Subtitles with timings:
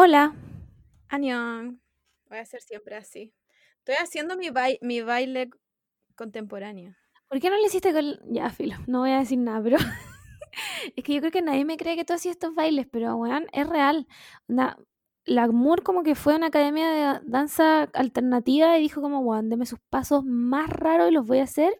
[0.00, 0.32] Hola.
[1.08, 1.82] Añón.
[2.28, 3.34] Voy a hacer siempre así.
[3.78, 5.50] Estoy haciendo mi, bai- mi baile
[6.14, 6.94] contemporáneo.
[7.28, 8.04] ¿Por qué no le hiciste con...
[8.32, 9.76] Ya, filo, no voy a decir nada, pero...
[10.94, 13.46] es que yo creo que nadie me cree que tú hacías estos bailes, pero, weón,
[13.52, 14.06] es real.
[14.46, 19.18] La Moore como que fue a una academia de da- danza alternativa y dijo como,
[19.18, 21.74] weón, deme sus pasos más raros y los voy a hacer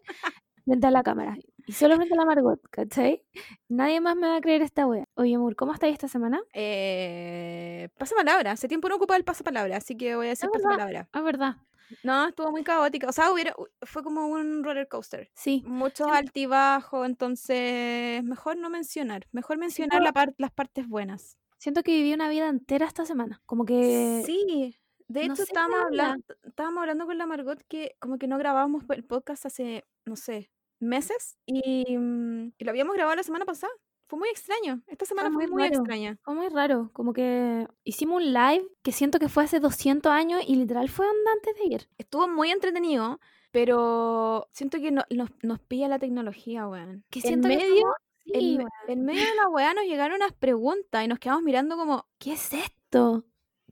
[0.65, 1.37] frente a la cámara.
[1.69, 3.23] Y a la Margot, ¿cachai?
[3.67, 5.05] Nadie más me va a creer esta wea.
[5.13, 6.41] Oye, Moore, ¿cómo estás esta semana?
[6.53, 8.51] Eh, pasapalabra.
[8.53, 11.09] Hace tiempo no ocupaba el pasapalabra, así que voy a decir Es pasapalabra.
[11.11, 11.57] Ah, verdad.
[12.03, 13.07] No, estuvo muy caótica.
[13.07, 15.29] O sea, hubiera, fue como un roller coaster.
[15.35, 15.63] Sí.
[15.67, 16.13] Muchos Sí.
[16.15, 19.27] altibajos, entonces mejor no mencionar.
[19.31, 21.37] Mejor mencionar no- la par- las partes buenas.
[21.59, 23.41] Siento que viví una vida entera esta semana.
[23.45, 24.23] Como que...
[24.25, 24.75] Sí,
[25.07, 28.27] de no hecho sé qué estábamos hablando, estábamos hablando con la Margot que como que
[28.27, 33.23] no grabábamos el podcast hace, no sé, meses y, mm, y lo habíamos grabado la
[33.23, 33.73] semana pasada.
[34.07, 34.81] Fue muy extraño.
[34.87, 35.75] Esta semana fue muy muy raro.
[35.75, 36.17] extraña.
[36.23, 40.41] Fue muy raro, como que hicimos un live que siento que fue hace 200 años
[40.47, 41.89] y literal fue onda antes de ir.
[41.99, 43.19] Estuvo muy entretenido,
[43.51, 47.03] pero siento que no- nos, nos pilla la tecnología, weón.
[47.11, 47.85] Que En siento que medio,
[48.25, 51.77] sí, en, en medio de la weá nos llegaron unas preguntas y nos quedamos mirando
[51.77, 53.25] como, ¿qué es esto?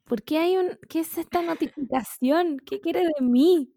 [0.07, 2.59] ¿Por qué hay un qué es esta notificación?
[2.65, 3.73] ¿Qué quiere de mí?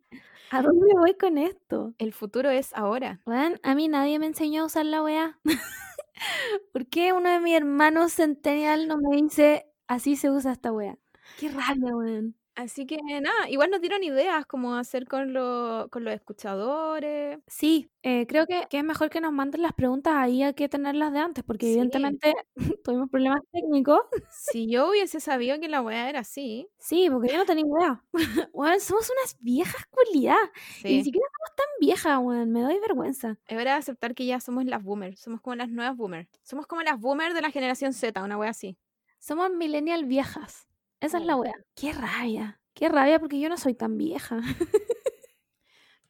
[0.51, 1.95] ¿A dónde voy con esto?
[1.99, 3.21] el futuro es ahora.
[3.27, 5.39] Weón, a mí nadie me enseñó a usar la weá.
[6.73, 10.99] ¿Por qué uno de mis hermanos centennial no me dice así se usa esta weá?
[11.37, 12.37] Qué rabia, weón.
[12.57, 17.39] Así que nada, igual nos dieron ideas como hacer con, lo- con los escuchadores.
[17.47, 20.69] Sí, eh, creo que, que es mejor que nos manden las preguntas ahí a que
[20.69, 21.73] tenerlas de antes, porque Sí.
[21.73, 22.35] evidentemente
[22.85, 24.01] tuvimos problemas técnicos.
[24.31, 28.05] Si yo hubiese sabido que la weá era así, Sí, porque yo no tenía idea.
[28.53, 30.51] Weón, somos unas viejas culiadas.
[30.85, 32.51] Y ni sí, siquiera somos tan viejas, weón.
[32.53, 33.39] Me doy vergüenza.
[33.47, 36.29] es hora de aceptar que ya somos las boomers, somos como las nuevas boomers.
[36.43, 38.77] Somos como las boomers de la generación Z, una weá así.
[39.19, 40.67] Somos millennial viejas.
[41.01, 41.55] Esa es la wea.
[41.75, 42.61] Qué rabia.
[42.75, 44.41] Qué rabia porque yo no soy tan vieja.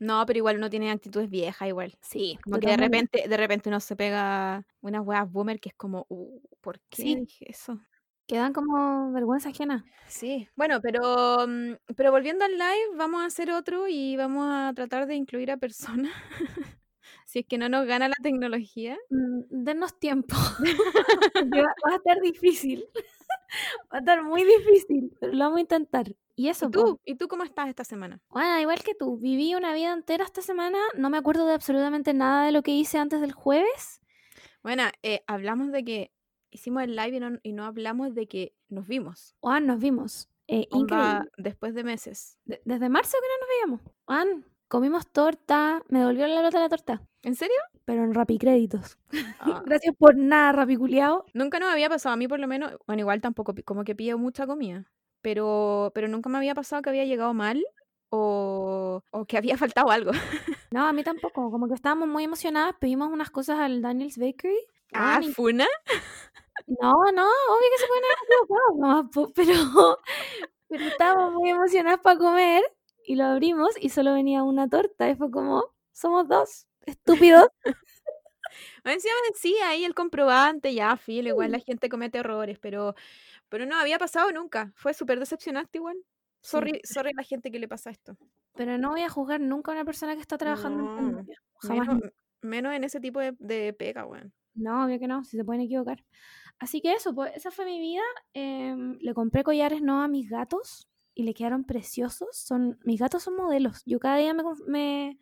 [0.03, 1.93] No, pero igual uno tiene actitudes viejas igual.
[2.01, 5.75] Sí, Como que de repente, de repente uno se pega unas weas boomer que es
[5.75, 7.15] como, uh, ¿por qué Sí.
[7.17, 7.79] dije eso?
[8.27, 9.85] Quedan como vergüenza ajena.
[10.09, 14.73] Sí, bueno, pero, mm, pero volviendo al live, vamos a hacer otro y vamos a
[14.75, 16.13] tratar de incluir a personas.
[17.27, 18.97] si es que no nos gana la tecnología.
[19.11, 20.35] Mm, Denos tiempo.
[21.55, 22.87] Va a estar difícil.
[23.93, 26.07] Va a estar muy difícil, pero lo vamos a intentar.
[26.37, 27.01] Y eso, ¿Y tú?
[27.05, 28.21] ¿Y tú cómo estás esta semana?
[28.31, 32.15] Bueno, igual que tú, viví una vida entera esta semana, no me acuerdo de absolutamente
[32.15, 34.01] nada de lo que hice antes del jueves.
[34.63, 36.13] Bueno, eh, hablamos de que
[36.51, 39.35] hicimos el live y no, y no hablamos de que nos vimos.
[39.41, 40.29] Juan, nos vimos.
[40.49, 41.31] Eh, increíble.
[41.37, 42.37] después de meses.
[42.45, 43.97] De- desde marzo que no nos veíamos.
[44.05, 47.59] Juan, comimos torta, me devolvió la lata de la torta, ¿En serio?
[47.85, 48.99] pero en rapicréditos.
[49.41, 51.27] Ah, Gracias por nada, rapiculeado.
[51.35, 54.17] nunca nos había pasado, a mí por lo menos, bueno, igual tampoco, como que pido
[54.19, 54.85] mucha comida,
[55.23, 57.63] pero, pero nunca me había pasado que había llegado mal
[58.11, 60.13] o, o que había faltado algo.
[60.71, 64.57] No, a mí tampoco, como que estábamos muy emocionadas, pedimos unas cosas al Daniel's Bakery.
[64.93, 65.67] Ah, ¿funa?
[66.67, 69.99] no, no, obvio que se pueden haber equivocado, po, pero,
[70.69, 72.63] pero estábamos muy emocionadas para comer
[73.11, 77.49] y lo abrimos y solo venía una torta y fue como, somos dos, estúpidos.
[78.85, 82.95] Encima decía ahí el comprobante, ya, filo, igual la gente comete errores, pero,
[83.49, 84.73] pero no había pasado nunca.
[84.77, 85.97] Fue súper decepcionante igual.
[86.41, 88.17] Sorry, sorry a la gente que le pasa esto.
[88.55, 91.43] Pero no voy a juzgar nunca a una persona que está trabajando en No, pandemia.
[91.63, 91.89] Jamás.
[91.89, 94.33] Menos, menos en ese tipo de, de pega, weón.
[94.55, 96.05] No, obvio que no, si se pueden equivocar.
[96.61, 98.03] Así que eso, pues esa fue mi vida.
[98.35, 100.87] em, le compré collares no a mis gatos
[101.21, 102.29] y le quedaron preciosos.
[102.33, 103.83] Son, mis gatos son modelos.
[103.85, 105.19] Yo cada día me,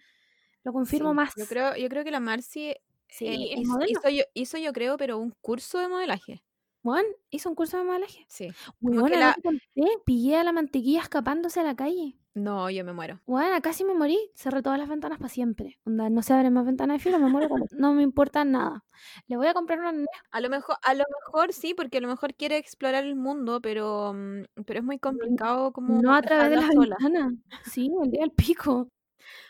[0.63, 1.35] lo confirmo Sí, más.
[1.37, 2.75] Yo creo, yo creo que la Marci
[3.09, 6.43] Sí, eh, hizo, hizo yo, hizo yo creo, pero un curso de modelaje.
[6.83, 8.27] Juan hizo un curso de modelaje.
[8.29, 8.51] Sí.
[8.81, 9.37] Bueno, la-
[10.05, 12.18] pillé a la mantequilla escapándose a la calle.
[12.35, 13.21] No, yo me muero.
[13.27, 14.17] Bueno, casi me morí.
[14.35, 15.79] Cerré todas las ventanas para siempre.
[15.85, 17.49] Onda, no se abren más ventanas de filo, me muero.
[17.49, 18.85] con- No me importa nada.
[19.27, 19.93] Le voy a comprar una
[20.31, 23.61] A lo mejor, a lo mejor sí, porque a lo mejor quiere explorar el mundo,
[23.61, 26.97] pero, mm, pero es muy complicado como no a través de la dejarla sola.
[27.01, 27.35] ventana.
[27.65, 28.89] Sí, el día del pico.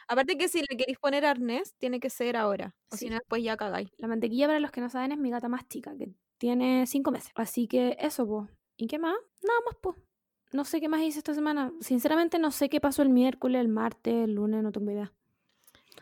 [0.09, 2.75] Aparte que si le queréis poner arnés, tiene que ser ahora.
[2.91, 3.07] O Sí.
[3.07, 3.91] si no, después ya cagáis.
[3.99, 6.09] La mantequilla, para los que no saben, es mi gata más chica, que
[6.39, 7.33] tiene cinco meses.
[7.35, 8.51] Así que eso, pues.
[8.79, 9.17] ¿Y qué más?
[9.43, 9.97] Nada más, pues.
[10.53, 11.73] No sé qué más hice esta semana.
[11.81, 15.13] Sinceramente, no sé qué pasó el miércoles, el martes, el lunes, no tengo idea.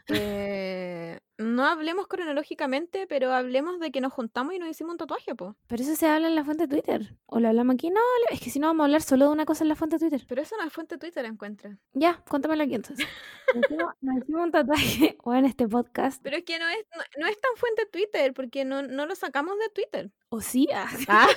[0.08, 5.34] Eh, no hablemos cronológicamente, pero hablemos de que nos juntamos y nos hicimos un tatuaje,
[5.34, 5.56] po.
[5.66, 7.16] Pero eso se habla en la fuente de Twitter.
[7.26, 7.90] ¿O lo hablamos aquí?
[7.90, 8.00] No,
[8.30, 10.00] es que si no vamos a hablar solo de una cosa en la fuente de
[10.00, 10.24] Twitter.
[10.28, 11.76] Pero eso no es fuente Twitter, encuentra.
[11.92, 13.06] Ya, cuéntamelo aquí entonces.
[13.54, 16.22] Nos hicimos, nos hicimos un tatuaje o en este podcast.
[16.22, 19.14] Pero es que no es, no, no es tan fuente Twitter, porque no, no lo
[19.14, 20.12] sacamos de Twitter.
[20.28, 21.28] O sí, ah, Ah,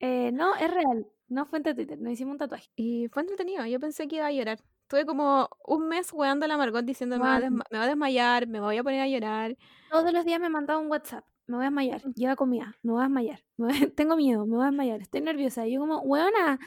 [0.00, 1.06] Eh, no, es real.
[1.28, 2.68] No fue entre Twitter, nos hicimos un tatuaje.
[2.76, 3.64] Y fue entretenido.
[3.66, 4.58] Yo pensé que iba a llorar.
[4.82, 7.54] Estuve como un mes weando a la Margot diciendo me va, a Weón.
[7.58, 9.56] desma- me va a desmayar, me voy a poner a llorar.
[9.90, 11.24] Todos los días me mandaba un WhatsApp.
[11.46, 12.02] Me voy a desmayar.
[12.14, 12.74] Lleva comida.
[12.82, 13.40] Me voy a desmayar.
[13.58, 14.46] me voy a- Tengo miedo.
[14.46, 15.00] Me voy a desmayar.
[15.02, 15.66] Estoy nerviosa.
[15.66, 16.58] Y yo como, weona,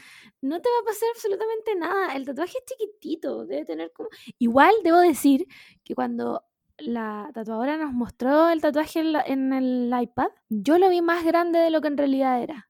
[0.41, 2.15] no te va a pasar absolutamente nada.
[2.15, 3.45] El tatuaje es chiquitito.
[3.47, 4.09] Debe tener como...
[4.37, 5.47] Igual debo decir
[5.83, 6.43] que cuando
[6.77, 11.23] la tatuadora nos mostró el tatuaje en, la- en el iPad, yo lo vi más
[11.25, 12.67] grande de lo que en realidad era.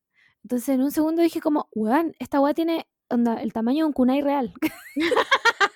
[0.51, 3.93] Entonces en un segundo dije como, weón, esta weá tiene onda, el tamaño de un
[3.93, 4.53] kunai real.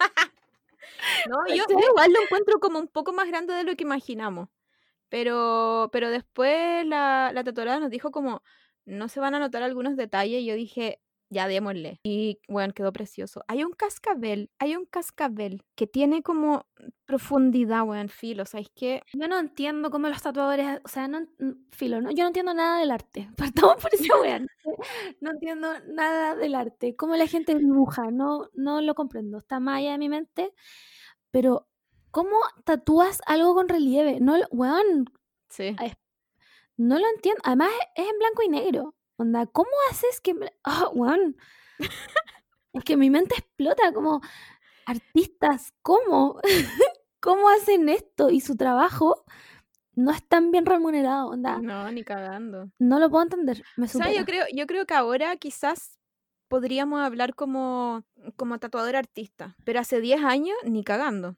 [1.30, 4.50] No, yo, igual lo encuentro como un poco más grande de lo que imaginamos.
[5.10, 8.44] Pero, pero después la, la tatuadora nos dijo como,
[8.86, 10.42] no se van a notar algunos detalles.
[10.42, 11.00] Y yo dije,
[11.30, 12.00] ya démosle.
[12.04, 13.44] Y bueno, quedó precioso.
[13.48, 16.66] Hay un cascabel, hay un cascabel que tiene como
[17.06, 18.46] profundidad, weón, filo.
[18.46, 19.02] ¿Sabes qué?
[19.14, 21.28] Yo no entiendo cómo los tatuadores, o sea, no,
[21.72, 23.30] filo, no, yo no entiendo nada del arte.
[23.38, 24.40] Partamos por esa wea.
[25.22, 26.96] No, entiendo nada del arte.
[26.96, 29.38] Cómo la gente dibuja, no, no lo comprendo.
[29.40, 30.54] Está más allá de mi mente.
[31.32, 31.68] Pero,
[32.12, 34.20] ¿cómo tatúas algo con relieve?
[34.22, 35.06] No, weón,
[35.50, 35.76] Sí.
[36.78, 37.42] No lo entiendo.
[37.46, 38.95] Además, es en blanco y negro.
[39.18, 40.34] Onda, ¿cómo haces que...
[40.34, 41.36] me- Ah, weón.
[42.74, 44.22] Es que mi mente explota como
[44.86, 46.40] artistas, ¿cómo?
[47.22, 48.30] ¿Cómo hacen esto?
[48.30, 49.24] Y su trabajo
[49.96, 51.60] no es tan bien remunerado, onda.
[51.62, 52.70] No, ni cagando.
[52.80, 55.98] No lo puedo entender, me O sea, yo creo, yo creo que ahora quizás
[56.50, 58.04] podríamos hablar como,
[58.36, 59.56] como tatuador artista.
[59.64, 61.38] Pero hace 10 años, ni cagando.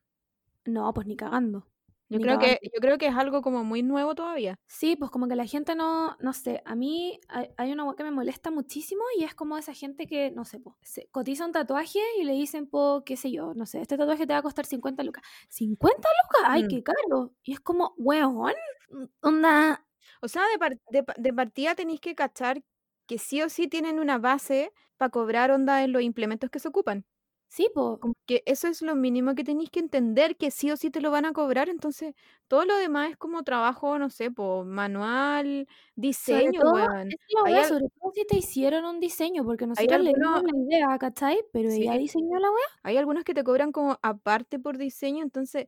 [0.65, 1.65] No, pues ni cagando.
[2.09, 4.55] Yo creo, que, yo creo que es algo como muy nuevo todavía.
[4.67, 8.03] Sí, pues como que la gente no, no sé, a mí hay, hay una que
[8.03, 11.51] me molesta muchísimo y es como esa gente que, no sé, po, se cotiza un
[11.51, 14.43] tatuaje y le dicen, po, qué sé yo, no sé, este tatuaje te va a
[14.43, 15.23] costar 50 lucas.
[15.49, 16.41] ¿50 lucas?
[16.45, 16.67] ¡Ay, Mm.
[16.69, 17.33] qué caro!
[17.43, 18.53] Y es como, weón,
[19.21, 19.83] onda,
[20.21, 22.63] O sea, de, par- de, de partida tenéis que cachar
[23.07, 26.67] que sí o sí tienen una base para cobrar onda en los implementos que se
[26.69, 27.05] ocupan.
[27.47, 27.67] Sí,
[27.99, 31.01] Como que eso es lo mínimo que tenéis que entender, que sí o sí te
[31.01, 31.67] lo van a cobrar.
[31.69, 32.13] Entonces,
[32.47, 35.67] todo lo demás es como trabajo, no sé, po, manual,
[36.21, 37.17] sobre diseño, todo, weón.
[37.47, 40.57] wea, al- sobre todo si te hicieron un diseño, porque nosotros le dimos algunos, la
[40.65, 41.39] idea, ¿cachai?
[41.53, 42.65] Pero ella diseñó la wea.
[42.83, 45.23] hay algunos que te cobran como aparte por diseño.
[45.23, 45.67] Entonces,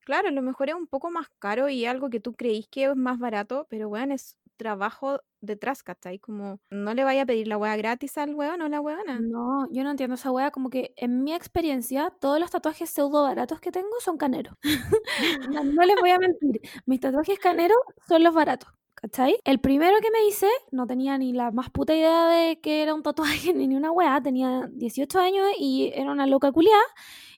[0.00, 2.84] claro, a lo mejor es un poco más caro y algo que tú creís que
[2.86, 6.18] es más barato, pero weón, es trabajo detrás, ¿cachai?
[6.18, 9.18] Como no le vaya a pedir la weá gratis al weón o la weona.
[9.20, 13.22] No, yo no entiendo esa wea, como que en mi experiencia, todos los tatuajes pseudo
[13.22, 14.54] baratos que tengo son caneros.
[15.74, 19.38] No, les voy a mentir, mis tatuajes caneros son los baratos, ¿cachai?
[19.44, 22.94] El primero que me hice, no tenía ni la más puta idea de que era
[22.94, 26.84] un tatuaje ni una wea, tenía 18 años y era una loca culiada.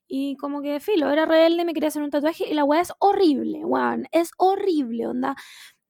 [0.09, 2.93] Y como que filo, era rebelde, me quería hacer un tatuaje y la wea es
[2.99, 5.37] horrible, weón, es horrible, onda.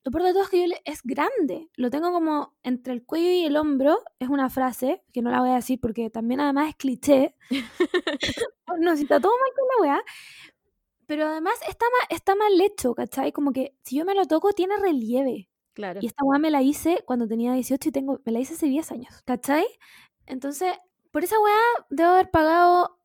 [0.05, 1.69] Lo peor de todo es que yo le- es grande.
[1.75, 3.99] Lo tengo como entre el cuello y el hombro.
[4.19, 7.35] Es una frase que no la voy a decir porque también además es cliché.
[8.79, 10.03] no, si está todo mal con la weá.
[11.05, 13.31] Pero además está mal, está mal hecho, ¿cachai?
[13.31, 15.49] Como que si yo me lo toco tiene relieve.
[15.73, 15.99] Claro.
[16.01, 18.67] Y esta weá me la hice cuando tenía 18 y tengo, me la hice hace
[18.67, 19.65] 10 años, ¿cachai?
[20.27, 20.73] Entonces,
[21.11, 21.57] por esa weá
[21.89, 22.99] debo haber pagado,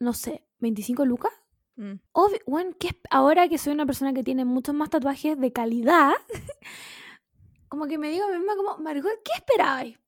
[0.00, 1.32] no sé, 25 lucas.
[1.80, 1.98] Mm.
[2.12, 6.12] Obvio, bueno, que ahora que soy una persona que tiene muchos más tatuajes de calidad,
[7.68, 9.98] como que me digo a mí misma como, Margot, ¿qué esperabais?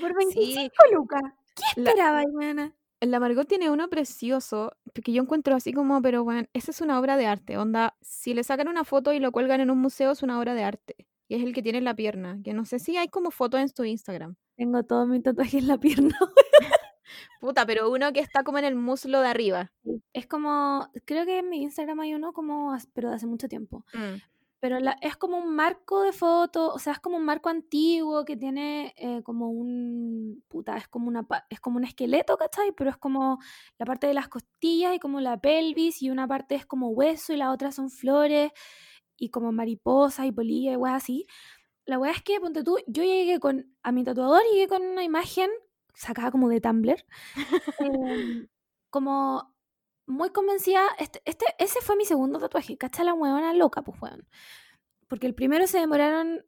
[0.00, 1.22] Por 25 Sí, lucas.
[1.56, 2.72] ¿Qué esperabais, weona?
[3.00, 6.98] la Margot tiene uno precioso, que yo encuentro así como, pero bueno, esa es una
[7.00, 7.58] obra de arte.
[7.58, 10.54] Onda, si le sacan una foto y lo cuelgan en un museo, es una obra
[10.54, 10.96] de arte.
[11.28, 13.58] Y es el que tiene en la pierna, que no sé si hay como foto
[13.58, 14.36] en su Instagram.
[14.56, 16.16] Tengo todos mis tatuajes en la pierna.
[17.40, 19.72] Puta, pero uno que está como en el muslo de arriba.
[20.12, 23.84] Es como, creo que en mi Instagram hay uno como, pero de hace mucho tiempo.
[23.92, 24.20] Mm.
[24.60, 28.24] Pero la, es como un marco de foto, o sea, es como un marco antiguo
[28.24, 32.72] que tiene eh, como un, puta, es como, una, es como un esqueleto, ¿cachai?
[32.72, 33.40] Pero es como
[33.78, 37.34] la parte de las costillas y como la pelvis y una parte es como hueso
[37.34, 38.52] y la otra son flores
[39.18, 41.26] y como mariposas y polillas y weas así.
[41.84, 45.04] La wea es que, ponte tú, yo llegué con, a mi tatuador llegué con una
[45.04, 45.50] imagen
[45.94, 47.04] sacada como de Tumblr,
[47.78, 48.48] em,
[48.90, 49.54] como
[50.06, 53.06] muy convencida, este, este, ese fue mi segundo tatuaje, ¿cachai?
[53.06, 54.28] La huevona loca, pues weón.
[55.08, 56.44] Porque el primero se demoraron,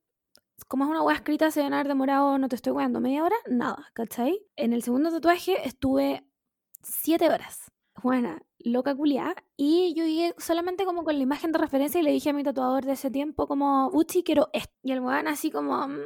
[0.68, 3.36] como es una hueá escrita, se deben haber demorado, no te estoy weando, media hora,
[3.48, 4.40] nada, ¿cachai?
[4.56, 6.26] En el segundo tatuaje estuve
[6.82, 7.70] siete horas,
[8.02, 12.10] buena, loca culiá, y yo llegué solamente como con la imagen de referencia y le
[12.12, 14.74] dije a mi tatuador de ese tiempo como, Uchi, quiero esto.
[14.82, 16.02] Y el weón así como, "Mm,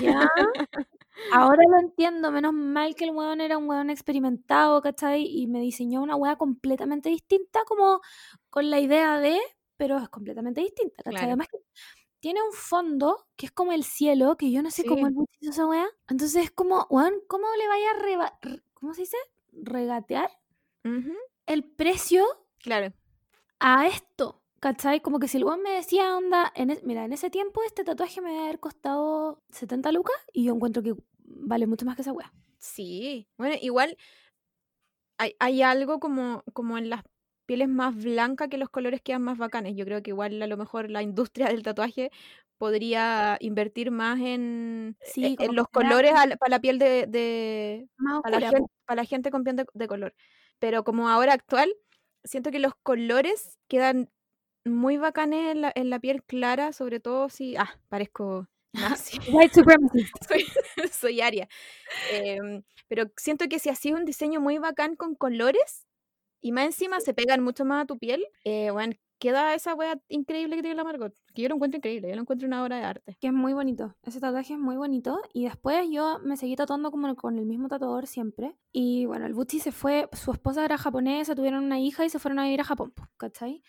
[0.00, 0.28] ya.
[1.32, 5.24] Ahora lo entiendo, menos mal que el weón era un weón experimentado, ¿cachai?
[5.26, 8.00] Y me diseñó una weá completamente distinta, como
[8.50, 9.38] con la idea de,
[9.76, 11.12] pero es completamente distinta, ¿cachai?
[11.12, 11.26] Claro.
[11.28, 11.58] Además que
[12.20, 15.50] tiene un fondo que es como el cielo, que yo no sé cómo el hizo
[15.50, 15.86] esa weá.
[16.08, 18.38] Entonces es como, weón, ¿cómo le vaya a reba-
[18.74, 19.18] ¿cómo se dice?
[19.52, 20.30] Regatear
[21.46, 22.24] el precio
[22.58, 22.92] Claro.
[23.60, 24.43] a esto.
[24.64, 25.00] ¿Cachai?
[25.00, 27.84] Como que si el weón me decía, onda, en es- mira, en ese tiempo este
[27.84, 32.00] tatuaje me debe haber costado 70 lucas y yo encuentro que vale mucho más que
[32.00, 32.32] esa weá.
[32.56, 33.28] Sí.
[33.36, 33.98] Bueno, igual
[35.18, 37.02] hay, hay algo como, como en las
[37.44, 39.76] pieles más blancas que los colores quedan más bacanes.
[39.76, 42.10] Yo creo que igual a lo mejor la industria del tatuaje
[42.56, 47.86] podría invertir más en, Sí, en- como en los colores para la piel de,
[48.22, 50.14] para, la gente, para la gente con piel de, de color.
[50.58, 51.70] Pero como ahora actual,
[52.24, 54.08] siento que los colores quedan
[54.64, 57.56] muy bacanes en la, en la piel clara, sobre todo si...
[57.56, 59.18] Ah, parezco nazi.
[59.32, 60.06] White supremacy.
[60.28, 60.44] soy,
[60.92, 61.48] soy Aria.
[62.12, 65.86] Em, pero siento que si hacías un diseño muy bacán con colores
[66.40, 69.98] y más encima se pegan mucho más a tu piel, eh, bueno, queda esa wea
[70.08, 71.14] increíble que tiene la Margot.
[71.34, 73.16] Que yo lo encuentro increíble, yo lo encuentro una obra de arte.
[73.20, 73.96] Que es muy bonito.
[74.02, 75.22] Ese tatuaje es muy bonito.
[75.32, 78.54] Y después yo me seguí tatuando como con el mismo tatuador siempre.
[78.72, 82.18] Y bueno, el Buchi se fue, su esposa era japonesa, tuvieron una hija y se
[82.18, 83.62] fueron a vivir a Japón, ¿cachai?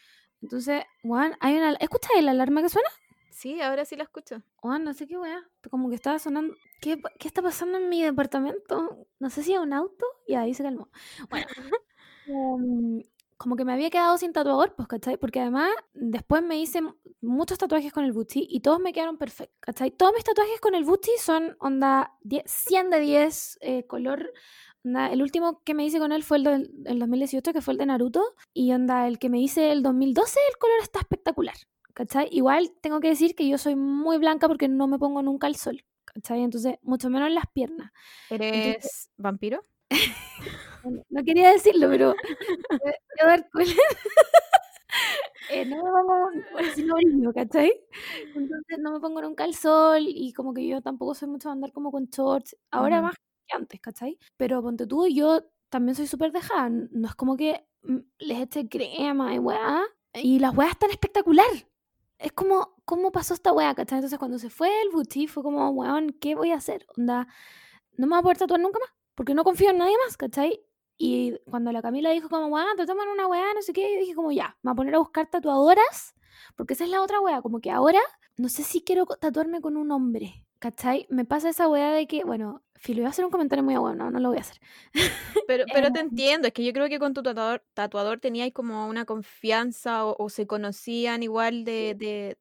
[0.46, 1.74] Entonces, Juan, hay una...
[1.74, 2.90] ¿Escuchas la alarma que suena?
[3.32, 4.42] Sí, ahora sí la escucho.
[4.58, 5.42] Juan, no sé qué weá.
[5.72, 6.54] Como que estaba sonando...
[6.82, 9.08] ¿Qué, pa- ¿Qué está pasando en mi departamento?
[9.20, 10.06] No sé si es un auto.
[10.28, 10.90] Y ahí se calmó.
[11.30, 11.48] Bueno,
[12.28, 13.02] em,
[13.38, 15.18] como que me había quedado sin tatuador, pues, ¿cachai?
[15.18, 16.82] Porque además después me hice
[17.22, 19.92] muchos tatuajes con el Buchi y todos me quedaron perfectos, ¿cachai?
[19.92, 24.32] Todos mis tatuajes con el Buchi son onda 10 100 de 10, eh, color...
[24.86, 26.48] onda, el último que me hice con él fue el
[26.86, 28.24] el 2018, que fue el de Naruto.
[28.54, 31.56] Y onda, el que me hice el 2012, el color está espectacular,
[31.94, 32.28] ¿cachai?
[32.32, 35.56] Igual tengo que decir que yo soy muy blanca porque no me pongo nunca el
[35.56, 36.42] sol, ¿cachai?
[36.44, 37.92] Entonces, mucho menos en las piernas.
[38.30, 39.62] ¿Eres vampiro?
[41.10, 42.14] No quería decirlo, pero
[43.24, 43.48] dar.
[45.52, 47.72] Eh, no me pongo un- si no brillo, ¿cachai?
[48.36, 51.54] Entonces no me pongo nunca el sol y como que yo tampoco soy mucho de
[51.54, 53.16] andar como con shorts, ahora más
[53.54, 54.18] antes, ¿cachai?
[54.38, 58.70] Pero ponte tú, yo también soy súper dejada, no es como que mm, les eche
[58.70, 59.84] crema y weá,
[60.14, 61.46] y las weas están espectacular.
[62.18, 63.98] Es como, ¿cómo pasó esta weá, cachai?
[63.98, 66.86] Entonces cuando se fue el Buchi fue como, weón, ¿qué voy a hacer?
[66.98, 67.28] Onda,
[67.98, 70.62] no me voy a poder tatuar nunca más, porque no confío en nadie más, ¿cachai?
[70.98, 74.00] Y cuando la Camila dijo como, weón, te toman una weá, no sé qué, yo
[74.00, 76.16] dije como, ya, me voy a poner a buscar tatuadoras,
[76.56, 78.00] porque esa es la otra weá, como que ahora
[78.38, 81.08] no sé si quiero tatuarme con un hombre, ¿cachai?
[81.10, 84.06] Me pasa esa weá de que, bueno, Filo, iba a hacer un comentario muy bueno,
[84.06, 84.58] no, no lo voy a hacer.
[85.48, 88.52] Pero, pero te Em, entiendo, es que yo creo que con tu tatuador, tatuador teníais
[88.54, 92.38] como una confianza o, o se conocían igual de, de,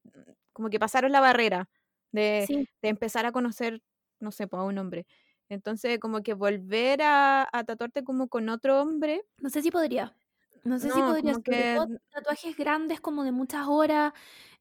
[0.54, 1.68] como que pasaron la barrera
[2.12, 3.82] de, Sí, de empezar a conocer,
[4.20, 5.06] no sé, pues, a un hombre.
[5.50, 10.16] Entonces, como que volver a, a tatuarte como con otro hombre, no sé si podría.
[10.64, 14.12] No sé si podría, que tatuajes grandes como de muchas horas,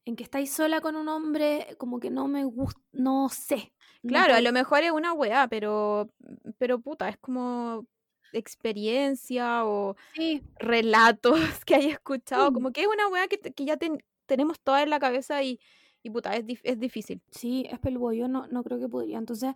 [0.04, 3.72] en que estáis sola con un hombre, como que no me gusta, no sé.
[4.02, 6.10] no Claro, a lo mejor es una weá, pero,
[6.58, 7.86] pero puta, es como
[8.32, 12.54] experiencia o Sí, relatos que hay escuchado, sí.
[12.54, 15.60] como que es una weá que, que ya ten- tenemos toda en la cabeza y,
[16.02, 17.22] y puta, es, dif- es difícil.
[17.30, 19.18] Sí, es peludo, yo no, no creo que podría.
[19.18, 19.54] Entonces,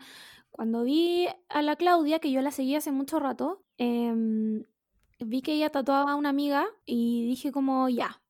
[0.50, 4.64] cuando vi a la Claudia, que yo la seguí hace mucho rato, em,
[5.20, 8.22] vi que ella tatuaba a una amiga y dije como, ya,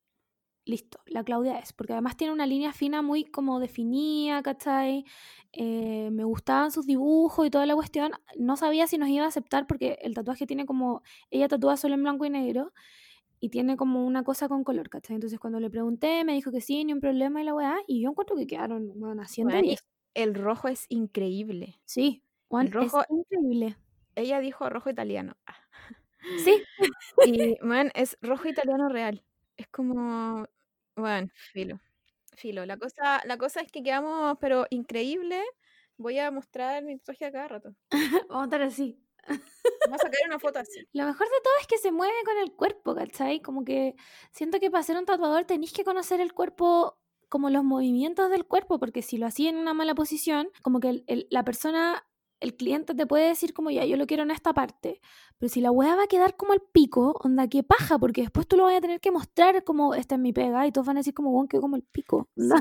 [0.68, 1.72] listo, la Claudia es.
[1.72, 5.04] Porque además tiene una línea fina muy como definida, ¿cachai?
[5.52, 8.12] Eh, me gustaban sus dibujos y toda la cuestión.
[8.36, 11.94] No sabía si nos iba a aceptar porque el tatuaje tiene como, ella tatúa solo
[11.94, 12.72] en blanco y negro
[13.40, 15.14] y tiene como una cosa con color, ¿cachai?
[15.14, 18.02] Entonces cuando le pregunté, me dijo que sí, ni un problema y la weá, y
[18.02, 19.84] yo encuentro que quedaron, bueno, haciendo Weón, y 10.
[20.14, 21.80] el rojo es increíble.
[21.84, 23.76] Sí, Juan, El rojo- es increíble.
[24.16, 25.36] Ella dijo rojo italiano.
[25.46, 25.54] Ah.
[26.44, 26.62] Sí,
[27.24, 29.24] Y, bueno, es rojo italiano real.
[29.56, 30.46] Es como,
[30.98, 31.80] bueno, filo.
[32.36, 32.64] Filo.
[32.66, 35.42] La cosa, la cosa es que quedamos, pero increíble.
[35.96, 37.74] Voy a mostrar mi tatuaje a cada rato.
[38.30, 38.98] vamos a estar así.
[39.26, 40.86] Vamos a sacar una foto así.
[40.92, 43.40] Lo mejor de todo es que se mueve con el cuerpo, ¿cachai?
[43.42, 43.96] Como que
[44.32, 48.46] siento que para ser un tatuador tenéis que conocer el cuerpo, como los movimientos del
[48.46, 52.06] cuerpo, porque si lo hacía en una mala posición, como que el- el- la persona,
[52.40, 55.00] el cliente te puede decir como ya, yo lo quiero en esta parte,
[55.38, 58.46] pero si la weá va a quedar como el pico, onda, qué paja, porque después
[58.46, 60.96] tú lo vas a tener que mostrar como esta es mi pega y todos van
[60.96, 62.28] a decir como, weón, quedó como el pico.
[62.36, 62.54] Sí.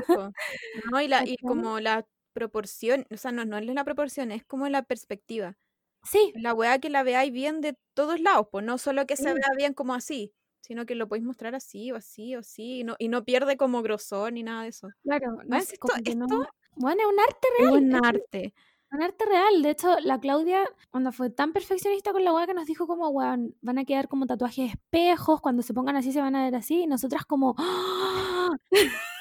[0.90, 4.44] No, y, la, y como la proporción, o sea, no, no es la proporción, es
[4.44, 5.56] como la perspectiva.
[6.02, 9.32] Sí, La weá que la veáis bien de todos lados, pues no solo que se
[9.34, 12.84] vea bien como así, sino que lo podéis mostrar así o así o así, y
[12.84, 14.88] no, y no pierde como grosor ni nada de eso.
[15.02, 17.82] claro, no sé, Esto, que no- esto Bueno, es un arte es real.
[17.82, 18.54] un es arte.
[18.90, 19.62] Un arte real.
[19.62, 23.08] De hecho, la Claudia, cuando fue tan perfeccionista con la weá que nos dijo como,
[23.10, 26.54] weón, van a quedar como tatuajes espejos, cuando se pongan así se van a ver
[26.54, 28.50] así, y nosotras como, ¡Ah!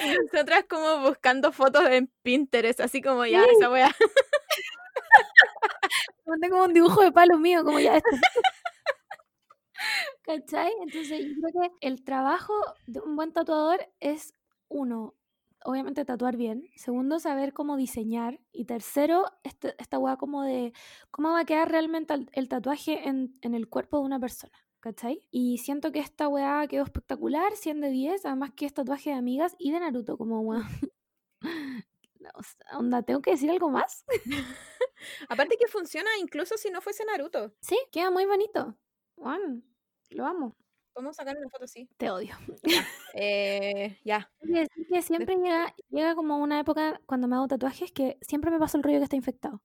[0.00, 3.90] Y nosotras como buscando fotos en Pinterest, así como ya, esa wea.
[6.26, 8.10] Mandé como un dibujo de palo mío, como ya esto.
[10.22, 10.72] ¿Cachai?
[10.82, 12.52] Entonces, yo creo que el trabajo
[12.86, 14.34] de un buen tatuador es,
[14.68, 15.14] uno,
[15.64, 16.70] obviamente tatuar bien.
[16.76, 18.40] Segundo, saber cómo diseñar.
[18.52, 20.72] Y tercero, este, esta weá como de
[21.10, 24.52] cómo va a quedar realmente el, el tatuaje en, en el cuerpo de una persona.
[24.80, 25.26] ¿Cachai?
[25.30, 29.16] Y siento que esta weá quedó espectacular, 100 de 10, además que es tatuaje de
[29.16, 30.68] amigas y de Naruto, como weá.
[31.40, 31.40] No,
[32.34, 34.04] o sea, onda, ¿tengo que decir algo más?
[35.28, 37.54] Aparte que funciona incluso si no fuese Naruto.
[37.60, 38.76] Sí, queda muy bonito.
[40.10, 40.54] Lo amo.
[40.94, 41.88] Podemos sacar una foto así.
[41.96, 42.34] Te odio.
[43.16, 44.28] Eh, ya.
[44.40, 48.58] Decir que siempre llega, llega como una época cuando me hago tatuajes que siempre me
[48.58, 49.62] pasa el rollo que está infectado.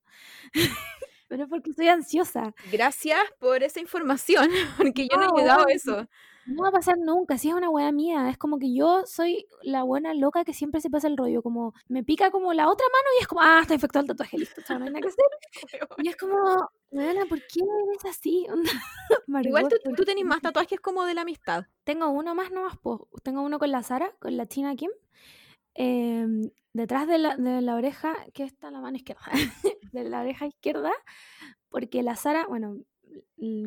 [1.30, 2.52] Pero es porque soy ansiosa.
[2.72, 6.08] Gracias por esa información, porque yo no, No, he llegado a eso.
[6.46, 8.28] No va a pasar nunca, si es una wea mía.
[8.30, 11.40] Es como que yo soy la buena loca que siempre se pasa el rollo.
[11.40, 14.38] Como me pica como la otra mano y es como, ah, está infectado el tatuaje,
[14.38, 15.24] listo, no hay nada que hacer.
[16.04, 18.48] Y es como, weona, ¿por qué eres así?
[19.44, 21.66] Igual tú, Margot, ¿por tú tenés más tatuajes como de la amistad.
[21.84, 23.08] Tengo uno más nomás, po.
[23.22, 24.90] Tengo uno con la Sara, con la China Kim.
[25.74, 29.22] Em, detrás de la, de la oreja, que está la mano izquierda,
[29.92, 30.92] de la oreja izquierda,
[31.68, 32.78] porque la Sara, bueno,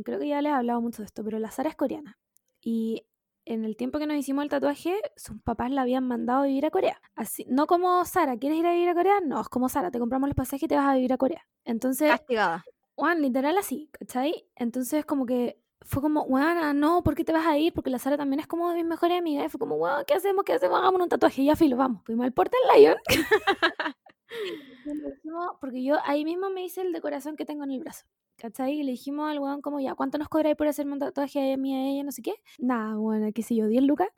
[0.03, 2.17] creo que ya les he hablado mucho de esto, pero la Sara es coreana.
[2.61, 3.05] Y
[3.45, 6.65] en el tiempo que nos hicimos el tatuaje, sus papás la habían mandado a vivir
[6.65, 7.01] a Corea.
[7.15, 9.19] Así, no como Sara, ¿quieres ir a vivir a Corea?
[9.21, 11.45] No, es como Sara, te compramos los pasajes y te vas a vivir a Corea.
[11.65, 12.63] Entonces, Castigada.
[12.95, 14.47] Juan, literal así, ¿cachai?
[14.55, 17.73] Entonces como que fue como, Juana, no, ¿por qué te vas a ir?
[17.73, 19.45] Porque la Sara también es como de mis mejores amigas.
[19.45, 20.43] Y fue como, weón, ¿qué hacemos?
[20.43, 20.79] ¿Qué hacemos?
[20.79, 21.43] Hagamos un tatuaje.
[21.43, 22.03] Ya, filo, vamos.
[22.05, 22.97] Fuimos al Portal Lion.
[24.85, 28.05] Y porque yo ahí mismo me hice el de corazón que tengo en el brazo.
[28.37, 28.79] ¿Cachai?
[28.79, 31.57] Y le dijimos al weón como, ya, ¿cuánto nos cobráis por hacerme un tatuaje a
[31.57, 32.33] mí, a ella, no sé qué?
[32.57, 34.09] Nada, bueno, qué sé yo, 10 lucas.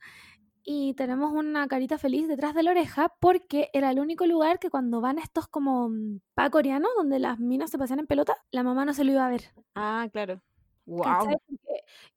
[0.64, 4.72] Y tenemos una carita feliz detrás de la oreja porque era el único lugar que
[4.72, 8.64] cuando van estos como mm, pa coreanos, donde las minas se pasan en pelota, la
[8.64, 9.52] mamá no se lo iba a ver.
[9.76, 10.42] Ah, claro.
[10.86, 11.40] Wow.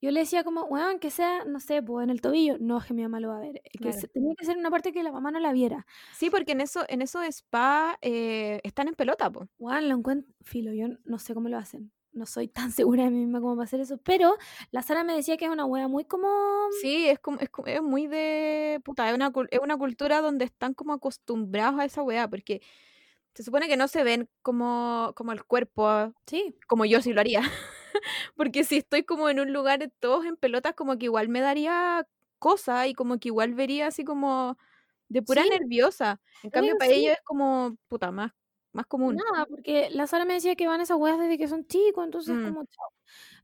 [0.01, 2.57] Yo le decía como, weón, que sea, no sé, pues en el tobillo.
[2.61, 3.61] No, que mi mamá lo va a ver.
[3.65, 5.87] Es que se- tenía que ser una parte que la mamá no la viera.
[6.15, 9.49] Sí, porque en eso, en eso de spa eh, están en pelota, po.
[9.59, 11.91] Weón, lo encuentro, filo, yo no sé cómo lo hacen.
[12.13, 13.99] No soy tan segura de mí misma como para hacer eso.
[13.99, 14.37] Pero
[14.71, 16.29] la Sara me decía que es una wea muy como...
[16.81, 20.45] Sí, es como, es, como- es muy de puta, es una, es una cultura donde
[20.45, 22.61] están como acostumbrados a esa weá, porque
[23.35, 27.21] se supone que no se ven como, como el cuerpo, Sí, como yo sí lo
[27.21, 27.43] haría.
[28.37, 31.41] Porque si estoy como en un lugar de todos en pelotas, como que igual me
[31.41, 32.07] daría
[32.39, 34.57] cosa y como que igual vería así como
[35.09, 35.51] de pura Sí.
[35.51, 36.21] nerviosa.
[36.43, 36.99] En cambio, para sí.
[37.01, 38.33] ellos es como, puta, más,
[38.73, 39.17] más común.
[39.17, 42.37] Nada, porque la Sara me decía que van esas weas desde que son chicos, entonces
[42.37, 42.45] Mm.
[42.45, 42.89] como chao.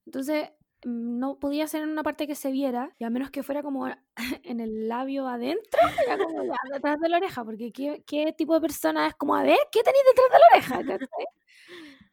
[0.06, 0.50] Entonces
[0.84, 3.62] mm, no podía ser en una parte que se viera, y a menos que fuera
[3.62, 3.86] como
[4.44, 8.54] en el labio adentro, era como ya detrás de la oreja, porque ¿qué, qué tipo
[8.54, 10.46] de persona es como, a ver, ¿qué tenéis detrás de la
[10.82, 10.98] oreja?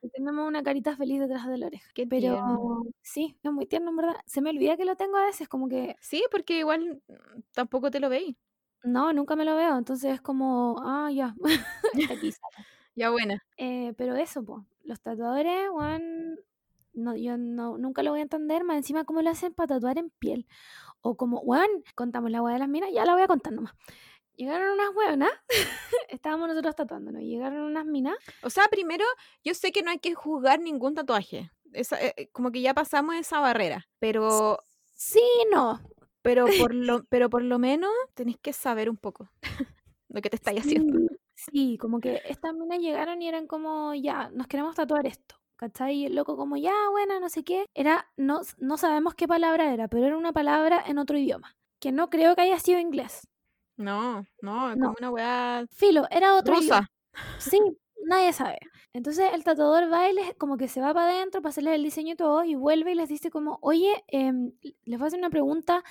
[0.09, 1.89] Tenemos una carita feliz detrás de la oreja.
[1.93, 2.83] Qué Pero tierno.
[3.01, 4.15] sí, es muy tierno, en verdad.
[4.25, 7.91] Se me olvida que lo tengo a veces, como que Sí, porque igual mm, tampoco
[7.91, 8.35] te lo veis.
[8.83, 11.35] no, nunca me lo veo, entonces es como, ah, ya,
[12.09, 12.35] aquí.
[12.95, 13.41] Ya buena.
[13.57, 16.37] Eh, pero eso, pues, los tatuadores, Juan,
[16.93, 19.97] no, yo no, nunca lo voy a entender, más encima cómo lo hacen para tatuar
[19.99, 20.47] en piel.
[21.01, 23.73] O como, Juan, contamos la hueá de las minas, ya la voy a contar nomás.
[24.35, 25.31] Llegaron unas hueonas,
[26.09, 29.05] estábamos nosotros tatuándonos, llegaron unas minas, O sea, primero,
[29.43, 31.51] yo sé que no hay que juzgar ningún tatuaje.
[31.73, 33.87] Esa, eh, eh, como que ya pasamos esa barrera.
[33.99, 34.59] Pero,
[34.93, 35.79] sí, no,
[36.21, 39.29] pero por lo, pero por lo menos tenéis que saber un poco
[40.09, 40.99] lo que te estáis haciendo.
[41.35, 45.35] sí, sí, como que estas minas llegaron y eran como, ya, nos queremos tatuar esto.
[45.57, 45.95] ¿Cachai?
[45.95, 47.67] Y el loco como, ya, buena, no sé qué.
[47.75, 51.55] Era, no, no sabemos qué palabra era, pero era una palabra en otro idioma.
[51.79, 53.27] Que no creo que haya sido inglés.
[53.81, 54.85] No, no, es No.
[54.87, 56.87] como una weá Filo, era otro rusa.
[57.39, 57.59] Sí,
[58.05, 58.59] nadie sabe.
[58.93, 61.83] Entonces el tatuador va y les, como que se va para adentro para hacerles el
[61.83, 64.51] diseño y todo, y vuelve y les dice como, oye, em,
[64.83, 65.83] les voy a hacer una pregunta,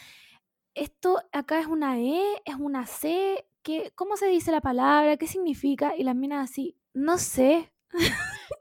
[0.74, 3.46] ¿esto acá es una E, es una C?
[3.62, 5.16] ¿Qué, ¿Cómo se dice la palabra?
[5.18, 5.94] ¿Qué significa?
[5.96, 7.72] Y las minas así, no sé.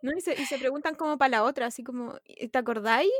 [0.01, 0.11] ¿no?
[0.13, 3.11] Y, se, y se preguntan como para la otra, así como, "¿Y- ¿te acordáis?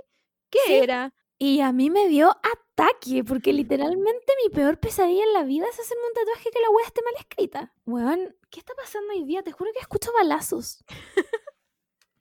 [0.49, 0.73] ¿Qué Sí.
[0.73, 1.13] era?
[1.41, 5.79] Y a mí me dio ataque, porque literalmente mi peor pesadilla en la vida es
[5.79, 7.73] hacerme un tatuaje que la wea esté mal escrita.
[7.85, 9.41] Weón, ¿qué está pasando hoy día?
[9.41, 10.83] Te juro que escucho balazos.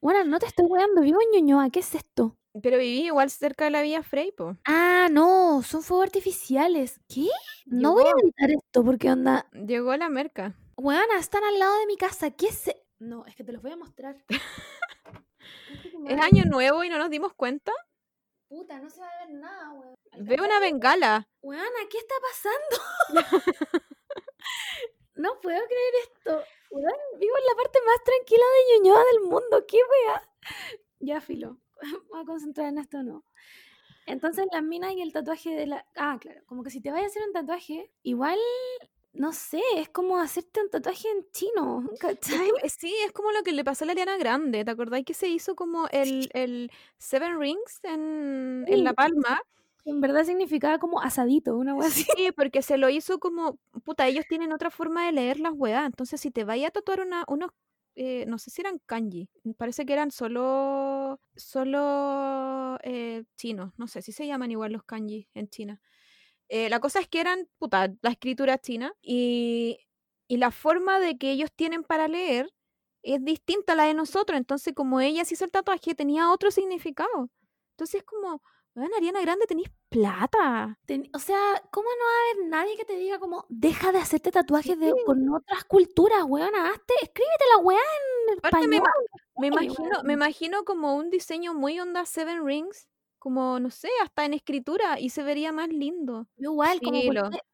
[0.01, 2.37] Bueno, no te estoy weando, vivo en Ñuñoa, ¿qué es esto?
[2.63, 4.57] Pero viví igual cerca de la Vía Frey, po.
[4.65, 7.01] Ah, no, son fuegos artificiales.
[7.09, 7.27] ¿Qué?
[7.67, 9.49] No voy a editar esto porque onda.
[9.53, 10.55] Llegó la merca.
[10.77, 12.31] Weona, están al lado de mi casa.
[12.31, 12.69] ¿Qué es?
[12.69, 12.87] e-?
[13.01, 14.17] No, es que te los voy a mostrar.
[15.93, 17.73] Tu Es año nuevo y no nos dimos cuenta.
[18.49, 19.95] Puta, no se va a ver nada, weón.
[20.19, 21.29] Veo una bengala.
[21.43, 22.77] Weona, ¿qué está pasando?
[25.19, 26.45] No puedo creer esto.
[26.71, 29.67] vivo en la parte más tranquila de Ñuñoa del mundo.
[29.67, 30.23] ¿Qué wea?
[31.01, 31.59] Ya, filo.
[32.11, 33.25] Voy a concentrar en esto no.
[34.07, 35.85] Entonces, las minas y el tatuaje de la.
[35.97, 36.41] Ah, claro.
[36.47, 38.39] Como que si te vayas a hacer un tatuaje, igual
[39.19, 42.51] no sé, es como hacerte un tatuaje en chino, ¿cachai?
[42.69, 45.29] Sí, es como lo que le pasó a la Ariana Grande, ¿te acordáis que se
[45.29, 49.41] hizo como el, el Seven Rings en, en La Palma?
[49.85, 52.07] En verdad significaba como asadito, una wea así.
[52.17, 55.85] Sí, porque se lo hizo como, puta, ellos tienen otra forma de leer las weas,
[55.87, 57.51] entonces si te vaya a tatuar una, unos,
[57.97, 64.03] eh, no sé si eran kanji, parece que eran solo, solo eh, chinos, no sé
[64.03, 65.81] si se llaman igual los kanji en China.
[66.49, 69.79] Eh, la cosa es que eran, puta, la escritura china y,
[70.27, 72.53] y la forma de que ellos tienen para leer
[73.03, 74.37] es distinta a la de nosotros.
[74.37, 77.31] Entonces, como ella se hizo el tatuaje, tenía otro significado.
[77.73, 78.43] Entonces, como,
[78.75, 80.79] bueno, Ariana Grande, tenéis plata.
[81.15, 84.31] o sea, ¿cómo no va a haber nadie que te diga como, deja de hacerte
[84.31, 88.83] tatuajes de, con otras culturas, weón, hazte, escríbete la weá en español.
[89.37, 94.25] Me, imagino, me imagino como un diseño muy onda Seven Rings, como, no sé, hasta
[94.25, 96.29] en escritura y se vería más lindo.
[96.37, 97.01] Igual, como,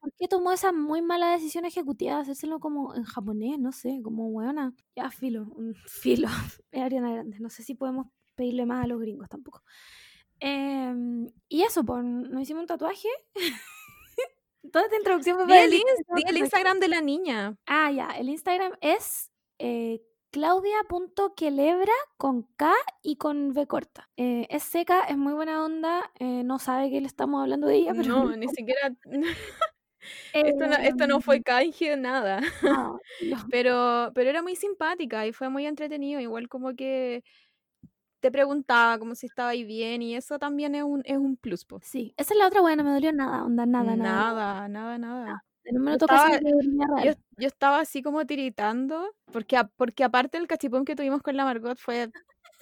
[0.00, 3.58] ¿por qué, tomó esa muy mala decisión ejecutiva de hacérselo como en japonés?
[3.58, 4.74] No sé, como buena.
[4.94, 6.28] Ya, filo, un filo.
[6.70, 7.38] Es Ariana Grande.
[7.40, 9.62] No sé si podemos pedirle más a los gringos tampoco.
[10.40, 13.08] Em, y eso, pues, nos hicimos un tatuaje.
[14.72, 15.74] Toda esta introducción fue para el,
[16.26, 17.56] el, Instagram de la niña.
[17.66, 20.00] Ah, ya, el Instagram es eh,
[20.34, 22.72] Claudia.quelebra con K
[23.04, 24.10] y con V corta.
[24.16, 27.76] Eh, es seca, es muy buena onda, eh, no sabe que le estamos hablando de
[27.76, 28.24] ella, pero...
[28.24, 28.92] No, ni siquiera...
[30.32, 32.40] esto, no, esto no fue canje, nada.
[33.48, 37.22] pero, pero era muy simpática y fue muy entretenido, igual como que
[38.18, 41.64] te preguntaba como si estaba ahí bien y eso también es un, es un plus.
[41.82, 44.34] Sí, esa es la otra buena, no me dolió nada, onda, nada, nada.
[44.34, 45.44] Nada, nada, nada
[47.38, 51.78] yo, estaba, así como tiritando, porque, porque aparte el cachipón que tuvimos con la Margot
[51.78, 52.10] fue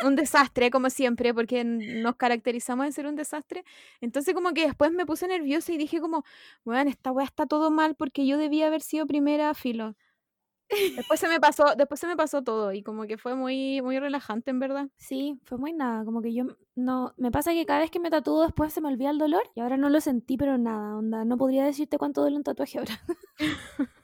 [0.04, 3.64] un desastre, como siempre, porque nos caracterizamos en ser un desastre.
[4.00, 6.24] Entonces como que después me puse nerviosa y dije como,
[6.64, 9.94] bueno, esta weá está todo mal porque yo debía haber sido primera filo.
[10.96, 13.98] Después se me pasó, después se me pasó todo y como que fue muy, muy
[13.98, 14.88] relajante en verdad.
[14.96, 18.10] Sí, fue muy nada, como que yo no, me pasa que cada vez que me
[18.10, 21.24] tatúo después se me olvida el dolor y ahora no lo sentí, pero nada, onda,
[21.24, 23.00] no podría decirte cuánto duele un tatuaje ahora.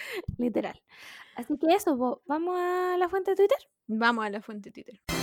[0.38, 0.80] Literal.
[1.36, 3.58] Así que eso, ¿vamos a la fuente de Twitter?
[3.86, 5.19] Vamos a la fuente de Twitter.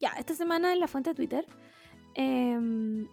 [0.00, 1.46] Ya, esta semana en la fuente de Twitter
[2.14, 3.06] em,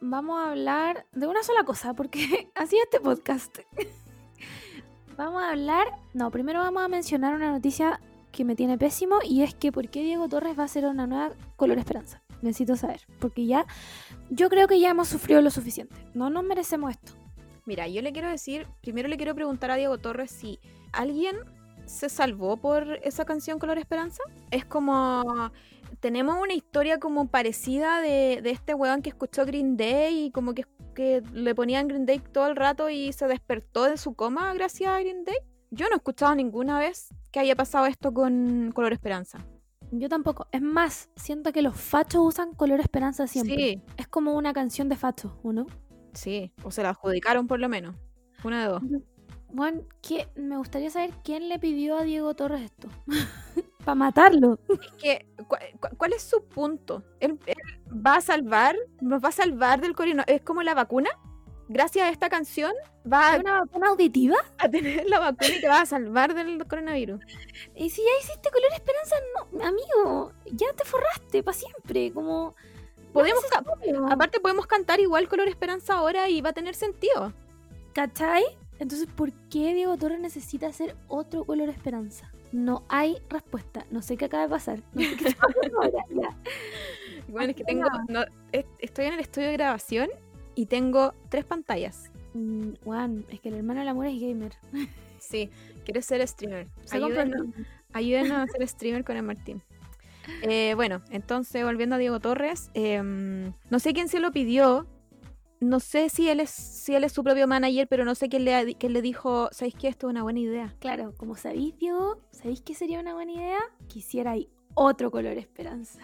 [0.00, 3.58] vamos a hablar de una sola cosa, porque así es este podcast.
[5.16, 9.42] vamos a hablar, no, primero vamos a mencionar una noticia que me tiene pésimo y
[9.42, 12.22] es que por qué Diego Torres va a ser una nueva Color Esperanza.
[12.40, 13.66] Necesito saber, porque ya
[14.30, 15.96] yo creo que ya hemos sufrido lo suficiente.
[16.14, 17.14] No nos merecemos esto.
[17.66, 20.60] Mira, yo le quiero decir, primero le quiero preguntar a Diego Torres si
[20.92, 21.36] alguien
[21.88, 24.22] se salvó por esa canción Color Esperanza.
[24.52, 25.50] Es como
[26.00, 30.64] tenemos una historia como parecida de, este weón que escuchó Green Day y como que,
[30.94, 34.90] que le ponían Green Day todo el rato y se despertó de su coma gracias
[34.90, 35.36] a Green Day.
[35.70, 39.38] Yo no he escuchado ninguna vez que haya pasado esto con Color Esperanza.
[39.90, 40.46] Yo tampoco.
[40.52, 43.56] Es más, siento que los fachos usan Color Esperanza siempre.
[43.56, 43.82] Sí.
[43.96, 45.66] Es como una canción de fachos, ¿o no?
[46.12, 47.96] Sí, o se la adjudicaron por lo menos.
[48.44, 48.82] Una de dos.
[49.50, 49.82] Bueno,
[50.36, 52.88] me gustaría saber quién le pidió a Diego Torres esto.
[53.88, 54.58] Para matarlo.
[54.68, 55.26] Es que,
[55.96, 57.02] ¿cuál es su punto?
[57.20, 57.38] ¿Él,
[57.90, 60.26] va a salvar, nos va a salvar del coronavirus.
[60.36, 61.08] ¿Es como la vacuna?
[61.70, 62.74] Gracias a esta canción
[63.10, 63.38] va a...
[63.38, 64.36] ¿Una vacuna auditiva?
[64.58, 67.18] A tener la vacuna y te va a salvar del coronavirus.
[67.74, 72.12] Y si ya hiciste color esperanza, no, amigo, ya te forraste para siempre.
[72.12, 72.54] Como...
[73.14, 73.42] Podemos,
[74.10, 77.32] aparte podemos cantar igual color esperanza ahora y va a tener sentido.
[77.94, 78.44] ¿Cachai?
[78.80, 82.30] Entonces, ¿por qué Diego Torres necesita hacer otro color esperanza?
[82.52, 83.84] No hay respuesta.
[83.90, 84.80] No sé qué acaba de pasar.
[84.94, 85.24] No sé qué
[87.28, 87.86] Bueno, es que tengo.
[88.78, 90.08] estoy en el estudio de grabación
[90.54, 92.10] y tengo tres pantallas.
[92.34, 94.52] Mm, Juan, es que el hermano del amor es gamer.
[95.18, 95.50] Sí,
[95.84, 96.68] quiere ser streamer.
[97.92, 99.62] Ayúdenos, a ser streamer con el Martín.
[100.42, 104.86] Eh, bueno, entonces volviendo a Diego Torres, em, no sé quién se lo pidió,
[105.60, 108.44] no sé si él es si él es su propio manager, pero no sé quién
[108.44, 110.74] le, quién le dijo, ¿sabéis que esto es una buena idea?
[110.78, 113.60] Claro, como sabéis, Diego, ¿sabéis que sería una buena idea?
[113.88, 114.34] Quisiera
[114.74, 116.00] otro color esperanza.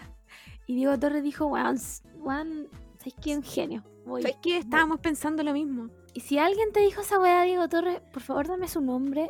[0.66, 1.78] Y Diego Torres dijo, Juan,
[2.20, 3.36] Juan, ¿sabéis qué?
[3.36, 3.84] Un genio.
[4.04, 5.90] ¿Sabéis que estábamos pensando lo mismo?
[6.12, 9.28] Y si alguien te dijo esa weá, Diego Torres, por favor dame su nombre.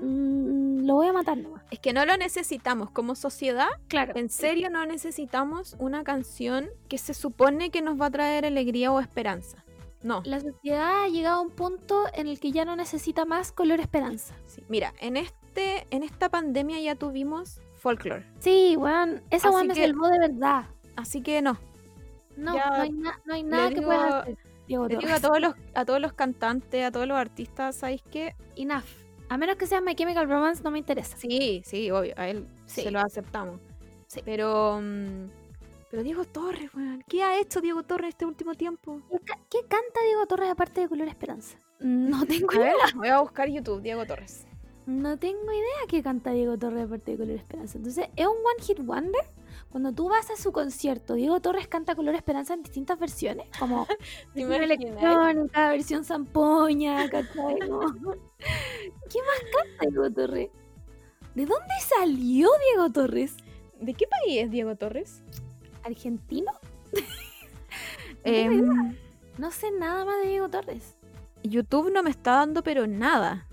[0.00, 1.62] Mm, lo voy a matar nomás.
[1.70, 3.68] Es que no lo necesitamos como sociedad.
[3.88, 4.12] Claro.
[4.16, 8.92] En serio no necesitamos una canción que se supone que nos va a traer alegría
[8.92, 9.64] o esperanza.
[10.02, 10.22] No.
[10.24, 13.80] La sociedad ha llegado a un punto en el que ya no necesita más color
[13.80, 14.34] esperanza.
[14.46, 14.62] Sí.
[14.68, 18.24] Mira, en este, en esta pandemia ya tuvimos folklore.
[18.38, 20.66] Sí, weón, esa weón me que- salvó de verdad.
[20.94, 21.58] Así que no.
[22.36, 24.38] No, Ya no hay, na- no hay nada que puedas hacer.
[24.68, 28.34] Digo a todos los, a todos los cantantes, a todos los artistas, ¿sabéis qué?
[28.56, 28.82] Enough.
[29.28, 31.16] A menos que sea My Chemical Romance, no me interesa.
[31.16, 32.82] Sí, sí, obvio, a él Sí.
[32.82, 33.60] se lo aceptamos.
[34.06, 34.20] Sí.
[34.24, 35.28] Pero, mm,
[35.90, 39.00] pero Diego Torres, weón, ¿qué ha hecho Diego Torres este último tiempo?
[39.10, 41.58] ¿Qué, ca- qué canta Diego Torres aparte de Color Esperanza?
[41.80, 42.72] No tengo A idea.
[42.84, 44.46] ver, voy a buscar YouTube, Diego Torres.
[44.86, 47.78] No tengo idea qué canta Diego Torres aparte de Color Esperanza.
[47.78, 49.24] Entonces, ¿es un One Hit Wonder?
[49.70, 53.86] Cuando tú vas a su concierto, Diego Torres canta Color Esperanza en distintas versiones, como
[54.34, 57.58] ¿Te versión electrónica, versión zampoña, ¿cachai?
[57.68, 57.80] No.
[58.38, 60.50] ¿Qué más canta Diego Torres?
[61.34, 63.36] ¿De dónde salió Diego Torres?
[63.80, 65.22] ¿De qué país es Diego Torres?
[65.84, 66.52] ¿Argentino?
[68.24, 68.96] Em,
[69.38, 70.96] No sé nada más de Diego Torres.
[71.42, 73.46] YouTube no me está dando pero nada.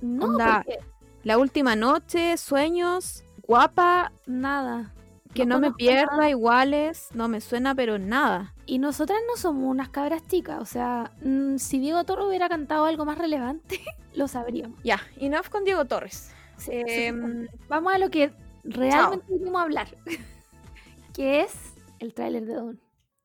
[0.00, 0.78] No, Onda, porque
[1.24, 4.94] La última noche, sueños, guapa, nada.
[5.34, 6.28] Que No no, me pierda, nada.
[6.28, 8.54] iguales, no me suena pero nada.
[8.66, 10.60] Y nosotras no somos unas cabras chicas.
[10.60, 13.80] O sea, mm, si Diego Torres hubiera cantado algo más relevante,
[14.14, 14.80] lo sabríamos.
[14.82, 16.32] Ya, enough con Diego Torres.
[16.56, 18.32] Sí, Em, Vamos a lo que
[18.64, 19.88] realmente queremos hablar.
[21.14, 21.54] que es
[22.00, 22.78] el tráiler de Dune.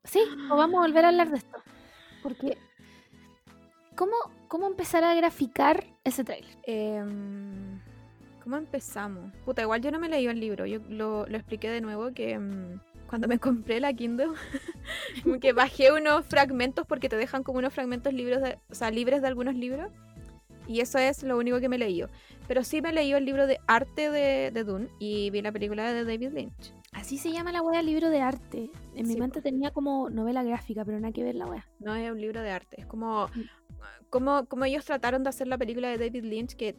[0.04, 1.58] Sí, o vamos a volver a hablar de esto.
[2.24, 2.58] Porque,
[3.96, 4.16] ¿cómo,
[4.48, 6.58] cómo empezar a graficar ese tráiler?
[6.64, 7.55] Em,
[8.46, 9.34] ¿Cómo empezamos?
[9.44, 10.66] Puta, igual yo no me leí el libro.
[10.68, 12.80] Yo lo, lo expliqué de nuevo que em,
[13.10, 14.28] cuando me compré la Kindle,
[15.24, 18.92] como que bajé unos fragmentos porque te dejan como unos fragmentos libros de, o sea,
[18.92, 19.92] libres de algunos libros.
[20.68, 22.04] Y eso es lo único que me leí.
[22.48, 25.92] Pero sí me leí el libro de arte de, de Dune y vi la película
[25.92, 26.72] de David Lynch.
[26.92, 28.70] Así se llama la wea libro de arte.
[28.94, 31.68] En mi mente tenía como novela gráfica, pero nada que ver la wea.
[31.80, 32.80] No es un libro de arte.
[32.80, 33.42] Es como, Mm.
[34.12, 36.76] como, como ellos trataron de hacer la película de David Lynch, que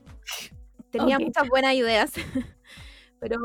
[0.96, 2.12] tenía muchas buenas ideas.
[3.20, 3.38] pero,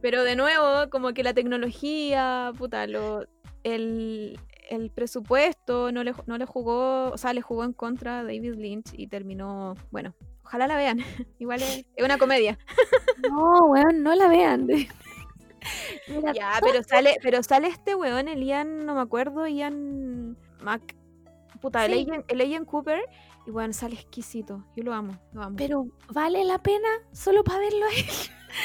[0.00, 3.24] pero de nuevo, como que la tecnología, puta, lo,
[3.64, 8.24] el, el presupuesto no le, no le jugó, o sea, le jugó en contra a
[8.24, 10.98] David Lynch y terminó, bueno, ojalá la vean.
[11.38, 12.58] Igual es, es una comedia.
[13.30, 14.66] No, weón, no la vean.
[14.66, 20.96] Mira, Ya, pero sale, pero sale este weón, el Ian, no me acuerdo, Ian Mac.
[21.60, 22.06] Puta, el, Sí.
[22.06, 23.00] Ian, el Ian Cooper.
[23.46, 24.64] Y bueno, sale exquisito.
[24.76, 25.56] Yo lo amo, lo amo.
[25.56, 28.06] pero ¿vale la pena solo para verlo a él?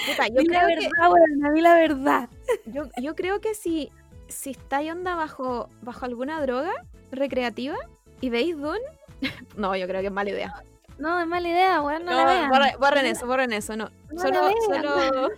[0.07, 2.29] Puta, yo, Di la creo verdad, que, weón, a mí la verdad.
[2.65, 3.91] yo, yo creo que si,
[4.27, 6.71] si estáis onda bajo, bajo alguna droga
[7.11, 7.75] recreativa
[8.21, 8.79] y veis Dune,
[9.57, 10.63] no, yo creo que es mala idea.
[10.99, 12.49] No, es mala idea, weón, no, No, la vean.
[12.51, 13.89] borre- borren eso, borren eso, no.
[14.11, 15.29] No solo, solo,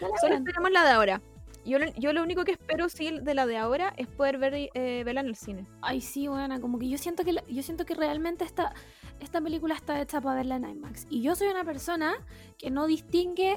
[0.00, 1.20] no solo esperemos la de ahora.
[1.68, 5.02] Yo, yo lo único que espero sí de la de ahora es poder ver, eh,
[5.04, 5.66] verla en el cine.
[5.82, 8.72] Ay, sí, buena, como que yo siento que la- yo siento que realmente esta,
[9.20, 11.06] esta película está hecha para verla en IMAX.
[11.10, 12.14] Y yo soy una persona
[12.56, 13.56] que no distingue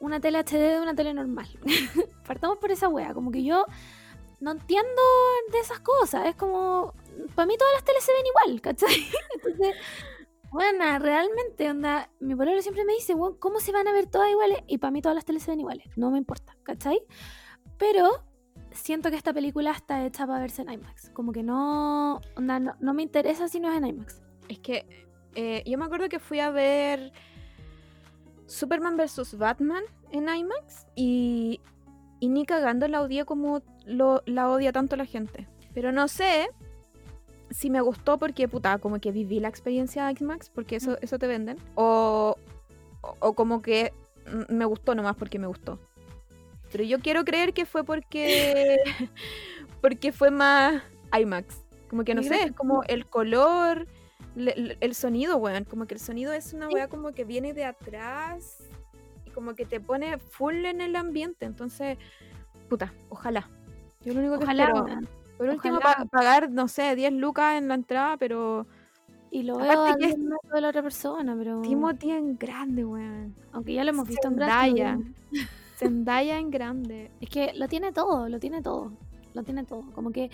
[0.00, 1.46] una tele HD de una tele normal.
[2.26, 3.64] Partamos por esa wea, como que yo
[4.40, 5.02] no entiendo
[5.52, 6.26] de esas cosas.
[6.26, 6.94] Es como,
[7.34, 9.06] para mí todas las teles se ven igual, ¿cachai?
[9.34, 9.76] Entonces,
[10.50, 14.30] bueno, realmente, onda, mi pololo siempre me dice, "Weón, ¿cómo se van a ver todas
[14.30, 14.58] iguales?
[14.66, 17.00] Y para mí todas las teles se ven iguales, no me importa, ¿cachai?
[17.78, 18.24] Pero
[18.72, 21.10] siento que esta película está hecha para verse en IMAX.
[21.10, 24.22] Como que no, onda, no, me interesa si no es en IMAX.
[24.48, 27.12] Es que eh, yo me acuerdo que fui a ver
[28.46, 29.38] Superman vs.
[29.38, 31.60] Batman en IMAX y,
[32.20, 35.48] ni cagando la odié como la odia tanto la gente.
[35.72, 36.50] Pero no sé
[37.50, 41.26] si me gustó porque, puta, como que viví la experiencia IMAX, porque eso, eso te
[41.26, 41.58] venden.
[41.74, 42.36] O,
[43.00, 43.92] o, como que
[44.26, 45.78] mm, me gustó nomás porque me gustó.
[46.70, 48.76] Pero yo quiero creer que fue porque,
[49.80, 50.82] porque fue más
[51.18, 51.64] IMAX.
[51.88, 53.88] Como que no sé, es como el color,
[54.36, 55.64] le- el sonido, weón.
[55.64, 58.58] Como que el sonido es una weá como que viene de atrás
[59.24, 61.46] y como que te pone full en el ambiente.
[61.46, 61.98] Entonces,
[62.68, 63.48] puta, ojalá.
[64.04, 65.00] Yo lo único que Ojalá, espero.
[65.40, 65.96] Por último, ojalá.
[65.96, 68.66] pa- pagar, no sé, 10 lucas en la entrada, pero
[69.32, 71.62] Y lo Aparte veo que es- 10 metros de la otra persona, pero...
[71.62, 73.34] Timothy en grande, weón.
[73.52, 74.82] Aunque ya lo hemos visto en grande.
[74.82, 74.98] Zendaya.
[75.76, 77.10] Zendaya en grande.
[77.20, 78.92] Es que lo tiene todo, lo tiene todo.
[79.32, 79.84] Lo tiene todo.
[79.94, 80.30] Como que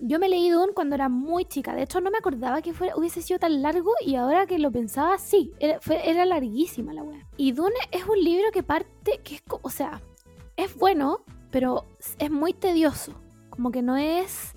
[0.00, 1.74] yo me leí Dune cuando era muy chica.
[1.74, 4.72] De hecho, no me acordaba que fuera, hubiese sido tan largo y ahora que lo
[4.72, 5.52] pensaba, sí.
[5.60, 7.26] Era, fue- era larguísima la wea.
[7.36, 10.00] Y Dune es un libro que parte, que es, o sea,
[10.56, 11.84] es bueno, pero
[12.18, 13.12] es muy tedioso.
[13.58, 14.52] Como que no es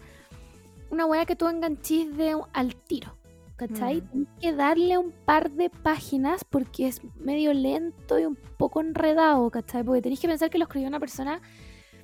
[0.92, 3.18] una wea que tú enganchís de al tiro.
[3.56, 4.02] ¿cachai?
[4.02, 4.10] Mm.
[4.12, 9.50] Tenés que darle un par de páginas porque es medio lento y un poco enredado,
[9.50, 9.84] ¿cachai?
[9.84, 11.42] Porque tenéis que pensar que lo escribió una persona,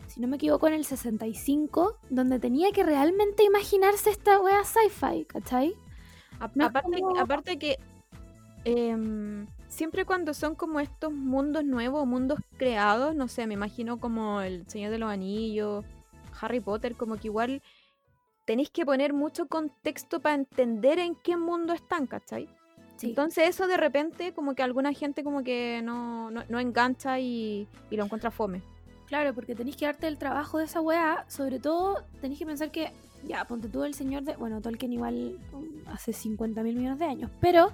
[0.08, 5.26] si no me equivoco, en el 65, donde tenía que realmente imaginarse esta wea sci-fi,
[5.26, 5.76] ¿cachai?
[6.40, 7.78] A- No es aparte, como- aparte que
[8.66, 14.42] em, siempre cuando son como estos mundos nuevos, mundos creados, no sé, me imagino como
[14.42, 15.86] el Señor de los Anillos,
[16.41, 17.62] Harry Potter, como que igual
[18.45, 22.47] tenéis que poner mucho contexto para entender en qué mundo están, ¿cachai?
[22.95, 23.10] Sí.
[23.10, 27.67] Entonces eso de repente como que alguna gente como que no, no, no engancha y,
[27.89, 28.62] y lo encuentra fome.
[29.08, 31.26] Claro, porque tenéis que darte el trabajo de esa weá.
[31.30, 32.91] Sobre todo, tenéis que pensar que,
[33.26, 34.36] ya, ponte tú el señor de.
[34.36, 37.32] Bueno, Tolkien igual um, hace 50 mil millones de años.
[37.39, 37.71] Pero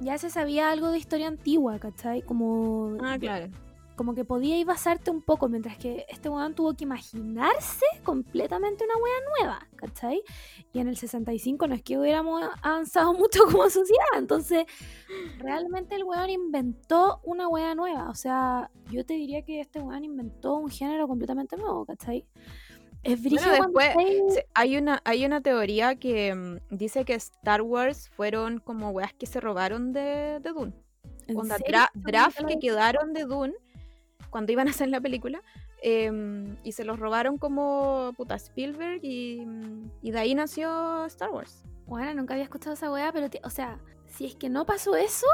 [0.00, 2.22] ya se sabía algo de historia antigua, ¿cachai?
[2.22, 3.48] Como, Ah, claro.
[3.96, 8.94] Como que podíais basarte un poco, mientras que este weón tuvo que imaginarse completamente una
[8.96, 10.22] weá nueva, ¿cachai?
[10.72, 14.64] Y en el 65 no es que hubiéramos avanzado mucho como sociedad, entonces
[15.38, 20.04] realmente el weón inventó una weá nueva, o sea, yo te diría que este weón
[20.04, 22.26] inventó un género completamente nuevo, ¿cachai?
[23.02, 23.20] Es
[23.58, 28.90] cuando después Hay una, hay una teoría que mm, dice que Star Wars fueron como
[28.90, 30.72] weas que se robaron de, de Dune.
[31.26, 33.54] ¿en Onda, dra- draft que quedaron de Dune
[34.32, 35.40] cuando iban a hacer la película.
[35.84, 39.46] em, y se los robaron como puta Spielberg y,
[40.00, 41.62] y de ahí nació Star Wars.
[41.86, 45.26] Bueno, nunca había escuchado esa weá, pero, o sea, si es que no pasó eso,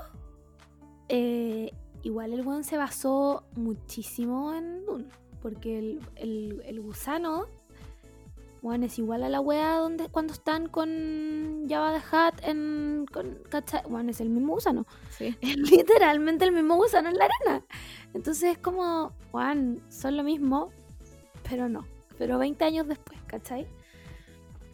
[1.08, 1.70] eh,
[2.02, 5.04] igual el weón se basó muchísimo en Dune.
[5.40, 7.46] Porque el, el- el gusano,
[8.62, 13.06] bueno, es igual a la weá donde, cuando están con Java the Hutt en.
[13.12, 13.82] Con, ¿cachai?
[13.88, 14.86] Bueno, es el mismo gusano.
[15.10, 15.36] Sí.
[15.40, 17.64] Es literalmente el mismo gusano en la arena.
[18.14, 20.70] Entonces es como, Juan, son lo mismo,
[21.48, 21.86] pero no.
[22.18, 23.66] Pero 20 años después, ¿cachai?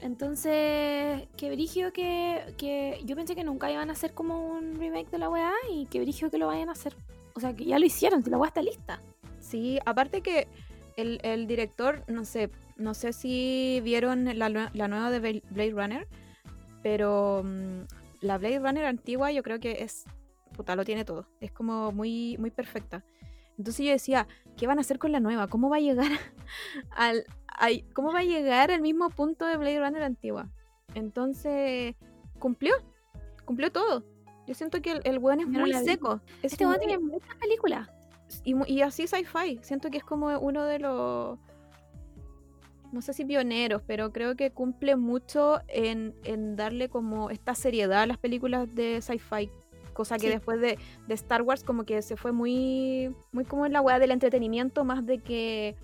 [0.00, 5.10] Entonces, que brigio que, que yo pensé que nunca iban a hacer como un remake
[5.10, 6.94] de la weá y que brigio que lo vayan a hacer.
[7.34, 9.00] O sea, que ya lo hicieron, si la weá está lista.
[9.40, 10.46] Sí, aparte que
[10.96, 15.70] el, el director, no sé, no sé si vieron la, la nueva de Bla- Blade
[15.72, 16.08] Runner,
[16.82, 17.80] pero mm,
[18.20, 20.04] la Blade Runner antigua yo creo que es,
[20.56, 23.04] puta, lo tiene todo, es como muy, muy perfecta.
[23.56, 25.46] Entonces yo decía, ¿qué van a hacer con la nueva?
[25.46, 26.10] ¿Cómo va a llegar
[26.96, 27.24] al,
[27.92, 30.50] cómo va a llegar al mismo punto de Blade Runner antigua?
[30.94, 31.94] Entonces,
[32.38, 32.74] cumplió,
[33.44, 34.04] cumplió todo.
[34.46, 36.20] Yo siento que el, el weón es muy seco.
[36.42, 37.88] Es Este weón tiene muchas películas.
[38.44, 39.58] y, y así sci-fi.
[39.62, 41.38] Siento que es como uno de los.
[42.94, 48.02] No sé si pioneros, pero creo que cumple mucho en, en darle como esta seriedad
[48.02, 49.50] a las películas de sci-fi.
[49.92, 50.28] Cosa que Sí.
[50.28, 50.78] después de,
[51.08, 53.12] de Star Wars, como que se fue muy.
[53.32, 55.74] Muy como en la weá del entretenimiento, más de que.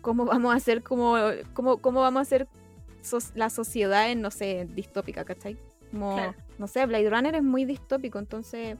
[0.00, 1.16] ¿Cómo vamos a hacer como.
[1.52, 2.48] Cómo, cómo vamos a hacer
[3.34, 5.56] la sociedad en, no sé, distópica, ¿cachai?
[5.90, 6.34] Como, Claro.
[6.58, 8.76] no sé, Blade Runner es muy distópico, entonces.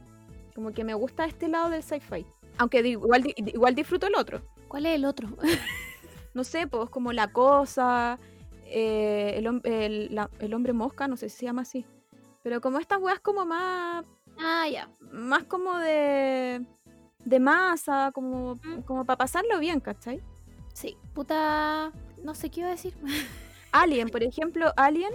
[0.55, 2.25] Como que me gusta este lado del sci-fi.
[2.59, 4.43] Aunque igual, igual disfruto el otro.
[4.69, 5.29] ¿Cuál es el otro?
[6.35, 8.19] No sé, pues como La Cosa,
[8.67, 11.85] eh, el, el- la- el Hombre Mosca, no sé si se llama así.
[12.43, 14.05] Pero como estas weas como más,
[14.39, 14.89] ah, ya.
[15.13, 16.65] más como de,
[17.25, 18.83] de masa, como, Mm.
[18.87, 20.23] como para pasarlo bien, ¿cachai?
[20.73, 21.93] Sí, puta.
[22.23, 22.95] No sé qué iba a decir.
[23.73, 25.13] Alien, por ejemplo, Alien,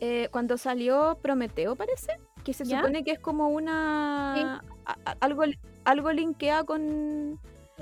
[0.00, 2.78] eh, cuando salió Prometeo, parece, que se ¿Ya?
[2.78, 4.56] supone que es como una...
[4.84, 5.42] a- a- algo,
[5.84, 7.40] algo linkea con,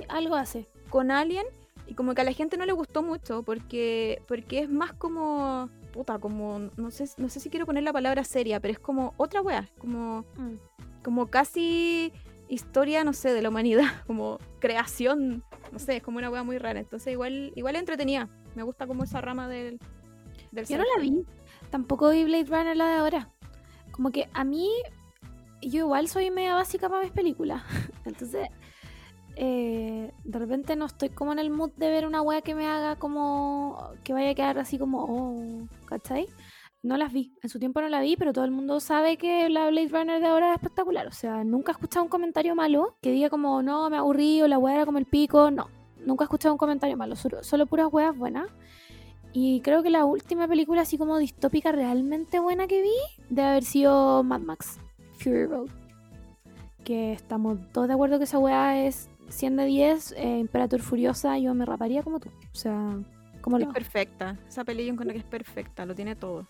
[0.09, 0.67] Algo hace.
[0.91, 1.45] con Alien
[1.87, 5.69] y como que a la gente no le gustó mucho porque porque es más como
[5.93, 9.15] puta como no sé no sé si quiero poner la palabra seria pero es como
[9.17, 10.55] otra wea como Mm.
[11.03, 12.13] como casi
[12.49, 16.59] historia no sé de la humanidad como creación no sé es como una wea muy
[16.59, 19.79] rara entonces igual igual entretenida me gusta como esa rama del
[20.53, 21.25] del Yo no la vi.
[21.71, 23.29] Tampoco vi Blade Runner la de ahora.
[23.91, 24.69] Como que a mí,
[25.61, 27.63] yo igual soy media básica para mis películas.
[28.05, 28.49] Entonces,
[29.37, 32.67] eh, de repente no estoy como en el mood de ver una wea que me
[32.67, 33.91] haga como.
[34.05, 35.05] que vaya a quedar así como.
[35.05, 36.29] Oh, ¿cachai?
[36.83, 37.33] No las vi.
[37.43, 40.21] En su tiempo no la vi, pero todo el mundo sabe que la Blade Runner
[40.21, 41.07] de ahora es espectacular.
[41.07, 44.49] O sea, nunca he escuchado un comentario malo que diga como, no, me aburrí o
[44.49, 45.51] la wea era como el pico.
[45.51, 45.69] No.
[46.05, 47.17] Nunca he escuchado un comentario malo.
[47.17, 48.49] Solo, solo puras weas buenas.
[49.33, 53.65] Y creo que la última película así como distópica realmente buena que vi debe haber
[53.65, 54.79] sido Mad Max
[55.19, 55.71] Fury Road.
[56.85, 61.39] Que estamos todos de acuerdo que esa weá es 100 de 10, eh, Imperator Furiosa,
[61.39, 62.31] yo me raparía como tú.
[62.53, 62.99] O sea,
[63.45, 66.47] como es lo perfecta esa peli yo encuentro que es perfecta lo tiene todo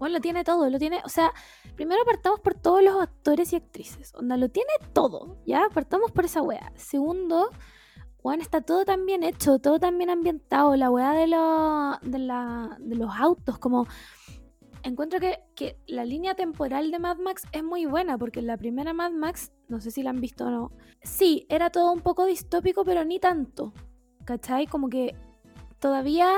[0.00, 1.32] Bueno, lo tiene todo, lo tiene, o sea,
[1.76, 5.68] primero partamos por todos los actores y actrices, onda, lo tiene todo, ¿ya?
[5.72, 6.72] Partamos por esa weá.
[6.74, 7.50] Segundo,
[8.20, 12.18] Juan está todo tan bien hecho, todo tan bien ambientado, la weá de, los de,
[12.18, 13.86] la, de los autos, como
[14.84, 18.92] encuentro que, que la línea temporal de Mad Max es muy buena, porque la primera
[18.92, 20.72] Mad Max, no sé si la han visto o no,
[21.02, 23.72] sí, era todo un poco distópico, pero ni tanto.
[24.24, 24.66] ¿Cachai?
[24.66, 25.16] Como que
[25.78, 26.30] todavía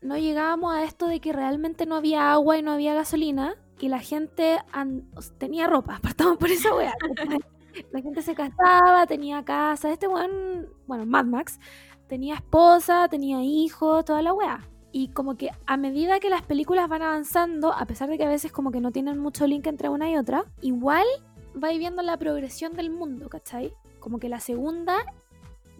[0.00, 3.88] no llegábamos a esto de que realmente no había agua y no había gasolina y
[3.88, 4.58] la gente
[5.38, 6.70] tenía ropa, partamos por esa.
[7.16, 7.40] ¿cachai?
[7.92, 9.90] la gente se casaba, tenía casa.
[9.90, 11.58] Este weón, bueno, Mad Max,
[12.06, 14.60] tenía esposa, tenía hijos, toda la wea.
[14.96, 18.28] Y como que a medida que las películas van avanzando, a pesar de que a
[18.28, 21.04] veces como que no tienen mucho link entre una y otra, igual
[21.60, 23.74] va viendo la progresión del mundo, ¿cachai?
[23.98, 24.98] Como que la segunda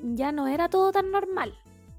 [0.02, 1.54] ya no era todo tan normal.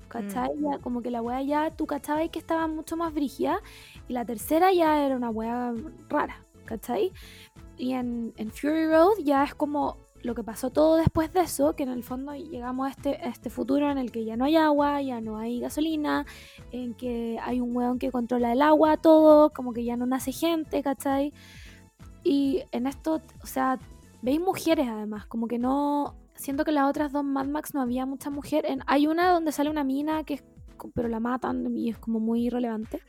[0.10, 0.50] ¿Cachai?
[0.60, 3.62] Ya como que la wea ya tú cachabas que estaba mucho más brígida
[4.10, 5.74] y la tercera ya era una wea
[6.10, 7.14] rara, ¿cachai?
[7.78, 11.76] Y en, en Fury Road ya es como lo que pasó todo después de eso,
[11.76, 14.56] que en el fondo llegamos a este, este futuro en el que ya no hay
[14.56, 16.26] agua, ya no hay gasolina,
[16.72, 20.32] en que hay un weón que controla el agua, todo, como que ya no nace
[20.32, 21.32] gente, ¿cachai?
[22.24, 23.78] Y en esto, o sea,
[24.24, 26.16] veis mujeres además, como que no...
[26.34, 28.66] Siento que las otras dos Mad Max no había mucha mujer.
[28.88, 30.44] Hay una donde sale una mina que es,
[30.94, 33.02] pero la matan y es como muy irrelevante.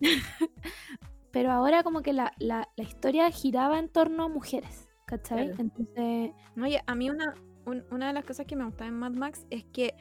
[1.30, 5.46] pero ahora como que la, la historia giraba en torno a mujeres, ¿cachai?
[5.48, 5.60] Claro.
[5.62, 6.30] Entonces,
[6.60, 7.34] Oye, a mí una,
[7.66, 9.94] un- una de las cosas que me gusta en Mad Max es que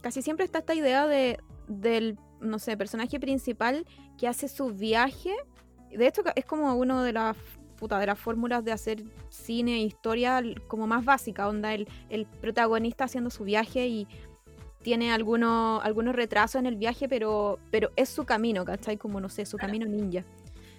[0.00, 3.86] casi siempre está esta idea de, del, no sé, personaje principal
[4.18, 5.32] que hace su viaje.
[5.90, 7.36] De hecho, es como uno de las
[7.76, 12.26] puta, de las fórmulas de hacer cine e historia como más básica, onda el, el
[12.26, 14.06] protagonista haciendo su viaje y
[14.82, 18.96] tiene algunos, algunos retrasos en el viaje, pero, pero es su camino, ¿cachai?
[18.96, 20.22] Como, no sé, su camino ninja.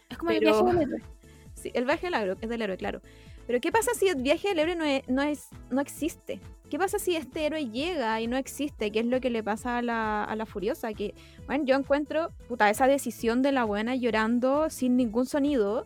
[0.10, 1.02] es como el viaje del héroe.
[1.56, 3.02] Sí, el viaje del héroe, es del héroe, claro.
[3.48, 6.40] Pero ¿qué pasa si el viaje del héroe no, es, no, es, no existe?
[6.70, 8.92] ¿Qué pasa si este héroe llega y no existe?
[8.92, 10.94] ¿Qué es lo que le pasa a la, a la furiosa?
[10.94, 11.14] Que,
[11.46, 15.86] bueno, yo encuentro, puta, esa decisión de la buena llorando sin ningún sonido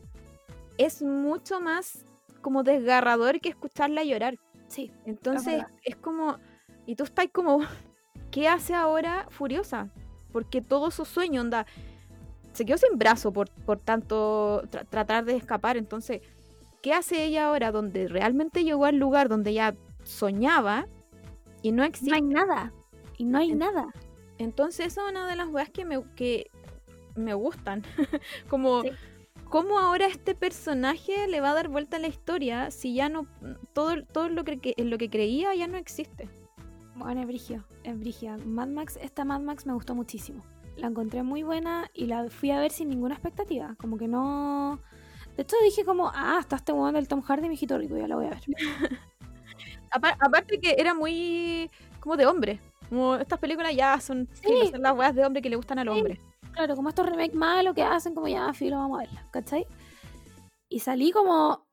[0.77, 2.05] es mucho más
[2.41, 4.37] como desgarrador que escucharla llorar.
[4.69, 6.37] Sí, Entonces es como,
[6.85, 7.59] y tú estás como,
[8.31, 9.89] ¿qué hace ahora Furiosa?
[10.31, 11.65] Porque todo su sueño, onda,
[12.53, 15.75] se quedó sin brazo por, por tanto tra- tratar de escapar.
[15.75, 16.21] Entonces,
[16.81, 20.87] ¿qué hace ella ahora donde realmente llegó al lugar donde ella soñaba
[21.61, 22.15] y no no existe?
[22.15, 22.73] hay nada.
[23.17, 23.87] Y no hay En- nada.
[24.37, 26.49] Entonces, esa es una de las weas que me, que
[27.15, 27.83] me gustan.
[28.49, 28.89] como, Sí.
[29.49, 33.27] ¿cómo ahora este personaje le va a dar vuelta a la historia si ya no,
[33.73, 36.29] todo, todo lo que, lo que creía ya no existe?
[36.95, 38.37] Bueno, es brigio, es brigia.
[38.45, 40.43] Mad Max, esta Mad Max me gustó muchísimo.
[40.77, 43.75] La encontré muy buena y la fui a ver sin ninguna expectativa.
[43.79, 44.79] Como que no...
[45.39, 48.15] De hecho dije como, ah, está este weón del Tom Hardy, mijito rico, ya la
[48.17, 48.41] voy a ver.
[49.89, 51.71] Apa- aparte que era muy
[52.01, 52.59] como de hombre.
[52.89, 54.71] Como estas películas ya son, filo, Sí.
[54.71, 55.91] son las weas de hombre que le gustan al Sí.
[55.93, 56.19] hombre.
[56.51, 59.65] Claro, como estos remakes malos que hacen, como ya, filo, vamos a verla, ¿cachai?
[60.67, 61.65] Y salí como...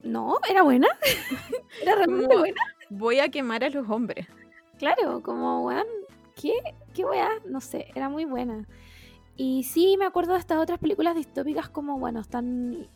[0.00, 0.88] No, era buena.
[1.82, 2.60] era realmente Como- buena.
[2.90, 4.26] Voy a quemar a los hombres.
[4.80, 5.86] Claro, como, weón,
[6.34, 6.52] ¿qué?
[6.94, 7.28] ¿Qué weá?
[7.44, 8.66] No sé, era muy buena.
[9.36, 12.88] Y sí, me acuerdo de estas otras películas distópicas como, bueno, están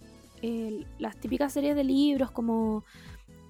[0.42, 2.84] eh, las típicas series de libros como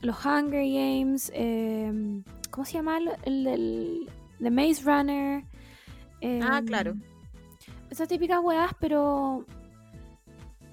[0.02, 2.98] Los Hunger Games, eh, ¿cómo se llama?
[2.98, 4.10] El, el del
[4.40, 5.44] The Maze Runner.
[6.22, 6.94] Ah, em, claro.
[7.90, 9.44] Esas típicas weas, pero...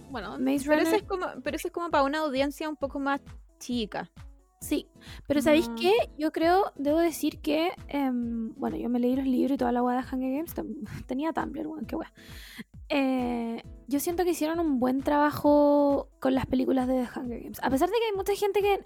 [0.10, 0.88] Bueno, Maze Pero Runner...
[0.88, 3.22] eso es como, pero eso es como para una audiencia un poco más
[3.60, 4.10] chica.
[4.60, 4.88] Sí,
[5.28, 5.76] pero ¿sabéis No.
[5.76, 5.92] qué?
[6.18, 9.84] Yo creo, debo decir que, em, bueno, yo me leí los libros y toda la
[9.84, 10.56] weá de Hunger Games,
[11.08, 12.12] tenía Tumblr, weón, qué weá.
[12.90, 17.60] Eh, yo siento que hicieron un buen trabajo con las películas de The Hunger Games.
[17.62, 18.84] A pesar de que hay mucha gente que,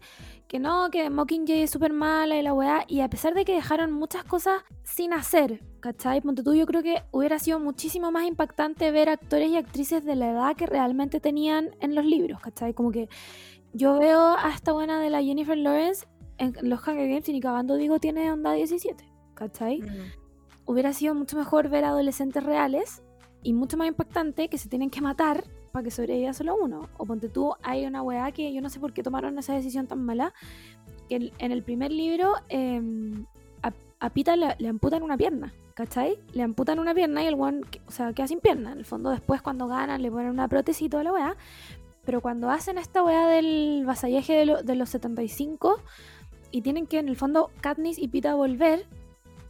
[0.48, 3.54] que no, que Mockingjay es súper mala y la weá, y a pesar de que
[3.54, 6.20] dejaron muchas cosas sin hacer, ¿cachai?
[6.22, 10.16] Ponte tú, yo creo que hubiera sido muchísimo más impactante ver actores y actrices de
[10.16, 12.74] la edad que realmente tenían en los libros, ¿cachai?
[12.74, 13.08] Como que
[13.74, 16.06] yo veo a esta buena de la Jennifer Lawrence
[16.38, 19.04] en los Hunger Games y ni cagando digo tiene onda 17,
[19.36, 19.82] ¿cachai?
[20.66, 23.04] Hubiera sido mucho mejor ver adolescentes reales
[23.44, 26.90] y mucho más impactante que se tienen que matar para que sobreviva solo uno.
[26.98, 29.88] O ponte tú, hay una weá que yo no sé por qué tomaron esa decisión
[29.88, 30.34] tan mala,
[31.10, 33.26] que en, en el primer libro em,
[33.64, 36.20] a, a Pita le, le amputan una pierna, ¿cachai?
[36.34, 38.74] Le amputan una pierna y el one, o sea, queda sin pierna.
[38.74, 41.38] En el fondo después cuando ganan le ponen una prótesis y toda la weá.
[42.06, 45.80] Pero cuando hacen esta weá del vasallaje de, lo- de los 75
[46.52, 48.88] y tienen que en el fondo Katniss y Pita volver,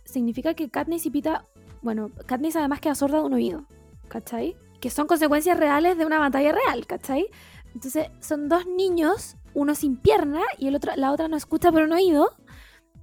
[0.04, 1.46] significa que Katniss y Pita,
[1.82, 3.66] bueno, Katniss además queda sorda de un oído,
[4.10, 4.56] ¿cachai?
[4.80, 7.28] Que son consecuencias reales de una batalla real, ¿cachai?
[7.74, 11.84] Entonces son dos niños, uno sin pierna y el otro, la otra no escucha por
[11.84, 12.32] un oído,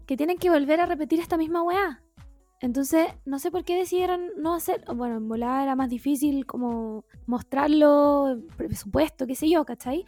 [0.06, 2.02] que tienen que volver a repetir esta misma weá.
[2.60, 7.04] Entonces, no sé por qué decidieron no hacer, bueno, en volar era más difícil como
[7.26, 10.04] mostrarlo, presupuesto, qué sé yo, ¿cachai?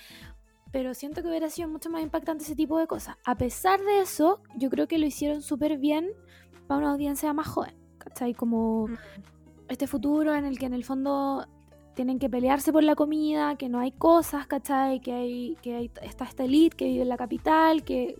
[0.72, 3.16] Pero siento que hubiera sido mucho más impactante ese tipo de cosas.
[3.24, 6.11] A pesar de eso, yo creo que lo hicieron súper bien
[6.66, 8.34] para una audiencia más joven, ¿cachai?
[8.34, 8.96] Como Mm.
[9.68, 11.46] este futuro en el que en el fondo
[11.94, 15.01] tienen que pelearse por la comida, que no hay cosas, ¿cachai?
[15.01, 18.16] Que hay, que hay, está esta elite que vive en la capital, que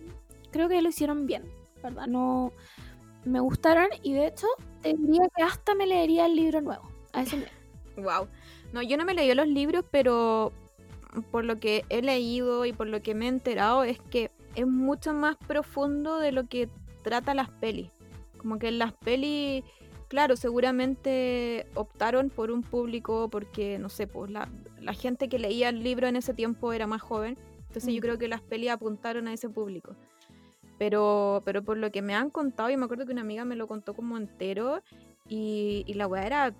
[0.51, 1.43] creo que lo hicieron bien,
[1.81, 2.07] ¿verdad?
[2.07, 2.51] No
[3.25, 4.47] me gustaron y de hecho
[4.81, 6.89] te diría que hasta me leería el libro nuevo.
[7.13, 7.51] A ese nivel.
[7.97, 8.27] Wow.
[8.71, 10.53] No, yo no me leí los libros, pero
[11.29, 14.65] por lo que he leído y por lo que me he enterado es que es
[14.65, 16.69] mucho más profundo de lo que
[17.03, 17.89] trata las pelis.
[18.37, 19.65] Como que en las pelis,
[20.07, 24.49] claro, seguramente optaron por un público porque, no sé, pues la,
[24.79, 27.37] la gente que leía el libro en ese tiempo era más joven.
[27.67, 28.03] Entonces yo Mm.
[28.03, 29.95] creo que las pelis apuntaron a ese público.
[30.81, 33.55] Pero, pero por lo que me han contado, y me acuerdo que una amiga me
[33.55, 34.81] lo contó como entero,
[35.29, 36.55] y, y la weá era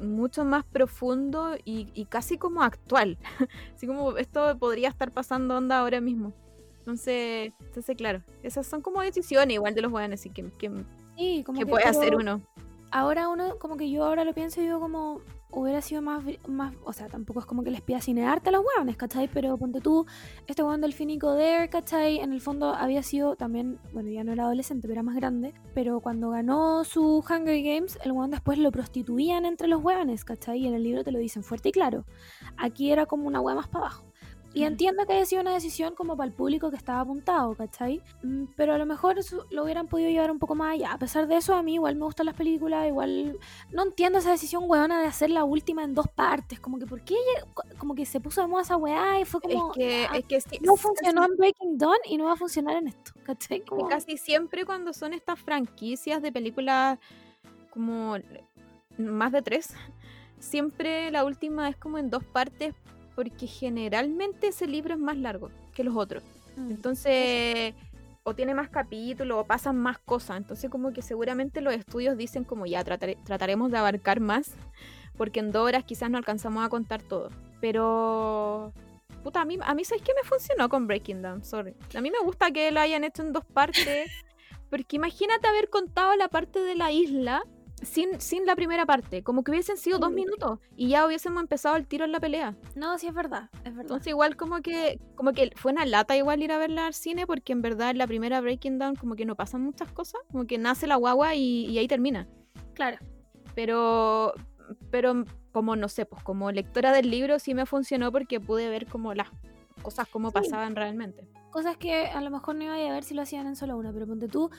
[0.00, 3.18] mucho más profundo y, y casi como actual.
[3.74, 6.32] Así como esto podría estar pasando onda ahora mismo.
[6.78, 10.70] Entonces, entonces claro, esas son como decisiones igual de los weones y que, que,
[11.18, 12.40] Sí, como que que puede hacer uno.
[12.90, 15.20] Ahora uno, como que yo ahora lo pienso y digo como
[15.50, 18.64] hubiera sido más, más o sea, tampoco es como que les pida cinearte a los
[18.64, 19.28] hueones, ¿cachai?
[19.28, 20.06] Pero ponte tú,
[20.46, 22.18] este hueón del Finico Dare, ¿cachai?
[22.18, 25.54] En el fondo había sido también, bueno, ya no era adolescente, pero era más grande,
[25.74, 30.60] pero cuando ganó su Hunger Games, el hueón después lo prostituían entre los hueones, ¿cachai?
[30.60, 32.04] Y en el libro te lo dicen fuerte y claro.
[32.56, 34.07] Aquí era como una hueá más para abajo.
[34.54, 38.02] Y entiendo que haya sido una decisión como para el público que estaba apuntado, ¿cachai?
[38.22, 40.92] Mm, Pero a lo mejor eso lo hubieran podido llevar un poco más allá.
[40.92, 43.38] A pesar de eso, a mí igual me gustan las películas, igual
[43.70, 46.58] no entiendo esa decisión weona de hacer la última en dos partes.
[46.60, 49.24] Como que por qué ella- co- como que se puso de moda esa weá y
[49.26, 52.24] fue Es como que, "Ah, es que sí- no funcionó en Breaking Dawn y no
[52.24, 53.60] va a funcionar en esto, ¿cachai?
[53.60, 56.98] que casi siempre cuando son estas franquicias de películas
[57.70, 58.16] como
[58.96, 59.74] más de tres,
[60.38, 62.74] siempre la última es como en dos partes
[63.18, 66.22] porque generalmente ese libro es más largo que los otros.
[66.54, 66.70] Mm.
[66.70, 67.74] Entonces,
[68.22, 70.36] o tiene más capítulos o pasan más cosas.
[70.36, 74.52] Entonces, como que seguramente los estudios dicen como ya tratare- trataremos de abarcar más,
[75.16, 77.30] porque en dos horas quizás no alcanzamos a contar todo.
[77.60, 78.72] Pero,
[79.24, 81.42] puta, a mí, a mí ¿sabes qué me funcionó con Breaking Down?
[81.42, 81.74] Sorry.
[81.96, 84.12] A mí me gusta que lo hayan hecho en dos partes,
[84.70, 87.42] porque imagínate haber contado la parte de la isla
[87.78, 90.14] sin, sin la primera parte, como que hubiesen sido dos Sí.
[90.16, 92.56] minutos y ya hubiésemos empezado el tiro en la pelea.
[92.74, 93.80] No, sí es verdad, es verdad.
[93.82, 97.26] Entonces igual como que como que fue una lata igual ir a verla al cine
[97.26, 100.46] porque en verdad en la primera Breaking Down como que no pasan muchas cosas, como
[100.46, 102.26] que nace la guagua y, y ahí termina.
[102.74, 102.98] claro.
[103.54, 104.34] Pero
[104.90, 108.86] pero como no sé, pues como lectora del libro sí me funcionó porque pude ver
[108.86, 109.28] como las
[109.82, 110.34] cosas como Sí.
[110.34, 111.26] pasaban realmente.
[111.50, 113.92] Cosas que a lo mejor no iba a ver si lo hacían en solo una,
[113.92, 114.50] pero ponte tú.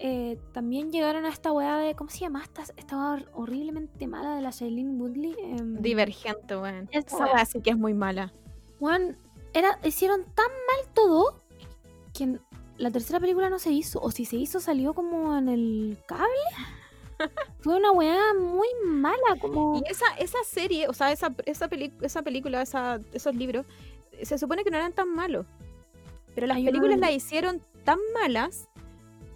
[0.00, 1.94] Eh, también llegaron a esta weá de.
[1.94, 2.42] ¿Cómo se llama?
[2.42, 5.36] Esta, estaba hor- horriblemente mala de la Shailene Woodley.
[5.42, 6.88] em, Divergente, weón.
[6.92, 8.32] Esa weá sí que es muy mala.
[8.80, 9.16] Weón,
[9.54, 11.40] era, hicieron tan mal todo
[12.14, 12.38] que
[12.76, 14.00] la tercera película no se hizo.
[14.00, 16.24] O si se hizo, salió como en el cable.
[17.60, 19.76] Fue una weá muy mala, como.
[19.84, 21.68] Y esa, esa serie, o sea, esa, esa,
[22.02, 23.66] esa película, esa, esos libros,
[24.22, 25.46] se supone que no eran tan malos.
[26.34, 28.67] Pero las películas de- las hicieron tan malas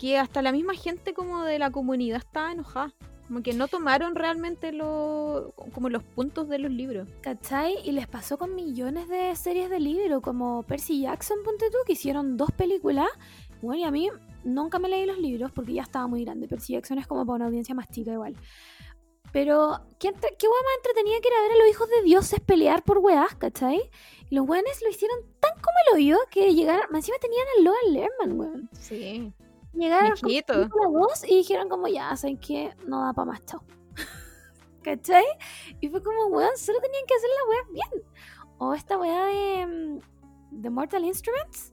[0.03, 2.93] que hasta la misma gente como de la comunidad estaba enojada.
[3.29, 7.09] Como que no tomaron realmente lo, como los puntos de los libros.
[7.21, 7.77] ¿Cachai?
[7.85, 11.93] Y les pasó con millones de series de libro, como Percy Jackson, ponte tú, que
[11.93, 13.07] hicieron dos películas.
[13.63, 14.09] Bueno, y a mí
[14.43, 16.49] nunca me leí los libros porque ya estaba muy grande.
[16.49, 18.35] Percy Jackson es como para una audiencia más chica igual.
[19.33, 22.41] Pero, ¿qué, entre- qué hueá más entretenida que era ver a los hijos de dioses
[22.41, 23.81] pelear por weás, ¿cachai?
[24.29, 26.95] Y los weones lo hicieron tan como el hoyo que llegaron.
[26.95, 28.71] Encima tenían a Logan Lerman, weón.
[28.73, 29.33] Sí.
[29.75, 30.55] Llegaron con Mijito.
[30.55, 32.75] película dos y dijeron como ya, ¿saben qué?
[32.87, 33.63] No da para más, chao.
[34.83, 35.25] ¿Cachai?
[35.81, 38.05] Y fue como, weón, solo tenían que hacer la weá bien.
[38.59, 41.73] O esta weá de, mm, de Mortal Instruments,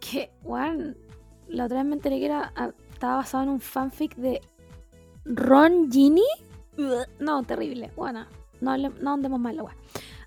[0.00, 0.96] que, weón,
[1.48, 4.40] la otra vez me enteré que era, ah, estaba basado en un fanfic de
[5.24, 6.26] Ron Gini.
[7.18, 8.26] No, terrible, bueno,
[8.60, 9.76] no, no andemos mal la weá.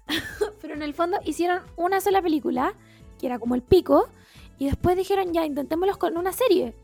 [0.62, 2.76] Pero en el fondo hicieron una sola película,
[3.20, 4.10] que era como el pico,
[4.60, 6.76] y después dijeron, ya, intentémoslo con una serie,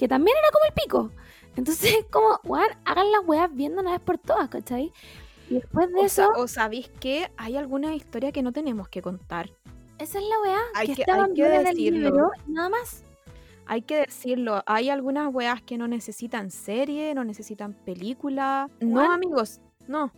[0.00, 1.10] que también era como el pico.
[1.56, 4.92] Entonces, como, weón, hagan las weas viendo una vez por todas, ¿cachai?
[5.50, 8.88] Y después de O, eso, sa- o sabéis que hay alguna historia que no tenemos
[8.88, 9.50] que contar.
[9.98, 13.04] esa es la wea hay que, que- estaban hay que en el libro, nada más.
[13.66, 18.68] Hay que decirlo, hay algunas weas que no necesitan serie, no necesitan película.
[18.80, 20.12] No, amigos, no.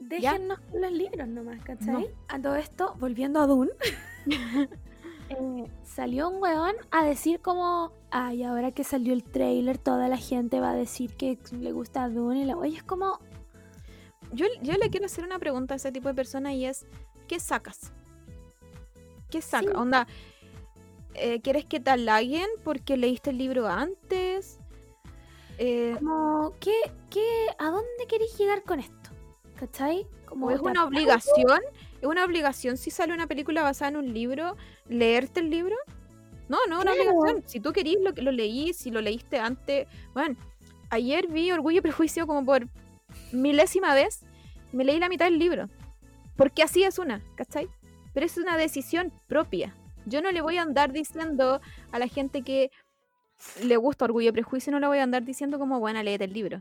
[0.00, 1.86] Déjennos con los libros nomás, ¿cachai?
[1.94, 2.06] No.
[2.28, 3.70] A todo esto, volviendo a Dune,
[5.28, 10.16] eh, salió un weón a decir como, ay, ahora que salió el trailer, toda la
[10.16, 13.18] gente va a decir que le gusta a Dune y la oye, es como,
[14.32, 16.86] Yo, yo le quiero hacer una pregunta a ese tipo de persona y es,
[17.26, 17.92] ¿qué sacas?
[19.30, 19.70] ¿Qué sacas?
[19.70, 19.76] Sí.
[19.76, 20.06] Onda,
[21.14, 24.58] eh, ¿quieres que te halaguen porque leíste el libro antes?
[25.58, 26.74] Eh, como, ¿qué,
[27.10, 29.10] qué, a dónde queréis llegar con esto?
[29.58, 30.06] ¿Cachai?
[30.26, 31.60] Como ¿O es una obligación?
[32.00, 34.56] ¿Es una obligación si sale una película basada en un libro,
[34.88, 35.76] leerte el libro?
[36.50, 37.10] No, no una Claro.
[37.12, 37.48] obligación.
[37.48, 39.86] Si tú querís lo, lo leí, si lo leíste antes.
[40.12, 40.36] Bueno,
[40.90, 42.66] ayer vi Orgullo y Prejuicio como por
[43.32, 44.22] milésima vez
[44.72, 45.68] y me leí la mitad del libro.
[46.36, 47.68] Porque así es una, ¿cachai?
[48.12, 49.74] Pero es una decisión propia.
[50.06, 51.60] Yo no le voy a andar diciendo
[51.92, 52.70] a la gente que
[53.62, 56.32] le gusta Orgullo y Prejuicio, no le voy a andar diciendo como, bueno, léete el
[56.32, 56.60] libro.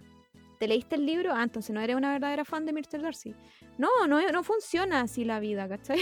[0.59, 1.33] ¿Te leíste el libro?
[1.33, 3.01] Ah, entonces no eres una verdadera fan de Mr.
[3.01, 3.33] Darcy.
[3.77, 5.99] No, no, no funciona así la vida, ¿cachai?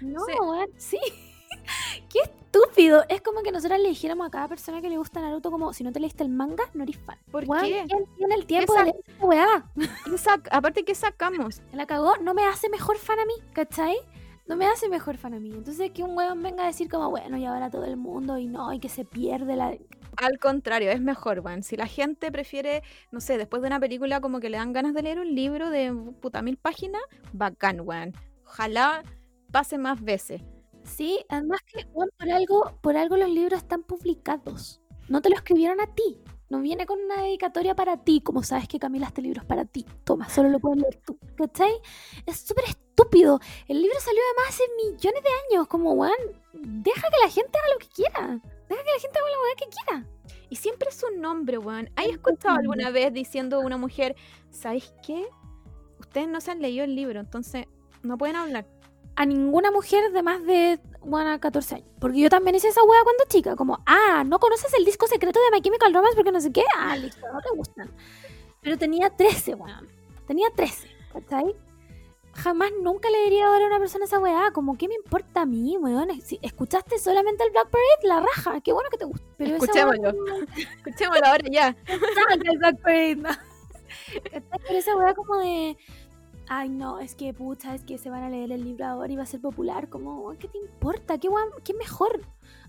[0.00, 0.20] No,
[0.76, 0.98] sí.
[2.12, 3.04] Qué estúpido.
[3.08, 5.84] Es como que nosotros le dijéramos a cada persona que le gusta Naruto como si
[5.84, 7.18] no te leíste el manga, no eres fan.
[7.30, 7.84] ¿Por Weón, qué?
[7.88, 9.64] ¿Quién tiene el tiempo de leer esta weá?
[9.76, 11.62] ¿Qué sac- Aparte, ¿qué sacamos?
[11.72, 13.96] La cagó, no me hace mejor fan a mí, ¿cachai?
[14.46, 15.50] No me hace mejor fan a mí.
[15.50, 18.46] Entonces que un weón venga a decir como, bueno, y ahora todo el mundo y
[18.46, 19.76] no, y que se pierde la...
[20.18, 21.62] Al contrario, es mejor, Juan.
[21.62, 24.94] Si la gente prefiere, no sé, después de una película como que le dan ganas
[24.94, 25.92] de leer un libro de
[26.22, 28.14] puta mil páginas, bacán, weón.
[28.46, 29.02] Ojalá
[29.50, 30.40] pase más veces.
[30.86, 34.80] Sí, además que weón, por algo, por algo los libros están publicados.
[35.08, 36.20] No te lo escribieron a ti.
[36.48, 39.64] No viene con una dedicatoria para ti, como sabes que Camila este libro es para
[39.64, 39.84] ti.
[40.04, 41.18] Toma, solo lo puedes leer tú.
[41.36, 41.72] ¿Cachai?
[42.24, 43.40] Es súper estúpido.
[43.66, 45.66] El libro salió además hace millones de años.
[45.66, 46.14] Como, weón,
[46.52, 48.40] deja que la gente haga lo que quiera.
[48.68, 50.06] Deja que la gente haga weá que quiera.
[50.48, 51.90] Y siempre es un nombre, weón.
[51.96, 54.14] ¿Hay escuchado alguna vez diciendo a una mujer,
[54.50, 55.26] ¿sabéis qué?
[55.98, 57.66] Ustedes no se han leído el libro, entonces
[58.02, 58.66] no pueden hablar.
[59.16, 61.88] A ninguna mujer de más de bueno, 14 años.
[62.00, 63.54] Porque yo también hice esa hueá cuando chica.
[63.56, 66.64] Como, ah, ¿no conoces el disco secreto de My Chemical Romance porque no sé qué?
[66.76, 67.90] Ah, listo, no te gustan.
[68.60, 69.88] Pero tenía 13, weón.
[70.26, 71.54] Tenía 13, ¿cachai?
[72.32, 74.50] Jamás nunca le diría ahora a una persona esa weá.
[74.50, 76.20] Como, ¿qué me importa a mí, weón?
[76.20, 78.60] Si escuchaste solamente el Black Parade, la raja.
[78.60, 79.24] Qué bueno que te gusta.
[79.38, 80.46] Pero esa weá Escuchémoslo.
[80.56, 81.76] Escuchémoslo ahora ya.
[82.50, 83.30] el Black Parade, ¿no?
[84.66, 85.78] Pero esa weá como de.
[86.48, 89.16] Ay, no, es que pucha, es que se van a leer el libro ahora y
[89.16, 89.88] va a ser popular.
[89.88, 91.18] Como, ¿qué te importa?
[91.18, 92.20] ¿Qué, weá- qué mejor?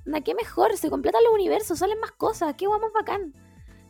[0.05, 0.75] Anda, ¿qué mejor?
[0.78, 2.55] Se completan los universos, salen más cosas.
[2.55, 3.34] ¿Qué más bacán?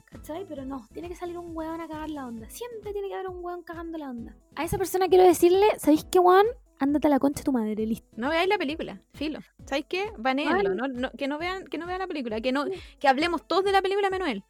[0.06, 0.46] ¿Cachai?
[0.48, 2.50] Pero no, tiene que salir un weón a cagar la onda.
[2.50, 4.36] Siempre tiene que haber un weón cagando la onda.
[4.56, 6.46] A esa persona quiero decirle, ¿sabéis qué, weón?
[6.80, 8.08] Ándate a la concha de tu madre, listo.
[8.18, 9.40] No veáis la película, filo.
[9.66, 10.12] ¿Sabéis qué?
[10.18, 12.66] Banéenlo, no, no- que no vean, que no vean la película, que no,
[13.00, 14.44] que hablemos todos de la película menos él.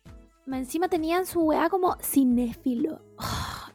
[0.52, 3.02] Encima tenían su weá como cinéfilo.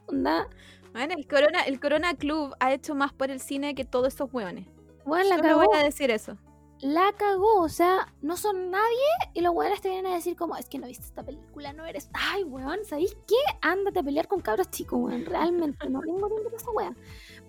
[0.07, 0.47] onda,
[0.93, 4.31] Bueno, el Corona, el Corona Club ha hecho más por el cine que todos esos
[4.33, 4.67] hueones.
[5.05, 5.65] la Solo cagó.
[5.65, 6.37] voy a decir eso.
[6.81, 10.55] la cagó, o sea, no son nadie y los weones te vienen a decir como,
[10.57, 13.35] es que no viste esta película, no eres, ay, weón, ¿sabéis qué?
[13.61, 16.93] Ándate a pelear con cabros chicos, weón, realmente, no tengo tiempo para esa weá.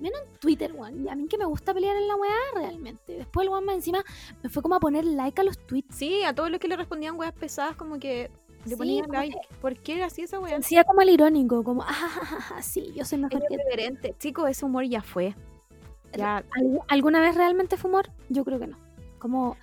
[0.01, 3.17] Menos en Twitter, weón, y a mí que me gusta pelear en la weá, realmente.
[3.19, 4.05] Después el weón más encima
[4.43, 5.97] me fue como a poner like a los tweets.
[5.97, 8.31] Sí, a todos los que le respondían weas pesadas, como que
[8.65, 9.39] le Sí, ponían como like.
[9.61, 10.57] ¿Por qué era así esa wea?
[10.59, 12.09] Decía como el irónico, como, ah, ja,
[12.41, 13.57] ja, sí, yo soy Es mejor que
[14.03, 14.09] tú.
[14.19, 15.35] Chicos, ese humor ya fue.
[16.17, 18.11] Ya, ¿Algu- ¿Alguna vez realmente fue humor?
[18.29, 18.79] Yo creo que no.
[19.19, 19.57] Como,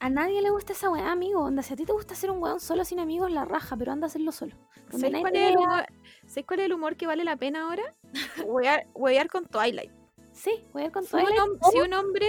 [0.00, 1.42] a nadie le gusta esa weá, amigo.
[1.42, 3.92] Onda, si a ti te gusta ser un weón solo sin amigos, la raja, pero
[3.92, 4.54] anda a hacerlo solo.
[4.90, 5.84] ¿sabes cuál, te es humor?
[6.26, 7.82] ¿Sabes cuál es el humor que vale la pena ahora?
[8.94, 9.90] Huear con Twilight.
[10.32, 11.40] Sí, ir con Si un, Twilight.
[11.40, 12.26] hom- si un hombre,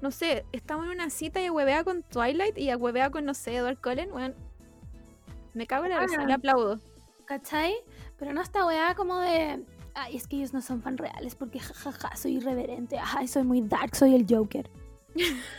[0.00, 3.56] no sé, estamos en una cita y huevea con Twilight y huevea con, no sé,
[3.56, 4.34] Edward Cullen, weón.
[5.54, 6.26] Me cago en la risa, Ah.
[6.26, 6.80] le aplaudo.
[7.26, 7.74] ¿Cachai?
[8.18, 9.64] Pero no esta weá como de.
[9.94, 12.98] Ay, es que ellos no son fan reales porque jajaja, soy irreverente.
[13.16, 14.68] Ay, soy muy dark, soy el Joker.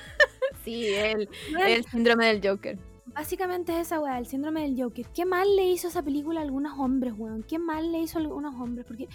[0.63, 1.29] Sí, el,
[1.59, 2.79] el síndrome del Joker.
[3.13, 5.05] Básicamente es esa weá, el síndrome del Joker.
[5.13, 7.43] ¿Qué mal le hizo esa película a algunos hombres, weón?
[7.43, 8.83] ¿Qué mal le hizo a algunos hombres?
[8.87, 9.07] Porque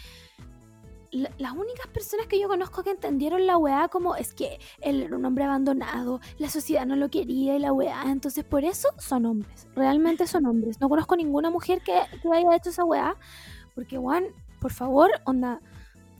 [1.10, 5.02] la- las únicas personas que yo conozco que entendieron la weá como es que él
[5.02, 8.88] era un hombre abandonado, la sociedad no lo quería y la weá, entonces por eso
[8.98, 10.80] son hombres, realmente son hombres.
[10.80, 13.16] No conozco ninguna mujer que, haya hecho esa weá,
[13.74, 14.24] porque weón,
[14.60, 15.60] por favor, onda,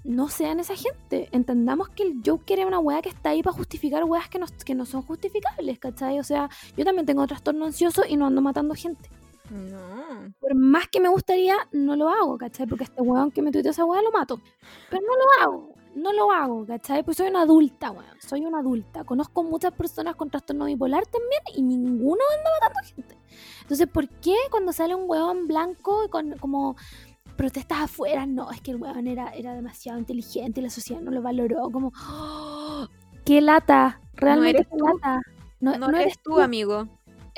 [0.03, 1.29] no sean esa gente.
[1.31, 4.47] Entendamos que el Joker es una weá que está ahí para justificar weas que no,
[4.65, 6.19] que no son justificables, ¿cachai?
[6.19, 9.11] O sea, yo también tengo trastorno ansioso y no ando matando gente.
[9.51, 10.33] No.
[10.41, 12.67] Por más que me gustaría, no lo hago, ¿cachai?
[12.67, 14.41] Porque este weón que me tuiteó esa weá lo mato.
[14.89, 17.03] Pero no lo hago, no lo hago, ¿cachai?
[17.03, 18.21] Pues soy una adulta, weón.
[18.21, 19.05] Soy una adulta.
[19.05, 23.19] Conozco muchas personas con trastorno bipolar también y ninguno anda matando gente.
[23.63, 26.77] Entonces, ¿por qué cuando sale un weón blanco y con como
[27.37, 28.27] protestas afuera?
[28.27, 31.71] No, es que el weón era, era demasiado inteligente y la sociedad no lo valoró.
[31.71, 32.89] Como, ¡oh!
[33.25, 34.01] ¡qué lata!
[34.15, 34.85] Realmente eres qué tú.
[34.85, 35.21] lata.
[35.61, 36.89] No, No, no eres tú, amigo.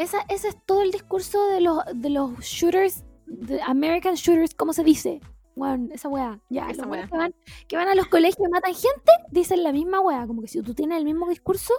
[0.03, 4.73] Esa, ese es todo el discurso de los, de los shooters, de American shooters, ¿cómo
[4.73, 5.21] se dice?
[5.55, 7.07] Bueno, esa weá, ya, Esa los weá.
[7.07, 7.35] que van,
[7.69, 10.63] que van a los colegios y matan gente, dicen la misma weá, como que si
[10.63, 11.75] tú tienes el mismo discurso,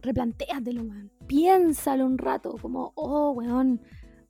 [0.00, 1.10] replantéatelo, weón.
[1.26, 3.80] Piénsalo un rato, como, oh, weón,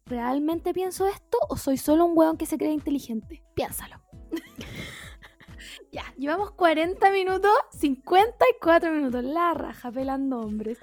[0.07, 3.43] ¿realmente pienso esto o soy solo un weón que se cree inteligente?
[3.55, 4.01] Piénsalo.
[5.93, 10.79] ya, llevamos 40 minutos, 54 minutos, la raja pelando hombres.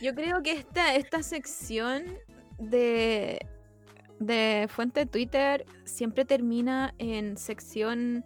[0.00, 2.04] Yo creo que esta, esta sección
[2.58, 3.46] de,
[4.18, 8.24] de fuente de Twitter siempre termina en sección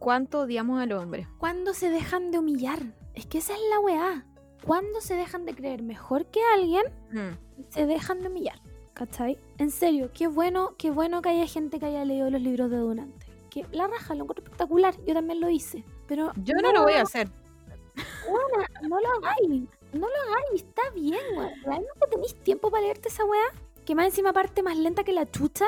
[0.00, 1.28] ¿Cuánto odiamos al hombre?
[1.36, 2.80] ¿Cuándo se dejan de humillar?
[3.14, 4.24] Es que esa es la weá.
[4.64, 6.84] ¿Cuándo se dejan de creer mejor que alguien?
[7.12, 7.68] Mm.
[7.68, 8.58] Se dejan de humillar.
[8.94, 9.38] ¿Cachai?
[9.58, 12.78] En serio, qué bueno, qué bueno que haya gente que haya leído los libros de
[12.78, 13.26] Donante.
[13.50, 14.94] Que la raja, lo encuentro espectacular.
[15.04, 15.84] Yo también lo hice.
[16.08, 17.30] Pero Yo no lo voy a hacer.
[18.88, 19.68] no lo hagáis.
[19.92, 20.62] No lo hagáis.
[20.62, 21.52] Está bien, weón.
[21.64, 23.44] ¿Realmente tenéis tiempo para leerte esa weá?
[23.84, 25.66] Que más encima parte más lenta que la chucha.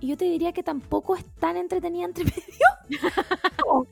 [0.00, 2.24] Y yo te diría que tampoco es tan entretenida entre
[2.90, 3.02] medio.
[3.66, 3.86] No.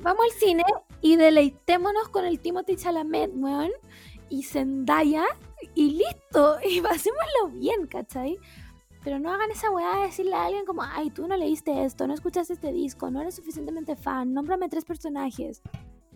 [0.00, 0.64] Vamos al cine
[1.00, 3.70] y deleitémonos con el Timothy Chalamet, weón.
[4.28, 5.24] Y Zendaya.
[5.74, 6.58] Y listo.
[6.68, 8.38] Y pasémoslo bien, ¿cachai?
[9.04, 12.06] Pero no hagan esa weá de decirle a alguien como, ay, tú no leíste esto,
[12.06, 15.60] no escuchaste este disco, no eres suficientemente fan, nómbrame tres personajes.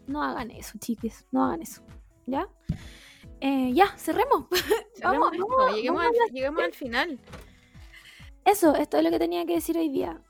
[0.07, 1.83] No hagan eso, chiques, no hagan eso.
[2.29, 2.47] ¿Ya?
[3.41, 4.47] Eh, ya, cerremos.
[4.95, 7.19] Cerremos Vamos, esto, vamos, lleguemos, vamos al, lleguemos al final.
[8.45, 10.21] Eso, esto es lo que tenía que decir hoy día.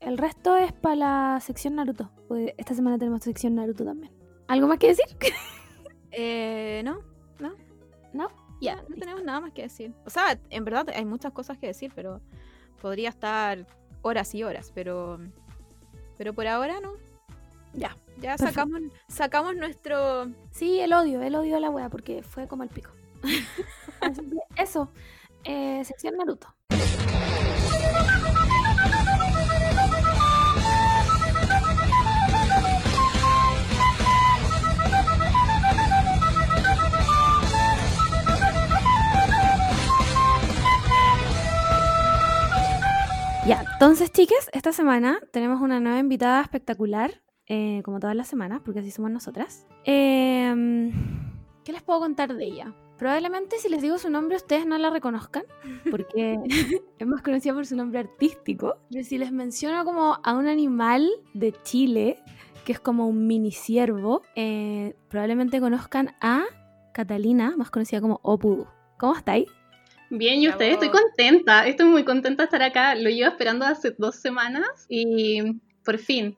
[0.00, 2.10] El resto es para la sección Naruto.
[2.28, 4.12] porque esta semana tenemos sección Naruto también.
[4.48, 5.06] ¿Algo más que decir?
[6.14, 6.98] Eh, no,
[8.12, 8.28] ¿No?
[8.60, 8.84] Ya.
[8.86, 9.94] no tenemos nada más que decir.
[10.04, 12.20] O sea, en verdad hay muchas cosas que decir, pero
[12.82, 13.66] podría estar
[14.02, 15.18] horas y horas, pero
[16.18, 16.92] pero por ahora no.
[17.72, 17.96] Ya.
[18.22, 22.62] Ya sacamos sacamos nuestro Sí, el odio, el odio a la wea, porque fue como
[22.62, 22.90] el pico.
[24.56, 24.90] Eso,
[25.44, 26.54] eh, sección Naruto.
[43.44, 48.60] Ya, entonces, chiques, esta semana tenemos una nueva invitada espectacular, eh, como todas las semanas,
[48.64, 49.66] porque así somos nosotras.
[49.84, 50.92] Em,
[51.64, 52.74] ¿Qué les puedo contar de ella?
[52.98, 55.44] Probablemente si les digo su nombre ustedes no la reconozcan,
[55.90, 56.38] porque
[56.98, 58.76] es más conocida por su nombre artístico.
[58.90, 62.18] Pero si les menciono como a un animal de Chile,
[62.64, 66.44] que es como un mini ciervo, eh, probablemente conozcan a
[66.94, 68.66] Catalina, más conocida como Opudu.
[68.98, 69.48] ¿Cómo estáis?
[70.10, 72.94] Bien, y ustedes, estoy contenta, estoy muy contenta de estar acá.
[72.94, 76.36] Lo llevo esperando hace dos semanas y por fin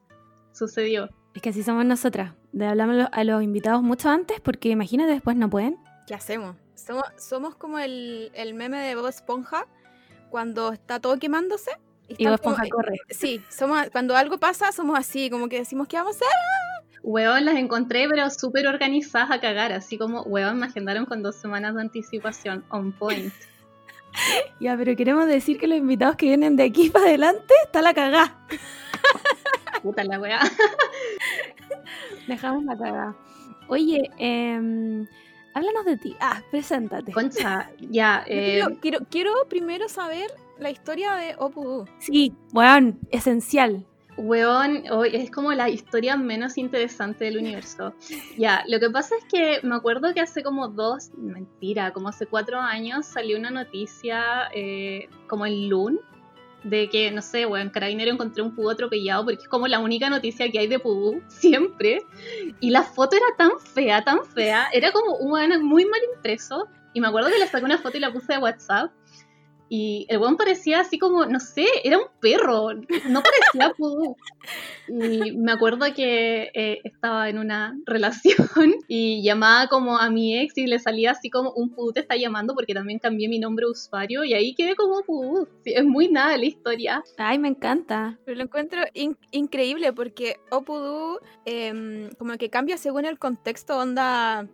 [0.55, 1.11] sucedió.
[1.35, 2.33] Es que así somos nosotras.
[2.53, 5.77] Le hablamos a los- a los invitados mucho antes porque imagínate después no pueden.
[6.07, 6.57] ¿Qué hacemos?
[6.75, 9.67] Somos, somos como el, el meme de Bob Esponja
[10.31, 11.71] cuando está todo quemándose.
[12.09, 12.97] Y están Bob como- Esponja corre.
[13.11, 16.29] Sí, somos, cuando algo pasa, somos así, como que decimos, ¿qué vamos a hacer?
[17.03, 21.37] Weón, las encontré, pero súper organizadas a cagar, así como, weón, me agendaron con dos
[21.37, 23.33] semanas de anticipación, on point.
[24.61, 27.93] Ya, pero queremos decir que los invitados que vienen de aquí para adelante está la
[27.95, 28.39] cagá.
[29.85, 30.41] Puta la weá.
[32.27, 33.15] Dejamos la cagá.
[33.69, 35.07] Oye, em,
[35.53, 36.17] háblanos de ti.
[36.21, 37.13] Ah, preséntate.
[37.13, 41.85] Concha, ya, eh, quiero, quiero, quiero primero saber la historia de Opudu.
[41.99, 43.85] Sí, weón, esencial.
[44.17, 47.93] Weón, hoy es como la historia menos interesante del universo.
[48.39, 52.25] Ya, lo que pasa es que me acuerdo que hace como dos, mentira, como hace
[52.25, 56.01] cuatro años salió una noticia eh, como en Loon
[56.65, 60.11] de que, no sé, weón, Carabinero encontré un pudú atropellado porque es como la única
[60.11, 62.05] noticia que hay de pudú, siempre.
[62.61, 66.69] Y la foto era tan fea, tan fea, era como un muy mal impreso.
[66.95, 68.91] Y me acuerdo que le saqué una foto y la puse de WhatsApp.
[69.71, 74.15] Y el weón parecía así como, no sé, era un perro, no parecía pudú.
[74.89, 80.59] Y me acuerdo que eh, estaba en una relación y llamaba como a mi ex
[80.59, 83.65] y le salía así como un pudú te está llamando porque también cambié mi nombre
[83.65, 85.49] de usuario y ahí quedé como pudú.
[85.65, 87.03] Sí, es muy nada la historia.
[87.17, 88.19] Ay, me encanta.
[88.27, 94.47] Pero lo encuentro in- increíble porque Opudu em, como que cambia según el contexto onda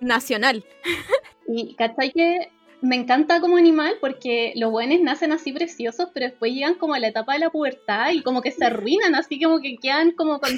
[0.00, 0.64] nacional.
[1.46, 2.50] Y cachai que
[2.80, 6.98] me encanta como animal porque los buenos nacen así preciosos, pero después llegan como a
[6.98, 10.38] la etapa de la pubertad y como que se arruinan, así como que quedan como
[10.40, 10.50] con,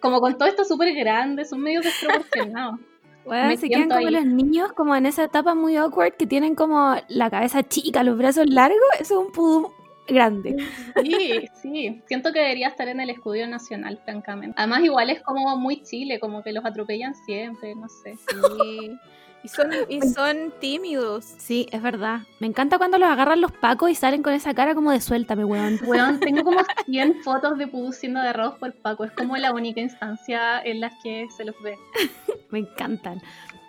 [0.00, 2.80] como con todo esto súper grande, son medio desproporcionados.
[3.24, 4.14] Weón, Me se quedan como ahí.
[4.14, 8.16] los niños, como en esa etapa muy awkward que tienen como la cabeza chica, los
[8.16, 8.78] brazos largos.
[9.00, 9.72] Eso es un pudú
[10.06, 10.56] grande.
[11.02, 14.54] Sí, sí, siento que debería estar en el escudo nacional, francamente.
[14.56, 18.16] Además igual es como muy chile, como que los atropellan siempre, no sé.
[18.16, 18.92] Sí.
[19.46, 21.24] Y son, y son tímidos.
[21.38, 22.22] Sí, es verdad.
[22.40, 25.44] Me encanta cuando los agarran los pacos y salen con esa cara como de suéltame,
[25.44, 25.78] weón.
[25.84, 29.04] Weón, tengo como 100 fotos de Pudú siendo agarrados por Paco.
[29.04, 31.78] Es como la única instancia en las que se los ve.
[32.50, 33.22] Me encantan.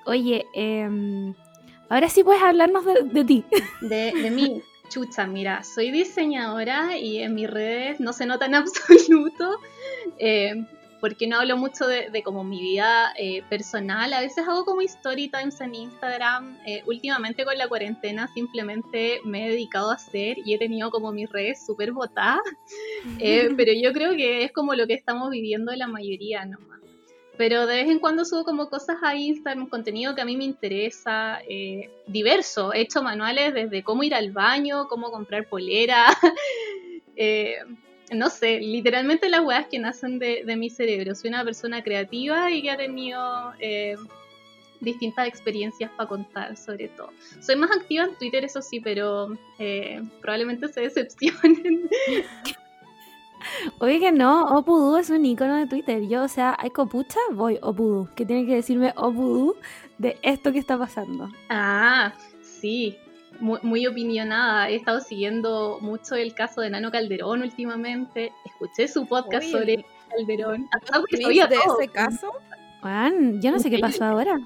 [0.08, 1.36] Oye, em,
[1.90, 3.46] ahora sí puedes hablarnos de, de ti.
[3.82, 8.56] De, de mí, chucha, mira, soy diseñadora y en mis redes no se nota en
[8.56, 9.60] absoluto.
[10.18, 10.66] eh,
[11.00, 14.12] porque no hablo mucho de, de como mi vida eh, personal.
[14.14, 16.58] A veces hago como story times en Instagram.
[16.66, 21.12] Eh, últimamente con la cuarentena simplemente me he dedicado a hacer y he tenido como
[21.12, 22.42] mis redes súper botadas.
[23.20, 26.82] Eh, pero yo creo que es como lo que estamos viviendo la mayoría nomás.
[27.38, 30.44] Pero de vez en cuando subo como cosas a Instagram, contenido que a mí me
[30.44, 32.74] interesa, eh, diverso.
[32.74, 36.08] He hecho manuales desde cómo ir al baño, cómo comprar polera.
[38.14, 41.16] no sé, literalmente las weas que nacen de, de mi cerebro.
[41.16, 43.96] Soy una persona creativa y que ha tenido eh,
[44.80, 47.10] distintas experiencias para contar, sobre todo.
[47.40, 51.90] Soy más activa en Twitter, eso sí, pero eh, probablemente se decepcionen.
[53.80, 56.02] Oye que no, Opudú es un icono de Twitter.
[56.08, 58.10] Yo, o sea, hay copucha, voy Opudú.
[58.16, 59.56] Que tiene que decirme Opudú
[59.98, 61.30] de esto que está pasando.
[61.50, 62.98] Ah, sí,
[63.40, 64.70] muy, muy opinionada.
[64.70, 68.32] He estado siguiendo mucho el caso de Nano Calderón últimamente.
[68.46, 70.68] Escuché su podcast Oye, sobre Calderón.
[70.74, 71.80] Ah, porque ¿Viste sabía de todo.
[71.80, 72.32] ese caso?
[72.82, 74.38] Juan, yo no sé qué pasó ahora.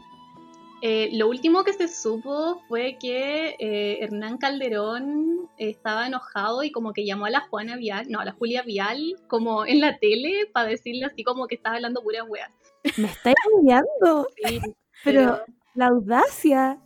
[0.84, 6.92] Eh, lo último que se supo fue que eh, Hernán Calderón estaba enojado y como
[6.92, 10.48] que llamó a la Juana Vial, no, a la Julia Vial, como en la tele,
[10.52, 12.50] para decirle así como que estaba hablando puras weas.
[12.98, 14.28] Me estáis enviando.
[14.44, 14.60] Sí,
[15.04, 15.40] Pero
[15.76, 16.80] la audacia.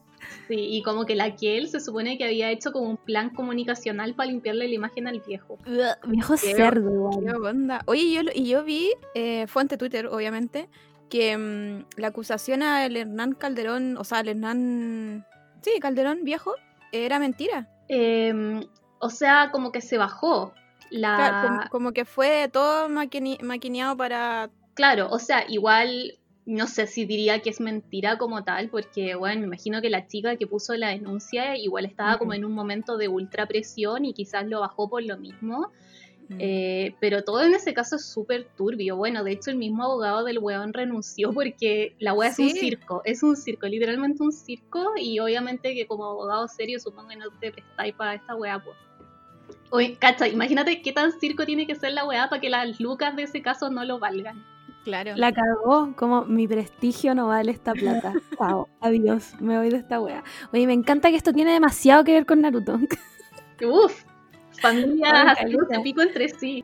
[0.47, 4.13] Sí, y como que la él se supone que había hecho como un plan comunicacional
[4.15, 5.57] para limpiarle la imagen al viejo.
[6.07, 7.55] Viejo Qué- cerdo, ¿Qué igual.
[7.55, 7.81] onda?
[7.85, 10.69] Oye, yo, y yo vi, eh, fuente Twitter, obviamente,
[11.09, 15.25] que mm, la acusación al Hernán Calderón, o sea, al Hernán.
[15.61, 16.53] Sí, Calderón viejo,
[16.91, 17.67] era mentira.
[17.89, 18.61] Eh,
[18.99, 20.53] o sea, como que se bajó.
[20.91, 21.15] La...
[21.15, 24.49] Claro, como, como que fue todo maquini- maquineado para.
[24.75, 29.41] Claro, o sea, igual no sé si diría que es mentira como tal, porque bueno,
[29.41, 32.97] me imagino que la chica que puso la denuncia igual estaba como en un momento
[32.97, 35.71] de ultra presión y quizás lo bajó por lo mismo.
[36.29, 36.37] Mm.
[36.39, 38.95] Eh, pero todo en ese caso es súper turbio.
[38.95, 43.01] Bueno, de hecho el mismo abogado del weón renunció porque la wea es un circo,
[43.05, 47.25] es un circo, literalmente un circo y obviamente que como abogado serio supongo que no
[47.39, 48.77] te prestáis para esta wea, pues.
[49.71, 53.15] Oye, cacha, imagínate qué tan circo tiene que ser la weá para que las lucas
[53.15, 54.43] de ese caso no lo valgan.
[54.85, 55.11] Claro.
[55.17, 58.13] La cagó, como mi prestigio no vale esta plata.
[58.37, 60.23] Chao, adiós, me voy de esta wea.
[60.53, 62.79] Oye, me encanta que esto tiene demasiado que ver con Naruto.
[63.67, 64.03] Uf,
[64.61, 65.35] caleta.
[65.69, 66.63] se pico entre sí.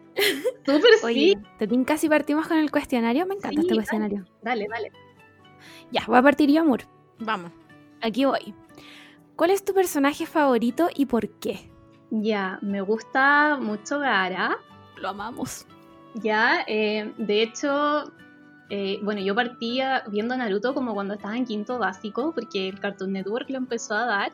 [0.65, 1.37] Súper sí.
[1.57, 3.25] te tin casi partimos con el cuestionario.
[3.25, 4.25] Me encanta Sí, este cuestionario.
[4.41, 4.91] Dale, dale.
[5.91, 6.83] Ya, voy a partir yo, amor.
[7.19, 7.51] Vamos.
[8.01, 8.53] Aquí voy.
[9.35, 11.69] ¿Cuál es tu personaje favorito y por qué?
[12.11, 14.57] Ya, me gusta mucho Gara.
[14.97, 15.65] Lo amamos.
[16.15, 18.11] Ya, eh, de hecho,
[18.69, 23.13] eh, bueno, yo partía viendo Naruto como cuando estaba en quinto básico, porque el Cartoon
[23.13, 24.31] Network lo empezó a dar.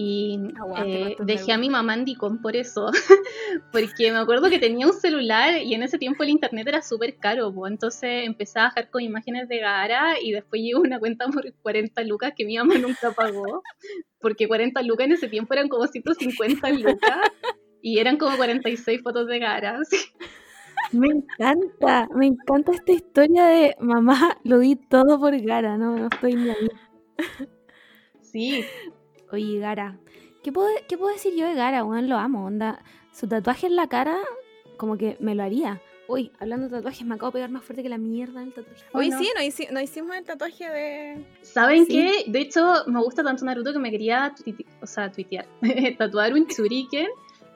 [0.00, 2.92] Y Aguante, eh, dejé a mi mamá en Dicom por eso,
[3.72, 7.16] porque me acuerdo que tenía un celular y en ese tiempo el internet era súper
[7.16, 11.52] caro, entonces empecé a bajar con imágenes de Gara y después llegó una cuenta por
[11.62, 13.64] 40 lucas que mi mamá nunca pagó,
[14.20, 17.18] porque 40 lucas en ese tiempo eran como 150 lucas
[17.82, 19.78] y eran como 46 fotos de Gara.
[19.82, 19.96] así.
[20.92, 26.06] Me encanta, me encanta esta historia de mamá, lo di todo por Gara, no, no
[26.06, 26.68] estoy ni ahí.
[28.20, 28.64] Sí,
[29.32, 29.98] Oye, Gara,
[30.42, 31.84] ¿qué puedo, ¿qué puedo decir yo de Gara?
[31.84, 32.82] Weón, lo amo, onda.
[33.12, 34.16] Su tatuaje en la cara,
[34.76, 35.80] como que me lo haría.
[36.08, 38.84] Uy, hablando de tatuajes, me acabo de pegar más fuerte que la mierda del tatuaje.
[38.94, 39.18] Hoy no.
[39.18, 41.24] sí, no, hici- no hicimos el tatuaje de.
[41.42, 41.92] ¿Saben Sí.
[41.92, 42.30] qué?
[42.30, 44.34] De hecho, me gusta tanto Naruto que me quería
[44.80, 45.46] o sea, tuitear,
[45.98, 47.08] tatuar un shuriken,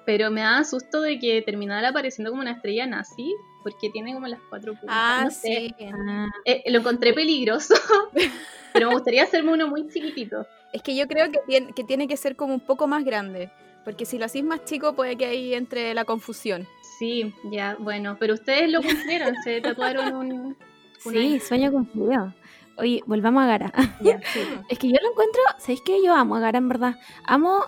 [0.04, 4.26] pero me da susto de que terminara apareciendo como una estrella nazi, porque tiene como
[4.26, 4.90] las cuatro puntas.
[4.90, 5.74] Ah, no sé.
[5.78, 5.86] sí.
[5.92, 7.74] Ah, Eh, lo encontré peligroso,
[8.72, 10.46] pero me gustaría hacerme uno muy chiquitito.
[10.72, 13.50] Es que yo creo que tiene, que tiene que ser como un poco más grande.
[13.84, 16.68] Porque si lo hacís más chico, puede que ahí entre la confusión.
[16.98, 20.56] Sí, ya, bueno, pero ustedes lo cumplieron, se tatuaron un...
[20.98, 22.32] sí, sueño cumplido.
[22.78, 23.72] Oye, volvamos a Gara.
[24.00, 24.10] Sí.
[24.68, 26.02] Es que yo lo encuentro, ¿sabéis qué?
[26.02, 26.94] Yo amo a Gara, en verdad.
[27.24, 27.64] Amo,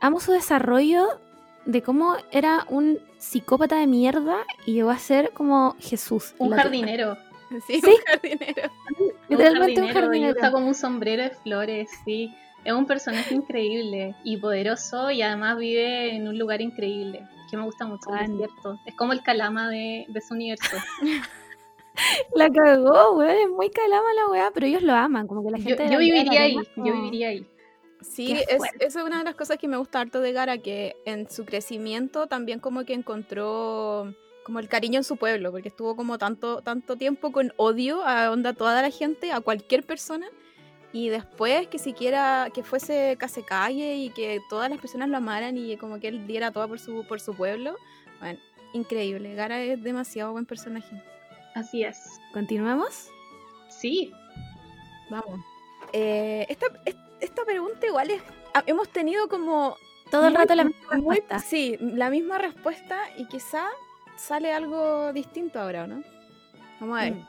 [0.00, 1.20] amo su desarrollo
[1.66, 6.34] de cómo era un psicópata de mierda y llegó a ser como Jesús.
[6.38, 7.16] Un jardinero.
[7.66, 7.90] Sí, Sí.
[7.90, 8.70] un jardinero.
[9.28, 10.34] Literalmente un y jardinero.
[10.38, 12.32] usa como un sombrero de flores, sí.
[12.64, 17.26] Es un personaje increíble y poderoso y además vive en un lugar increíble.
[17.50, 18.30] Que me gusta mucho, el Juan.
[18.38, 18.78] desierto.
[18.86, 20.76] Es como el calama de, de su universo.
[22.34, 23.30] La cagó, weón.
[23.36, 25.26] Es muy calama la weá, pero ellos lo aman.
[25.26, 25.82] Como que la Yo, gente.
[25.82, 27.46] de yo aldea viviría lo ahí, yo viviría ahí.
[28.02, 31.30] Sí, es, es una de las cosas que me gusta harto de Gara, que en
[31.30, 36.18] su crecimiento también como que encontró como el cariño en su pueblo, porque estuvo como
[36.18, 40.26] tanto, tanto tiempo con odio a onda toda la gente, a cualquier persona,
[40.92, 45.76] y después que siquiera que fuese calle y que todas las personas lo amaran y
[45.76, 47.76] como que él diera todo por su, por su pueblo,
[48.18, 48.40] bueno,
[48.72, 51.00] increíble, Gara es demasiado buen personaje.
[51.54, 51.98] Así es.
[52.32, 53.08] ¿Continuamos?
[53.68, 54.12] Sí,
[55.10, 55.40] Vamos.
[55.92, 58.22] Eh, esta, es- esta pregunta igual es,
[58.54, 59.76] ah, hemos tenido como
[60.10, 61.38] Todo el Muy- rato la misma Muy- respuesta.
[61.38, 63.64] sí, la misma respuesta y quizá
[64.16, 66.02] sale algo distinto ahora, ¿no?
[66.80, 67.12] Vamos a ver.
[67.14, 67.26] Mm.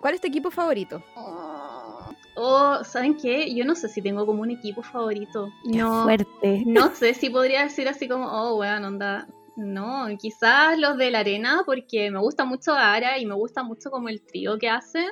[0.00, 1.02] ¿Cuál es tu equipo favorito?
[2.36, 3.54] O, ¿saben qué?
[3.54, 5.48] Yo no sé si tengo como un equipo favorito.
[5.70, 6.62] Qué No, fuerte.
[6.66, 9.26] no sé si podría decir así como, oh, weón, onda.
[9.56, 13.88] No, quizás los de la arena, porque me gusta mucho Ara y me gusta mucho
[13.90, 15.08] como el trío que hacen.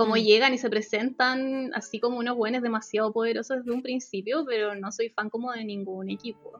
[0.00, 0.18] Como Mm.
[0.20, 4.90] llegan y se presentan así como unos buenos demasiado poderosos desde un principio, pero no
[4.90, 6.58] soy fan como de ningún equipo.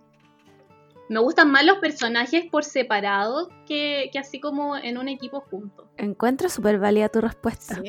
[1.09, 5.86] Me gustan más los personajes por separado que, que así como en un equipo juntos.
[5.97, 7.82] Encuentro súper válida tu respuesta.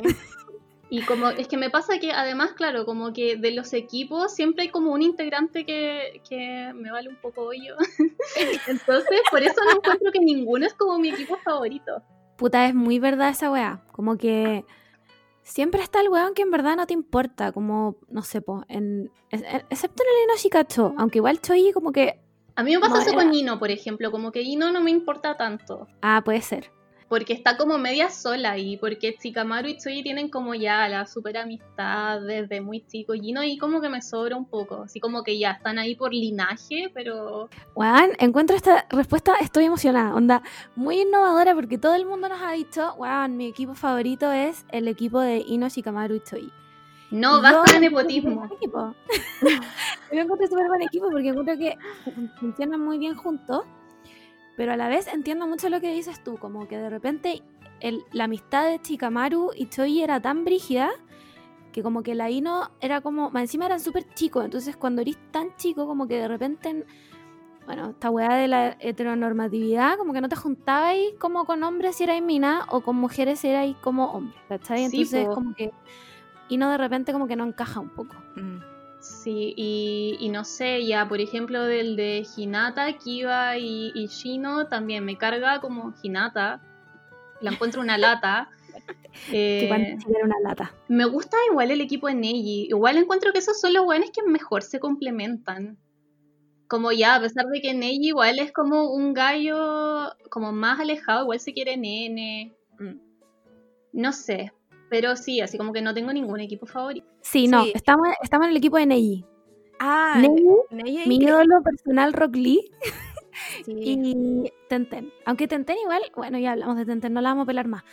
[0.88, 4.64] Y como es que me pasa que además, claro, como que de los equipos siempre
[4.64, 7.76] hay como un integrante que, que me vale un poco hoyo.
[8.66, 12.02] Entonces, por eso no encuentro que ninguno es como mi equipo favorito.
[12.38, 13.82] Puta, es muy verdad esa weá.
[13.92, 14.64] Como que
[15.42, 17.52] siempre está el weón que en verdad no te importa.
[17.52, 20.94] Como, no sé, po, en, en- excepto en el Ino Shikacho.
[20.98, 22.20] Aunque igual Choi como que...
[22.54, 24.80] A mí me pasa No, eso era- con Ino, por ejemplo, como que Ino no
[24.80, 25.86] me importa tanto.
[26.02, 26.70] Ah, puede ser.
[27.12, 31.36] Porque está como media sola y porque Chikamaru y Choi tienen como ya la super
[31.36, 33.14] amistad desde muy chico.
[33.14, 34.84] Y Ino ahí como que me sobra un poco.
[34.84, 40.14] Así como que ya están ahí por linaje, pero Weón, encuentro esta respuesta, estoy emocionada.
[40.14, 40.42] Onda,
[40.74, 44.88] muy innovadora porque todo el mundo nos ha dicho, weón, mi equipo favorito es el
[44.88, 46.52] equipo de Ino Shikamaru y Choi.
[47.10, 48.48] no Y basta de nepotismo.
[48.56, 48.94] equipo.
[50.12, 53.64] Yo encuentro súper buen equipo porque encuentro que fun- funcionan muy bien juntos,
[54.56, 57.42] pero a la vez entiendo mucho lo que dices tú, como que de repente
[57.80, 60.90] el- la amistad de Chikamaru y Choi era tan brígida
[61.72, 65.16] que como que la Ino era como, más encima eran súper chicos, entonces cuando eres
[65.30, 66.84] tan chico como que de repente, en-
[67.64, 72.04] bueno, esta weá de la heteronormatividad, como que no te juntabais como con hombres si
[72.04, 74.84] erais mina o con mujeres si erais como hombres, ¿cachai?
[74.84, 75.70] Entonces como que
[76.48, 78.14] Ino de repente como que no encaja un poco.
[78.36, 78.58] Mm.
[79.22, 84.66] Sí, y, y no sé, ya por ejemplo del de Hinata, Kiba y, y Shino
[84.66, 86.60] también me carga como Hinata.
[87.40, 88.50] La encuentro una lata.
[89.30, 89.68] Eh,
[90.24, 90.72] una lata.
[90.88, 92.68] me gusta igual el equipo de Neji.
[92.70, 95.76] Igual encuentro que esos son los buenos que mejor se complementan.
[96.66, 101.24] Como ya, a pesar de que Neji igual es como un gallo como más alejado,
[101.24, 102.54] igual se quiere nene.
[102.78, 102.96] Mm.
[103.92, 104.50] No sé.
[104.92, 107.06] Pero sí, así como que no tengo ningún equipo favorito.
[107.22, 107.72] Sí, no, Sí.
[107.74, 109.24] estamos, estamos en el equipo de Neji.
[109.80, 112.70] Ah, Neji, Neji mi ídolo personal Rock Lee
[113.64, 113.72] Sí.
[113.74, 115.10] y Tenten.
[115.24, 117.84] Aunque Tenten igual, bueno, ya hablamos de Tenten, no la vamos a pelar más.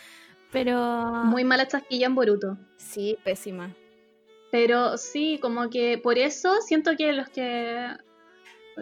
[0.52, 0.76] Pero
[1.24, 2.58] Muy mala chasquilla en Boruto.
[2.76, 3.74] Sí, pésima.
[4.52, 7.88] Pero sí, como que por eso siento que los que.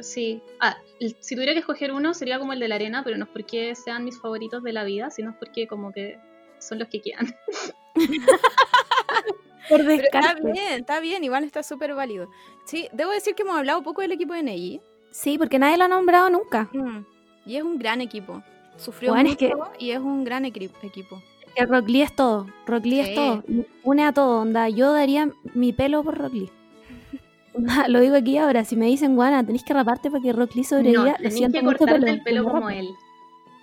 [0.00, 0.42] Sí.
[0.58, 0.76] Ah,
[1.20, 3.76] si tuviera que escoger uno sería como el de la arena, pero no es porque
[3.76, 6.18] sean mis favoritos de la vida, sino es porque como que
[6.58, 7.28] son los que quedan.
[9.68, 12.30] por Pero está bien, está bien, igual está súper válido.
[12.64, 14.80] Sí, debo decir que hemos hablado poco del equipo de Neji.
[15.10, 16.68] Sí, porque nadie lo ha nombrado nunca.
[16.72, 17.04] Mm.
[17.46, 18.42] Y es un gran equipo.
[18.76, 21.22] Sufrió Bueno, mucho es que- y es un gran equi- equipo.
[21.54, 22.46] Que Rock Lee es todo.
[22.66, 23.08] Rock Lee Sí.
[23.10, 23.42] es todo.
[23.82, 24.40] Une a todo.
[24.42, 26.50] Onda, yo daría mi pelo por Rock Lee.
[27.88, 28.64] Lo digo aquí ahora.
[28.64, 31.58] Si me dicen, guana, tenéis que raparte para que Rock Lee sobreviva, no, lo siento
[31.58, 32.88] que mucho, cortarte el pelo como él.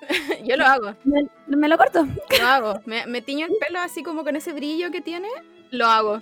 [0.44, 2.06] Yo lo hago, Me, me lo corto.
[2.40, 2.82] lo hago.
[2.86, 5.28] Me, me tiño el pelo así como con ese brillo que tiene,
[5.72, 6.22] lo hago.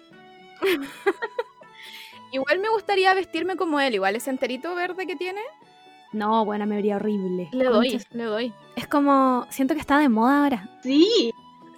[2.32, 5.42] igual me gustaría vestirme como él, igual ese enterito verde que tiene.
[6.12, 7.50] No, bueno, me vería horrible.
[7.52, 8.54] Le doy, Concha, le doy.
[8.76, 10.70] Es como, siento que está de moda ahora.
[10.84, 11.32] Sí.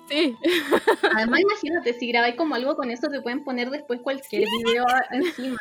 [0.10, 0.36] Sí.
[1.16, 5.06] Además, imagínate, si grabáis como algo con eso, te pueden poner después cualquier video a-
[5.16, 5.58] encima.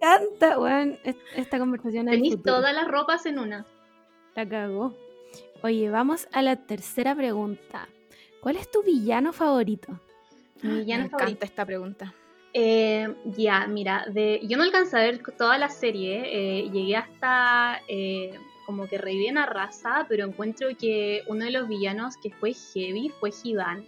[0.00, 0.98] Canta, weón.
[1.04, 3.66] es- Esta conversación Tenéis todas las ropas en una.
[4.34, 4.94] La cagó.
[5.62, 7.88] Oye, vamos a la tercera pregunta.
[8.40, 9.98] ¿Cuál es tu villano favorito?
[10.62, 11.30] Mi villano me favorito.
[11.30, 12.14] encanta esta pregunta.
[12.52, 17.80] Eh, ya, mira, de, yo no alcancé a ver toda la serie, eh, llegué hasta
[17.88, 22.54] eh, como que reviven a raza, pero encuentro que uno de los villanos que fue
[22.54, 23.84] heavy fue Hidan.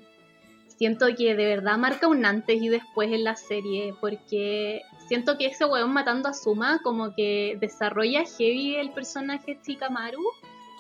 [0.67, 5.47] Siento que de verdad marca un antes y después en la serie, porque siento que
[5.47, 10.23] ese weón matando a Suma como que desarrolla heavy el personaje Chikamaru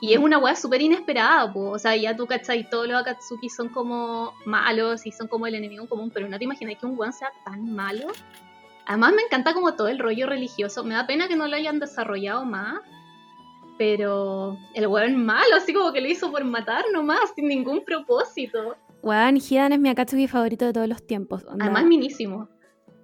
[0.01, 1.70] Y es una weá súper inesperada, po.
[1.70, 5.55] o sea, ya tú cachai, todos los Akatsuki son como malos y son como el
[5.55, 8.09] enemigo común, pero no te imaginas que un weón sea tan malo.
[8.87, 11.79] Además me encanta como todo el rollo religioso, me da pena que no lo hayan
[11.81, 12.81] desarrollado más,
[13.79, 18.77] pero el weón malo, así como que lo hizo por matar nomás, sin ningún propósito.
[19.03, 21.45] Weón, Hidan es mi Akatsuki favorito de todos los tiempos.
[21.45, 21.64] onda.
[21.66, 22.49] Además minísimo.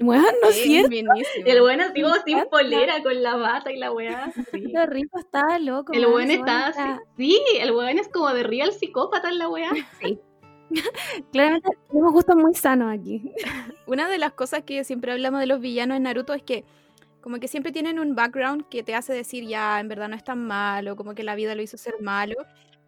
[0.03, 1.13] Weón, no es Sí, cierto.
[1.45, 4.33] El weón así como sin polera, con la bata y la weá.
[4.35, 4.43] sí.
[4.73, 5.93] Qué rico estaba loco.
[5.93, 6.81] El ese está así.
[7.17, 9.71] Sí, el weón es como de real psicópata en la weá.
[11.33, 13.31] Claramente tenemos gustos muy sanos aquí.
[13.87, 16.65] Una de las cosas que siempre hablamos de los villanos en Naruto es que
[17.21, 20.25] como que siempre tienen un background que te hace decir ya, en verdad no es
[20.25, 22.35] tan malo, como que la vida lo hizo ser malo.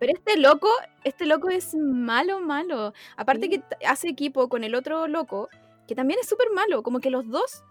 [0.01, 0.69] Pero este loco,
[1.05, 2.93] este loco es malo, malo.
[3.17, 3.51] Aparte Sí.
[3.51, 5.49] que hace equipo con el otro loco,
[5.87, 6.82] que también es súper malo.
[6.82, 7.62] Como que los dos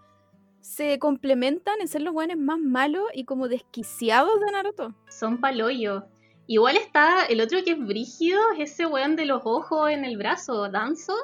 [0.60, 4.94] se complementan en ser los buenos más malos y como desquiciados de Naruto.
[5.08, 6.04] Son paloyo.
[6.46, 10.16] Igual está el otro que es brígido, es ese weón de los ojos en el
[10.16, 11.14] brazo, Danzo.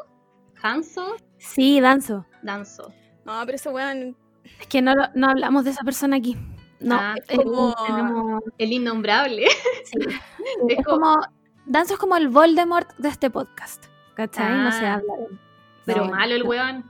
[0.63, 2.27] Hanzo, Sí, Danzo.
[2.43, 2.93] Danzo.
[3.25, 4.17] No, pero ese weón
[4.61, 6.37] Es que no, lo- no hablamos de esa persona aquí.
[6.81, 9.47] No, Ah, es como- tenemos- El innombrable.
[9.85, 9.99] sí.
[10.69, 11.17] Es como- como.
[11.67, 13.85] Danzo es como el Voldemort de este podcast.
[14.15, 14.51] ¿Cachai?
[14.65, 14.95] No se Ah.
[14.95, 15.39] habla de él.
[15.93, 16.85] Pero No, malo el weón.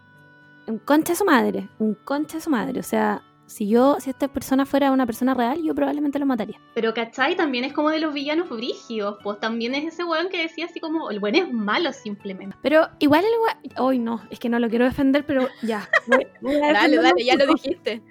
[0.66, 1.68] Un concha de su madre.
[1.78, 2.78] Un concha de su madre.
[2.80, 6.60] O sea, si yo, si esta persona fuera una persona real, yo probablemente lo mataría.
[6.74, 7.34] Pero ¿cachai?
[7.34, 9.16] También es como de los villanos brígidos.
[9.24, 12.56] Pues también es ese weón que decía así como, el weón es malo simplemente.
[12.62, 13.84] Pero igual el weón.
[13.84, 15.88] Hoy no, es que no lo quiero defender, pero ya.
[16.06, 18.02] voy- voy a Dale, dale, ya lo dijiste.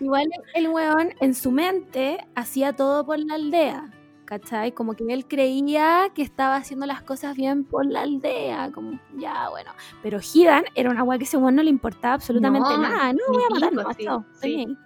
[0.00, 3.90] Igual el weón en su mente hacía todo por la aldea.
[4.32, 4.72] ¿Cachai?
[4.72, 8.72] Como que él creía que estaba haciendo las cosas bien por la aldea.
[8.72, 9.72] Como, ya, bueno.
[10.02, 13.12] Pero Hidan era una weá que a ese weón no le importaba absolutamente No, nada.
[13.12, 14.76] No voy a matar pico, nomás, sí, sí.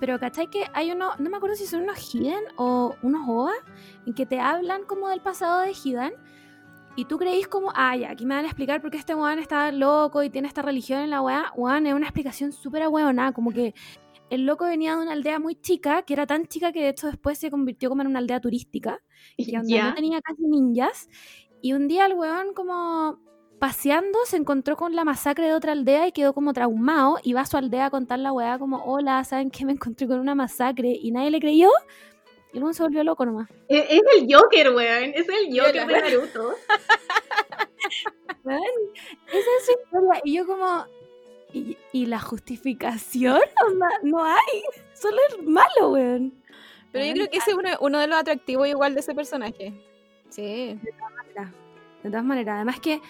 [0.00, 0.48] Pero ¿cachai?
[0.48, 3.52] Que hay uno, no me acuerdo si son unos Hidan o unos OVA,
[4.06, 6.12] en que te hablan como del pasado de Hidan.
[6.96, 9.38] Y tú creís como, ah, ya, aquí me van a explicar por qué este weón
[9.38, 11.52] está loco y tiene esta religión en la weá.
[11.54, 13.72] Weón, es una explicación súper ahueonada, como que
[14.30, 17.06] el loco venía de una aldea muy chica, que era tan chica que de hecho
[17.06, 19.00] después se convirtió como en una aldea turística,
[19.36, 19.88] y donde Ya.
[19.90, 21.08] no tenía casi ninjas.
[21.62, 23.18] Y un día el weón como
[23.58, 27.40] paseando se encontró con la masacre de otra aldea y quedó como traumado y va
[27.40, 29.64] a su aldea a contar la weá como, hola, ¿saben qué?
[29.64, 31.70] Me encontré con una masacre y nadie le creyó.
[32.52, 33.48] Y el weón se volvió loco nomás.
[33.68, 35.12] Es, es el Joker, weón.
[35.14, 35.92] Es el Joker de.
[36.00, 36.54] Naruto.
[38.46, 40.20] Esa es su historia.
[40.24, 40.84] Y yo como...
[41.56, 43.40] ¿Y, y la justificación?
[44.02, 44.62] No hay.
[44.92, 46.34] Solo es malo, weón.
[46.92, 49.72] Pero yo creo que ese es uno, uno de los atractivos igual de ese personaje.
[50.28, 50.78] Sí.
[52.02, 53.00] De todas maneras, además que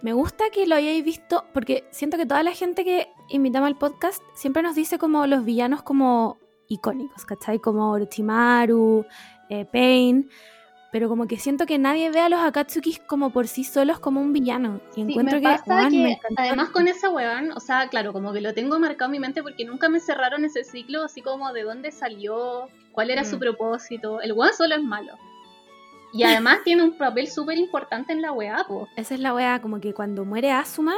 [0.00, 3.76] me gusta que lo hayáis visto, porque siento que toda la gente que invitamos al
[3.76, 6.38] podcast siempre nos dice como los villanos como
[6.68, 7.58] icónicos, ¿cachai?
[7.58, 9.04] Como Orochimaru,
[9.48, 10.30] eh, Pain,
[10.90, 14.20] pero como que siento que nadie ve a los Akatsukis como por sí solos como
[14.20, 14.80] un villano.
[14.92, 18.40] Y Sí, encuentro me que, me además con ese weón, o sea, claro, como que
[18.40, 21.62] lo tengo marcado en mi mente porque nunca me cerraron ese ciclo, así como de
[21.64, 23.40] dónde salió, cuál era su Mm.
[23.40, 24.20] propósito.
[24.22, 25.12] El weón solo es malo.
[26.12, 28.88] Y además tiene un papel súper importante en la weá, po.
[28.96, 30.94] Esa es la wea, como que cuando muere Asuma,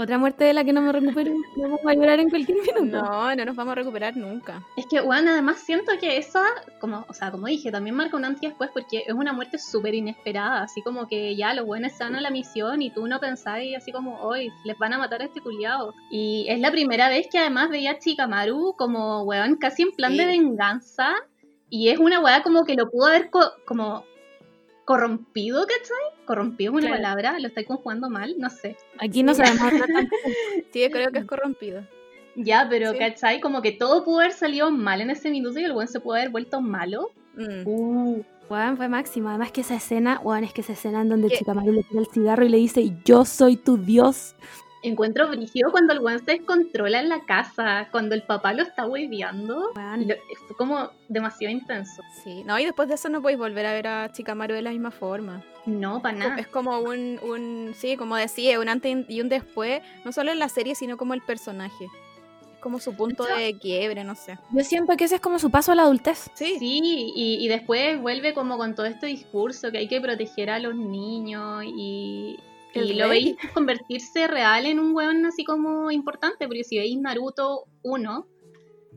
[0.00, 3.02] otra muerte de la que no me recupero, vamos a llorar en cualquier minuto.
[3.02, 4.62] No, no nos vamos a recuperar nunca.
[4.76, 6.44] Es que, weón, además siento que esa,
[6.80, 9.58] como, o sea, como dije, también marca un antes y después porque es una muerte
[9.58, 13.18] súper inesperada, así como que ya los buenos están a la misión y tú no
[13.18, 15.92] pensáis así como, hoy les van a matar a este culiado.
[16.10, 20.12] Y es la primera vez que además veía a Chikamaru como, weón, casi en plan
[20.12, 20.18] Sí.
[20.18, 21.12] de venganza
[21.70, 24.04] y es una weá como que lo pudo haber co- como
[24.88, 26.24] corrompido, ¿cachai?
[26.24, 27.02] Corrompido es una Claro.
[27.02, 28.74] palabra, lo estoy conjugando mal, no sé.
[28.98, 30.16] Aquí no sabemos hablar tampoco.
[30.72, 31.82] Sí, yo creo que es corrompido.
[32.36, 32.98] Ya, pero, Sí.
[32.98, 33.40] ¿cachai?
[33.42, 36.14] Como que todo pudo haber salido mal en ese minuto y el weón se pudo
[36.14, 37.10] haber vuelto malo.
[37.36, 37.66] Mm.
[37.66, 39.28] Uh, Weón, fue máximo.
[39.28, 41.36] Además que esa escena, weón, es que esa escena en donde ¿Qué?
[41.36, 44.36] Chikamaru le tira el cigarro y le dice, yo soy tu dios.
[44.88, 48.86] Encuentro brígido cuando el weón se descontrola en la casa, cuando el papá lo está
[48.86, 49.72] hueveando.
[49.74, 52.02] Fue como demasiado intenso.
[52.24, 54.70] Sí, no, y después de eso no podéis volver a ver a Chikamaru de la
[54.70, 55.42] misma forma.
[55.66, 56.36] No, para nada.
[56.38, 60.38] Es como un, un, sí, como decía, un antes y un después, no solo en
[60.38, 61.84] la serie, sino como el personaje.
[61.84, 64.38] Es como su punto Eso- de quiebre, no sé.
[64.50, 66.28] yo siento que ese es como su paso a la adultez.
[66.34, 66.80] Sí, Sí,
[67.14, 70.74] y, y después vuelve como con todo este discurso que hay que proteger a los
[70.74, 72.36] niños y,
[72.84, 77.66] y lo veis convertirse real en un weón así como importante, porque si veis Naruto
[77.82, 78.26] 1,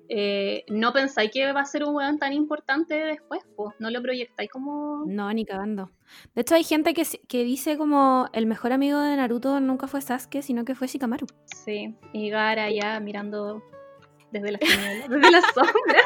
[0.09, 4.01] eh, no pensáis que va a ser un weón tan importante después, pues no lo
[4.01, 5.05] proyectáis como...
[5.05, 5.89] No, ni cagando.
[6.35, 10.01] De hecho, hay gente que, que dice como el mejor amigo de Naruto nunca fue
[10.01, 11.27] Sasuke, sino que fue Shikamaru.
[11.45, 13.63] Sí, y Gara ya mirando
[14.31, 14.59] desde la
[15.53, 16.01] sombra.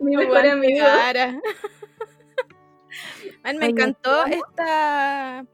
[0.00, 0.84] Mi mejor amigo.
[0.84, 1.40] cara.
[3.44, 5.44] Man, me encantó esta,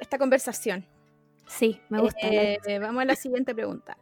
[0.00, 0.84] esta conversación.
[1.46, 2.18] Sí, me gusta.
[2.22, 3.96] Eh, vamos a la siguiente pregunta.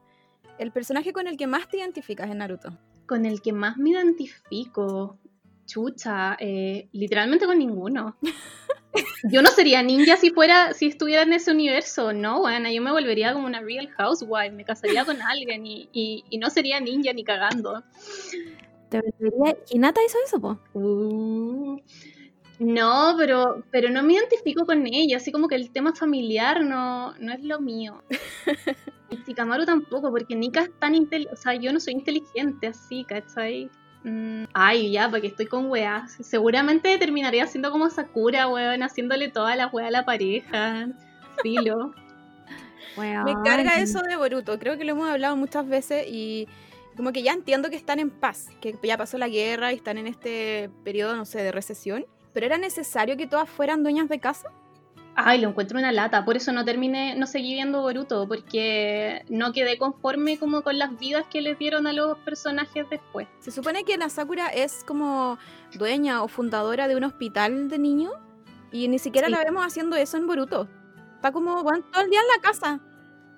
[0.59, 2.77] ¿El personaje con el que más te identificas en Naruto?
[3.06, 5.18] Con el que más me identifico,
[5.66, 8.16] chucha, eh, literalmente con ninguno.
[9.24, 12.90] Yo no sería ninja si fuera, si estuviera en ese universo, no, bueno, yo me
[12.93, 17.12] volvería como una real housewife, me casaría con alguien y, y- y no sería ninja
[17.12, 17.82] ni cagando.
[18.89, 20.59] Te volvería- Hinata hizo eso, po.
[20.73, 21.78] Uh,
[22.58, 27.12] no, pero, pero no me identifico con ella, así como que el tema familiar no,
[27.18, 28.02] no es lo mío.
[29.08, 33.04] Y Shikamaru tampoco, porque Nika es tan inteligente, o sea, yo no soy inteligente así,
[33.04, 33.70] ¿cachai?
[34.02, 36.16] Mm, ay, ya, porque estoy con weas.
[36.20, 40.88] Seguramente terminaría siendo como Sakura, weón, haciéndole toda la wea a la pareja.
[41.42, 41.94] Filo.
[42.96, 44.58] Me carga eso de Boruto.
[44.58, 46.48] Creo que lo hemos hablado muchas veces y
[46.96, 49.98] como que ya entiendo que están en paz, que ya pasó la guerra y están
[49.98, 52.06] en este periodo, no sé, de recesión.
[52.36, 54.50] Pero era necesario que todas fueran dueñas de casa.
[55.14, 59.52] Ay, lo encuentro una lata, por eso no terminé, no seguí viendo Boruto, porque no
[59.52, 63.26] quedé conforme como con las vidas que les dieron a los personajes después.
[63.38, 65.38] Se supone que la Sakura es como
[65.78, 68.12] dueña o fundadora de un hospital de niños
[68.70, 69.32] y ni siquiera Sí.
[69.32, 70.68] la vemos haciendo eso en Boruto.
[71.14, 72.80] Está como bueno, todo el día en la casa.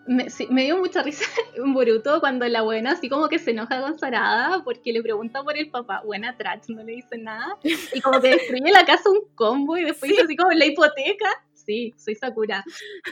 [0.08, 1.24] Me, sí, me dio mucha risa
[1.54, 5.42] en Boruto cuando la buena así como que se enoja con Sarada porque le pregunta
[5.42, 6.02] por el papá.
[6.04, 7.56] Buena trash, no le dice nada.
[7.62, 11.28] Y como que destruye la casa un combo y después dice así como la hipoteca.
[11.52, 12.64] Sí, soy Sakura.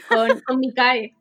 [0.09, 1.13] Con, con Mikae.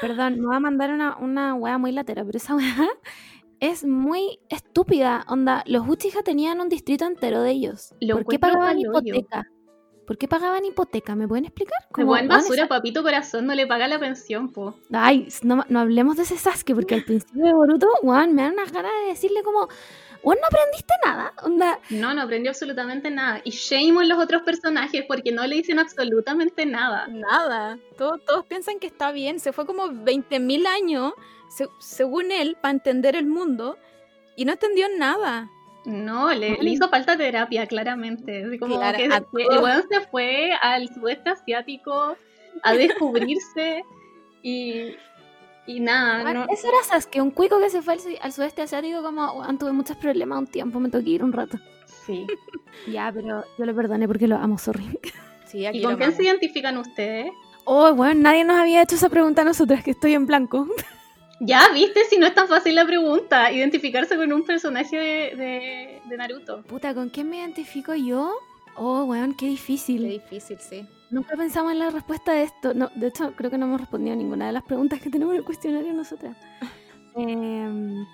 [0.00, 2.88] Perdón, me va a mandar una, una wea muy latera, pero esa wea
[3.60, 5.24] es muy estúpida.
[5.28, 7.94] Onda, los Uchiha tenían un distrito entero de ellos.
[8.00, 9.14] Lo ¿Por qué pagaban hoyo.
[10.06, 11.14] ¿Por qué pagaban hipoteca?
[11.16, 11.78] ¿Me pueden explicar?
[11.90, 14.78] Como buen basura, papito corazón, no le paga la pensión, po.
[14.92, 18.52] Ay, no, no hablemos de ese Sasuke, porque al principio de Boruto, weón, me dan
[18.52, 19.68] unas ganas de decirle como,
[20.22, 21.32] weón, no aprendiste nada.
[21.42, 23.40] Onda, No, no aprendió absolutamente nada.
[23.44, 27.08] Y shame on los otros personajes porque no le dicen absolutamente nada.
[27.08, 27.78] Nada.
[27.98, 29.40] Todos, todos piensan que está bien.
[29.40, 31.12] Se fue como 20.000 años,
[31.48, 33.76] se- según él, para entender el mundo
[34.36, 35.50] y no entendió nada.
[35.86, 38.44] No, le, le hizo falta terapia, claramente.
[38.44, 42.16] Así como Claro, que el weón se fue al sudeste asiático
[42.64, 43.84] a descubrirse
[44.42, 44.96] y,
[45.66, 48.62] y nada, weón, no, eso era Sasuke, un cuico que se fue al, al sudeste
[48.62, 51.58] asiático como, tuve muchos problemas un tiempo, me toqué ir un rato.
[52.06, 52.26] sí.
[52.92, 54.98] Ya, pero yo lo perdoné porque lo amo, sorry.
[55.46, 57.30] Sí, aquí ¿Y con quién se identifican ustedes?
[57.64, 60.66] Oh, bueno, nadie nos había hecho esa pregunta a nosotras, que estoy en blanco.
[61.40, 66.00] Ya, viste, si no es tan fácil la pregunta, identificarse con un personaje de, de-
[66.08, 66.62] de Naruto.
[66.62, 68.32] Puta, ¿con quién me identifico yo?
[68.76, 70.02] Oh, weón, qué difícil.
[70.02, 70.86] Qué difícil, sí.
[71.10, 72.74] Nunca pensamos en la respuesta de esto.
[72.74, 75.32] No, de hecho, creo que no hemos respondido a ninguna de las preguntas que tenemos
[75.34, 76.36] en el cuestionario nosotras.
[77.18, 78.04] Em,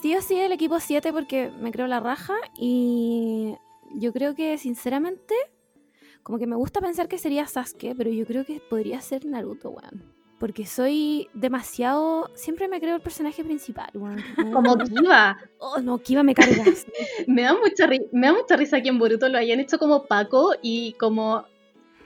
[0.00, 3.54] sí o sí el equipo 7 porque me creo la raja y
[3.94, 5.32] yo creo que sinceramente
[6.24, 9.70] como que me gusta pensar que sería Sasuke, pero yo creo que podría ser Naruto,
[9.70, 10.15] weón.
[10.38, 12.30] Porque soy demasiado...
[12.34, 14.22] Siempre me creo el personaje principal, weón.
[14.52, 15.38] Como Kiva.
[15.58, 16.86] Oh, no, Kiva me cargas.
[17.26, 20.04] Me da, mucha ri- me da mucha risa que en Boruto lo hayan hecho como
[20.04, 21.44] Paco y como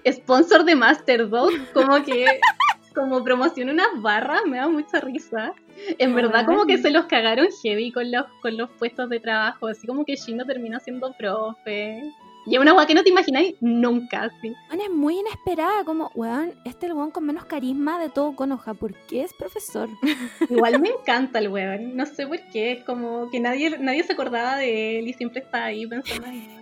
[0.09, 2.25] sponsor de Master Dog, como que
[2.95, 5.53] como promociona unas barras, me da mucha risa.
[5.99, 9.67] En verdad como que se los cagaron heavy con los, con los puestos de trabajo,
[9.67, 12.03] así como que Shino termina siendo profe.
[12.47, 14.31] Y es una weá que no te imagináis nunca.
[14.43, 18.35] Weón, es muy inesperada, como, weón, este es el weón con menos carisma de todo
[18.35, 19.89] Konoha, ¿por qué es profesor?
[20.51, 24.15] Igual me encanta el weón, no sé por qué, es como que nadie, nadie se
[24.15, 26.61] acordaba de él y siempre estaba ahí pensando en él.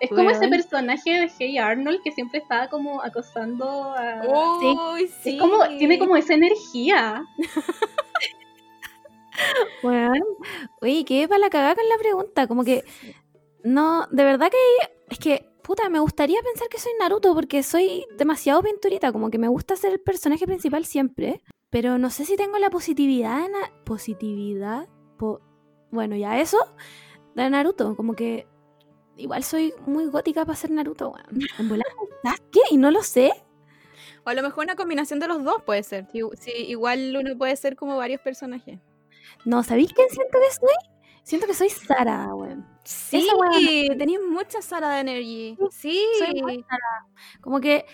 [0.00, 4.22] Es como ese personaje de Hey Arnold que siempre estaba como acosando a...
[4.94, 5.34] Uy, sí.
[5.34, 7.22] Es como, tiene como esa energía.
[9.82, 10.22] Weón,
[10.80, 12.84] oye, qué para la cagada con la pregunta, como que,
[13.62, 14.56] no, de verdad que,
[15.10, 19.38] es que, puta, me gustaría pensar que soy Naruto porque soy demasiado pinturita, como que
[19.38, 23.52] me gusta ser el personaje principal siempre, pero no sé si tengo la positividad, en
[23.52, 24.88] la- positividad,
[25.18, 25.40] po-
[25.90, 26.58] bueno, ya eso,
[27.34, 28.46] de Naruto, como que
[29.16, 31.26] igual soy muy gótica para ser Naruto, weón.
[32.50, 32.60] ¿qué?
[32.70, 33.32] Y no lo sé.
[34.24, 36.06] O a lo mejor una combinación de los dos puede ser.
[36.12, 38.78] Sí, sí, igual uno puede ser como varios personajes.
[39.44, 40.74] No, ¿sabéis quién siento que soy?
[41.22, 42.66] Siento que soy Sara, weón.
[42.82, 45.58] Sí, tenías mucha Sara de Energy.
[45.70, 46.02] Sí.
[46.18, 46.64] soy muy
[47.40, 47.84] Como que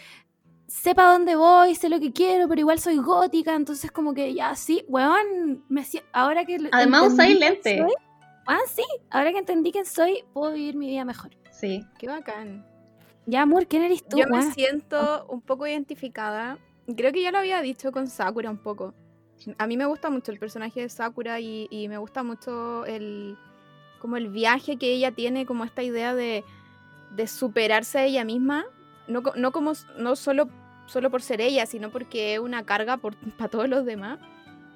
[0.67, 4.55] sepa dónde voy, sé lo que quiero, pero igual soy gótica, entonces como que ya
[4.55, 7.79] sí, weón, me ahora que lo- Además usáis lente.
[7.79, 7.93] soy,
[8.49, 11.31] Ah, sí, ahora que entendí quién soy, puedo vivir mi vida mejor.
[11.51, 11.85] Sí.
[11.99, 12.65] Qué bacán.
[13.27, 14.19] Ya, amor, ¿quién eres tú?
[14.19, 14.53] Yo me weón?
[14.53, 16.59] siento un poco identificada.
[16.97, 18.95] Creo que ya lo había dicho con Sakura un poco.
[19.59, 23.37] A mí me gusta mucho el personaje de Sakura y, y me gusta mucho el
[24.01, 26.45] como el viaje que ella tiene, como esta idea de,
[27.15, 28.67] de superarse a ella misma
[29.09, 30.49] no, no como no solo,
[30.87, 32.97] solo por ser ella, sino porque es una carga
[33.39, 34.19] para todos los demás.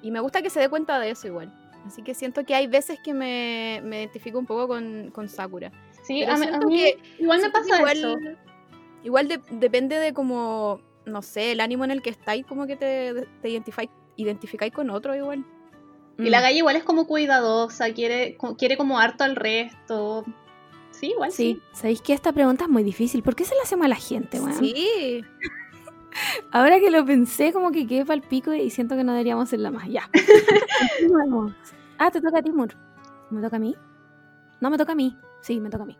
[0.01, 1.53] Y me gusta que se dé cuenta de eso igual.
[1.85, 5.71] Así que siento que hay veces que me, me identifico un poco con, con Sakura.
[6.03, 8.17] Sí, a, mí- a siento mí que- igual me pasa igual, eso.
[9.03, 12.75] Igual de- depende de como, no sé, el ánimo en el que estáis, como que
[12.75, 15.43] te, te identificáis, identificáis con otro igual.
[16.17, 16.41] Y la Mm.
[16.43, 20.25] galla igual es como cuidadosa, quiere, quiere como harto al resto.
[20.91, 21.61] Sí, igual sí.
[21.71, 23.23] Sí, sabéis que esta pregunta es muy difícil.
[23.23, 24.53] ¿Por qué se la hacemos a la gente, weón?
[24.59, 25.23] Sí.
[26.51, 29.71] Ahora que lo pensé, como que quedé pa'l pico y siento que no deberíamos hacerla
[29.71, 29.87] más.
[29.87, 30.09] Ya.
[31.97, 32.73] Ah, te toca a ti, Mur.
[33.29, 33.75] ¿Me toca a mí?
[34.59, 35.15] No, me toca a mí.
[35.41, 35.97] Sí, me toca a mí.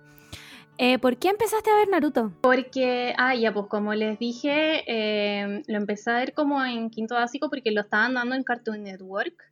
[0.79, 2.33] Eh, ¿Por qué empezaste a ver Naruto?
[2.41, 7.13] Porque, ah, ya, pues como les dije, eh, lo empecé a ver como en quinto
[7.15, 9.50] básico porque lo estaban dando en Cartoon Network.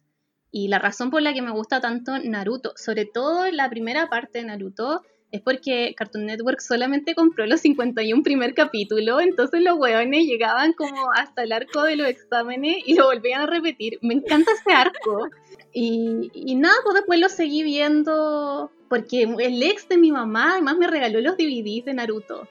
[0.52, 4.40] Y la razón por la que me gusta tanto Naruto, sobre todo la primera parte
[4.40, 5.02] de Naruto,
[5.32, 11.12] es porque Cartoon Network solamente compró los 51 primer capítulo, entonces los hueones llegaban como
[11.14, 14.00] hasta el arco de los exámenes y lo volvían a repetir.
[14.02, 15.30] Me encanta ese arco.
[15.72, 20.78] Y, y nada, pues después lo seguí viendo porque el ex de mi mamá además
[20.80, 22.48] me regaló los DVDs de Naruto.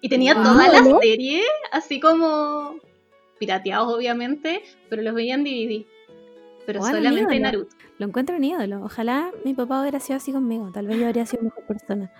[0.00, 0.44] Y tenía Wow.
[0.44, 1.42] toda la serie,
[1.72, 2.76] así como
[3.38, 5.84] pirateados obviamente, pero los veía en DVD.
[6.68, 7.40] Pero Bueno, solamente.
[7.40, 7.74] Naruto.
[7.96, 8.82] Lo encuentro un ídolo.
[8.84, 10.70] Ojalá mi papá hubiera sido así conmigo.
[10.70, 12.12] Tal vez yo habría sido mejor persona.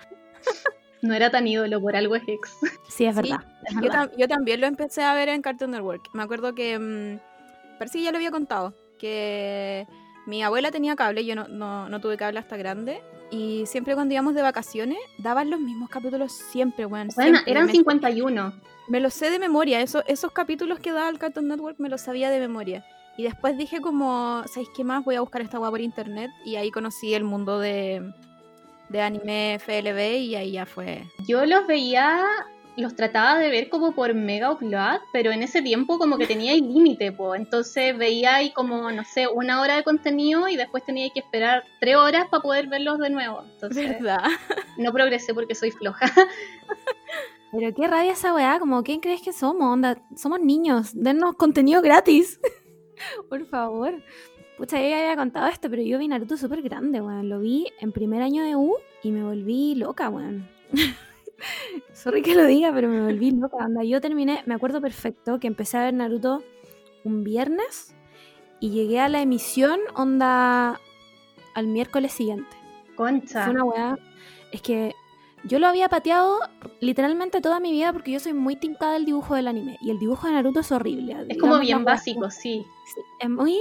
[1.02, 2.50] No era tan ídolo, por algo es ex.
[2.88, 3.44] Sí, es Sí, verdad.
[3.66, 4.10] es Yo, verdad.
[4.10, 6.08] tam- yo también lo empecé a ver en Cartoon Network.
[6.14, 6.76] Me acuerdo que.
[6.78, 8.74] mm, parece que ya lo había contado.
[8.98, 9.86] Que
[10.26, 13.00] mi abuela tenía cable, yo no, no, no tuve cable hasta grande.
[13.30, 17.08] Y siempre cuando íbamos de vacaciones, daban los mismos capítulos siempre, weón.
[17.14, 17.52] Bueno, siempre.
[17.52, 18.52] eran me, 51.
[18.88, 19.80] me los sé de memoria.
[19.82, 22.84] Eso, esos capítulos que daba el Cartoon Network me los sabía de memoria.
[23.18, 25.04] Y después dije como, ¿sabéis qué más?
[25.04, 26.30] Voy a buscar esta weá por internet.
[26.44, 28.12] Y ahí conocí el mundo de,
[28.90, 31.02] de anime FLB y ahí ya fue.
[31.26, 32.24] Yo los veía,
[32.76, 36.52] los trataba de ver como por Mega Upload, pero en ese tiempo como que tenía
[36.52, 37.34] el límite, po.
[37.34, 41.64] Entonces veía ahí como, no sé, una hora de contenido y después tenía que esperar
[41.80, 43.42] tres horas para poder verlos de nuevo.
[43.52, 44.22] Entonces ¿Verdad?
[44.78, 46.06] no progresé porque soy floja.
[47.50, 48.58] Pero qué rabia esa weá.
[48.60, 49.72] Como, ¿quién crees que somos?
[49.72, 50.90] Onda, somos niños.
[50.94, 52.38] Dennos contenido gratis.
[53.28, 53.94] Por favor.
[54.56, 57.28] Pucha, yo ya había contado esto, pero yo vi Naruto súper grande, weón.
[57.28, 60.48] Lo vi en primer año de U y me volví loca, weón.
[61.92, 63.58] Sorry que lo diga, pero me volví loca.
[63.58, 66.42] Onda, yo terminé, me acuerdo perfecto que empecé a ver Naruto
[67.04, 67.94] un viernes
[68.60, 70.80] y llegué a la emisión, onda,
[71.54, 72.56] al miércoles siguiente.
[72.96, 73.44] Concha.
[73.44, 73.98] Fue una weá.
[74.50, 74.94] Es que
[75.44, 76.38] yo lo había pateado
[76.80, 79.78] literalmente toda mi vida porque yo soy muy tincada del dibujo del anime.
[79.80, 81.12] Y el dibujo de Naruto es horrible.
[81.12, 82.64] Es digamos como bien básico, sí.
[82.94, 83.58] Sí, es muy.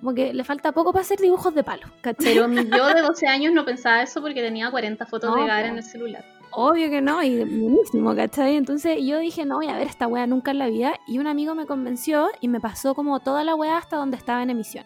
[0.00, 1.86] Como que le falta poco para hacer dibujos de palo.
[2.00, 2.34] ¿cachai?
[2.34, 5.68] Pero yo de 12 años no pensaba eso porque tenía 40 fotos No, de Gara
[5.68, 6.24] en el celular.
[6.50, 8.56] Obvio que no, y buenísimo, ¿cachai?
[8.56, 10.94] Entonces yo dije, no voy a ver esta weá nunca en la vida.
[11.06, 14.42] Y un amigo me convenció y me pasó como toda la weá hasta donde estaba
[14.42, 14.84] en emisión.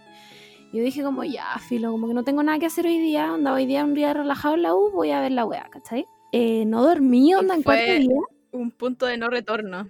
[0.73, 3.53] Yo dije como, ya, filo, como que no tengo nada que hacer hoy día, onda,
[3.53, 6.09] hoy día un día relajado en la U, voy a ver la weá, ¿cachai?
[6.33, 8.21] Eh, no dormí, onda, en cuarto día.
[8.53, 9.89] Un punto de no retorno.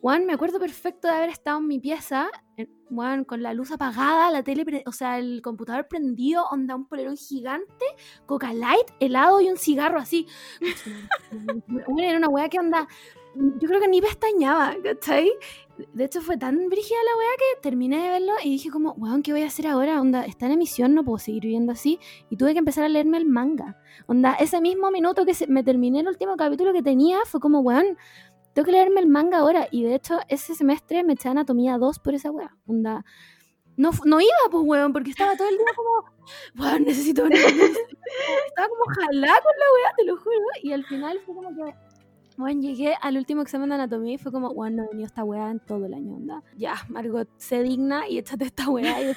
[0.00, 2.28] Juan, me acuerdo perfecto de haber estado en mi pieza,
[2.88, 7.16] Juan, con la luz apagada, la tele, o sea, el computador prendido, onda, un polerón
[7.16, 7.84] gigante,
[8.24, 10.26] Coca Light, helado y un cigarro así.
[11.98, 12.86] Era una weá que onda,
[13.34, 15.30] yo creo que ni pestañaba, ¿cachai?
[15.92, 19.22] De hecho, fue tan brígida la weá que terminé de verlo y dije como, weón,
[19.22, 20.00] ¿qué voy a hacer ahora?
[20.00, 21.98] Onda, está en emisión, no puedo seguir viviendo así.
[22.30, 23.78] Y tuve que empezar a leerme el manga.
[24.06, 27.60] Onda, ese mismo minuto que se- me terminé el último capítulo que tenía, fue como,
[27.60, 27.98] weón,
[28.54, 29.68] tengo que leerme el manga ahora.
[29.70, 32.56] Y de hecho, ese semestre me eché anatomía 2 por esa weá.
[32.66, 33.04] Onda.
[33.76, 36.08] No, no iba, pues, weón, porque estaba todo el día como,
[36.58, 37.32] weón, necesito ver.
[37.34, 40.46] estaba como jalada con la weá, te lo juro.
[40.62, 41.74] Y al final fue como que,
[42.38, 45.24] weón, llegué al último examen de anatomía y fue como, weón, no he venido esta
[45.24, 46.42] weá en todo el año, onda.
[46.56, 49.14] Ya, Margot, sé digna y échate esta weá y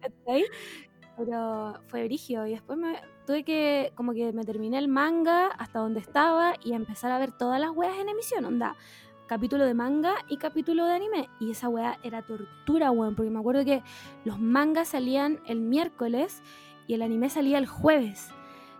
[0.00, 0.44] ¿cachai?
[1.16, 5.80] Pero fue brigio y después me tuve que, como que me terminé el manga hasta
[5.80, 8.76] donde estaba y empezar a ver todas las weas en emisión, onda.
[9.26, 11.28] Capítulo de manga y capítulo de anime.
[11.40, 13.82] Y esa wea era tortura, weón, porque me acuerdo que
[14.24, 16.42] los mangas salían el miércoles
[16.86, 18.28] y el anime salía el jueves.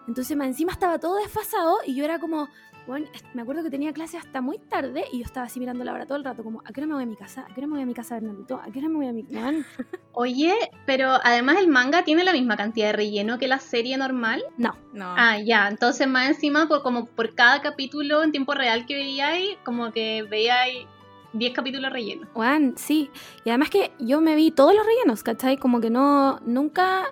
[0.08, 2.48] Entonces, encima estaba todo desfasado y yo era como,
[2.86, 5.92] bueno, me acuerdo que tenía clase hasta muy tarde y yo estaba así mirando la
[5.92, 7.42] hora todo el rato, como, ¿a qué hora me voy a mi casa?
[7.42, 8.56] ¿A qué hora me voy a mi casa Naruto?
[8.56, 9.64] ¿A qué hora me voy a mi weón?
[10.12, 10.54] Oye,
[10.84, 14.42] pero además el manga tiene la misma cantidad de relleno que la serie normal.
[14.58, 15.14] No, No.
[15.16, 19.56] Ah, ya, entonces más encima, por, como por cada capítulo en tiempo real que veíais,
[19.64, 20.86] como que veíais
[21.32, 22.28] 10 capítulos rellenos.
[22.34, 23.10] Juan, sí.
[23.44, 25.56] Y además que yo me vi todos los rellenos, ¿cachai?
[25.56, 27.04] Como que no, nunca,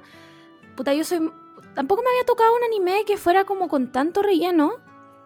[0.76, 1.30] puta, yo soy,
[1.74, 4.72] tampoco me había tocado un anime que fuera como con tanto relleno.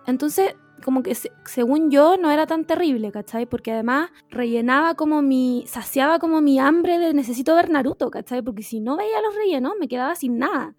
[0.06, 0.54] Entonces,
[0.84, 3.46] como que se- según yo no era tan terrible, ¿cachai?
[3.46, 8.42] Porque además rellenaba como mi, saciaba como mi hambre de necesito ver Naruto, ¿cachai?
[8.42, 10.74] Porque si no veía los rellenos me quedaba sin nada.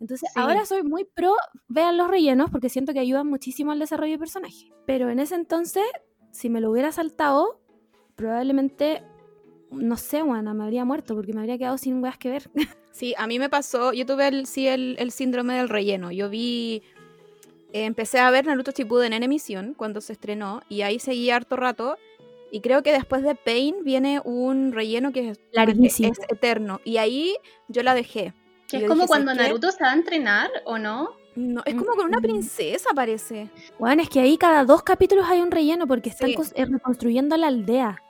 [0.00, 0.38] Entonces Sí.
[0.40, 1.34] ahora soy muy pro,
[1.66, 4.70] vean los rellenos porque siento que ayudan muchísimo al desarrollo de personaje.
[4.86, 5.82] Pero en ese entonces,
[6.30, 7.60] si me lo hubiera saltado,
[8.14, 9.02] probablemente,
[9.70, 12.50] no sé, bueno, me habría muerto porque me habría quedado sin weas que ver.
[12.90, 16.10] Sí, a mí me pasó, yo tuve el, sí, el, el síndrome del relleno.
[16.10, 16.82] Yo vi,
[17.72, 21.96] empecé a ver Naruto Shippuden en emisión cuando se estrenó y ahí seguí harto rato.
[22.50, 26.10] Y creo que después de Pain viene un relleno que es, Larguísimo.
[26.12, 26.80] es eterno.
[26.84, 27.36] Y ahí
[27.68, 28.32] yo la dejé.
[28.68, 29.34] Que es como dije, cuando.
[29.34, 31.10] Naruto se va a entrenar, ¿o no?
[31.36, 32.22] No, es como con una Mm.
[32.22, 33.48] princesa, parece.
[33.78, 36.36] Bueno, es que ahí cada dos capítulos hay un relleno porque están Sí.
[36.54, 38.02] eh, reconstruyendo la aldea.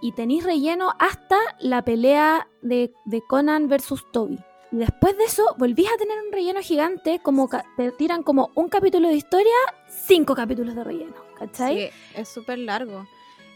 [0.00, 4.38] Y tenéis relleno hasta la pelea de, de Conan versus Toby.
[4.72, 8.68] Y después de eso, volvís a tener un relleno gigante, como te tiran como un
[8.68, 9.54] capítulo de historia,
[9.88, 11.76] cinco capítulos de relleno, ¿cachai?
[11.76, 13.06] Sí, es súper largo.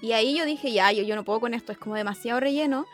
[0.00, 2.86] Y ahí yo dije, ya, yo, yo no puedo con esto, es como demasiado relleno.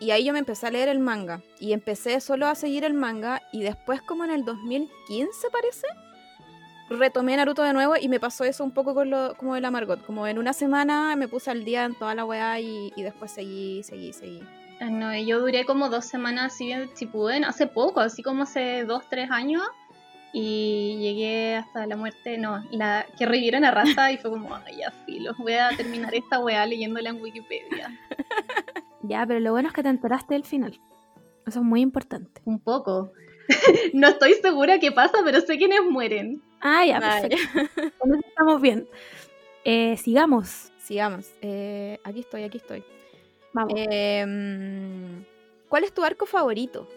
[0.00, 1.42] Y ahí yo me empecé a leer el manga.
[1.58, 3.42] Y empecé solo a seguir el manga.
[3.52, 5.86] Y después, como en el 2015, parece,
[6.88, 7.94] retomé Naruto de nuevo.
[8.00, 10.04] Y me pasó eso un poco con lo, como de la Margot.
[10.04, 12.60] Como en una semana me puse al día en toda la weá.
[12.60, 14.40] Y, y después seguí, seguí, seguí.
[14.80, 19.02] No, yo duré como dos semanas así en Shippuden, hace poco, así como hace dos,
[19.08, 19.62] tres años.
[20.32, 24.76] Y llegué hasta la muerte, no, la que revivieron a Raza y fue como, ay,
[24.78, 27.98] ya filo, voy a terminar esta weá leyéndola en Wikipedia.
[29.02, 30.78] Ya, pero lo bueno es que te enteraste del final.
[31.46, 32.42] Eso es muy importante.
[32.44, 33.12] Un poco.
[33.94, 36.42] no estoy segura qué pasa, pero sé quiénes mueren.
[36.60, 37.36] Ah, ya, perfecto.
[38.28, 38.86] Estamos bien.
[39.64, 40.72] Eh, sigamos.
[40.78, 41.32] Sigamos.
[41.40, 42.84] Eh, aquí estoy, aquí estoy.
[43.58, 43.74] Vamos.
[43.76, 45.24] Eh, mm,
[45.68, 46.88] ¿Cuál es tu arco favorito?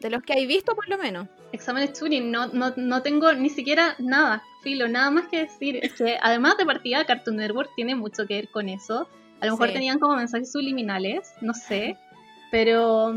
[0.00, 1.26] De los que hay visto, por lo menos.
[1.52, 5.78] Exámenes Turing, no, no, no tengo ni siquiera nada, filo, nada más que decir.
[5.82, 9.08] Es que además de partida, Cartoon Network tiene mucho que ver con eso.
[9.40, 9.74] A lo mejor Sí.
[9.74, 11.96] tenían como mensajes subliminales, no sé.
[12.52, 13.12] Pero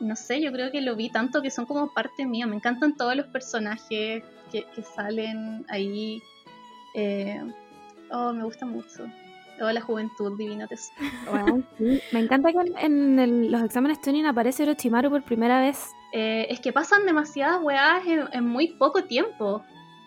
[0.00, 2.46] no sé, yo creo que lo vi tanto que son como parte mía.
[2.46, 6.22] Me encantan todos los personajes que, que salen ahí.
[6.94, 7.42] Eh,
[8.10, 9.04] oh, me gusta mucho.
[9.58, 10.96] Toda la juventud divina tesoro.
[11.30, 12.00] Bueno, sí.
[12.12, 15.90] Me encanta que en, en el- los exámenes tuning aparece Orochimaru por primera vez.
[16.12, 19.62] Eh, es que pasan demasiadas weas en, en muy poco tiempo.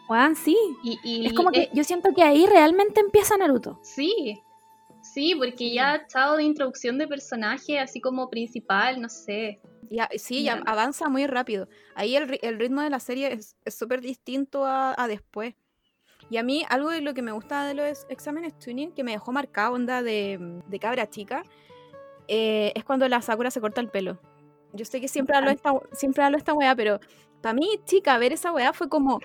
[0.07, 0.57] Juan, sí.
[0.83, 3.79] Y, y- Es como que eh, yo siento que ahí realmente empieza Naruto.
[3.83, 4.41] Sí,
[5.01, 9.59] sí, porque ya estado de introducción de personaje, así como principal, no sé.
[9.91, 11.67] Ya, sí, ya avanza muy rápido.
[11.95, 15.55] Ahí el, ri- el ritmo de la serie es es súper distinto a, a después.
[16.29, 19.11] Y a mí, algo de lo que me gusta de los exámenes tuning, que me
[19.11, 21.43] dejó marcada onda de, de cabra chica,
[22.27, 24.19] eh, es cuando la Sakura se corta el pelo.
[24.73, 26.99] Yo sé que siempre hablo esta, siempre hablo esta weá, pero
[27.41, 29.19] para mí, chica, ver esa weá fue como.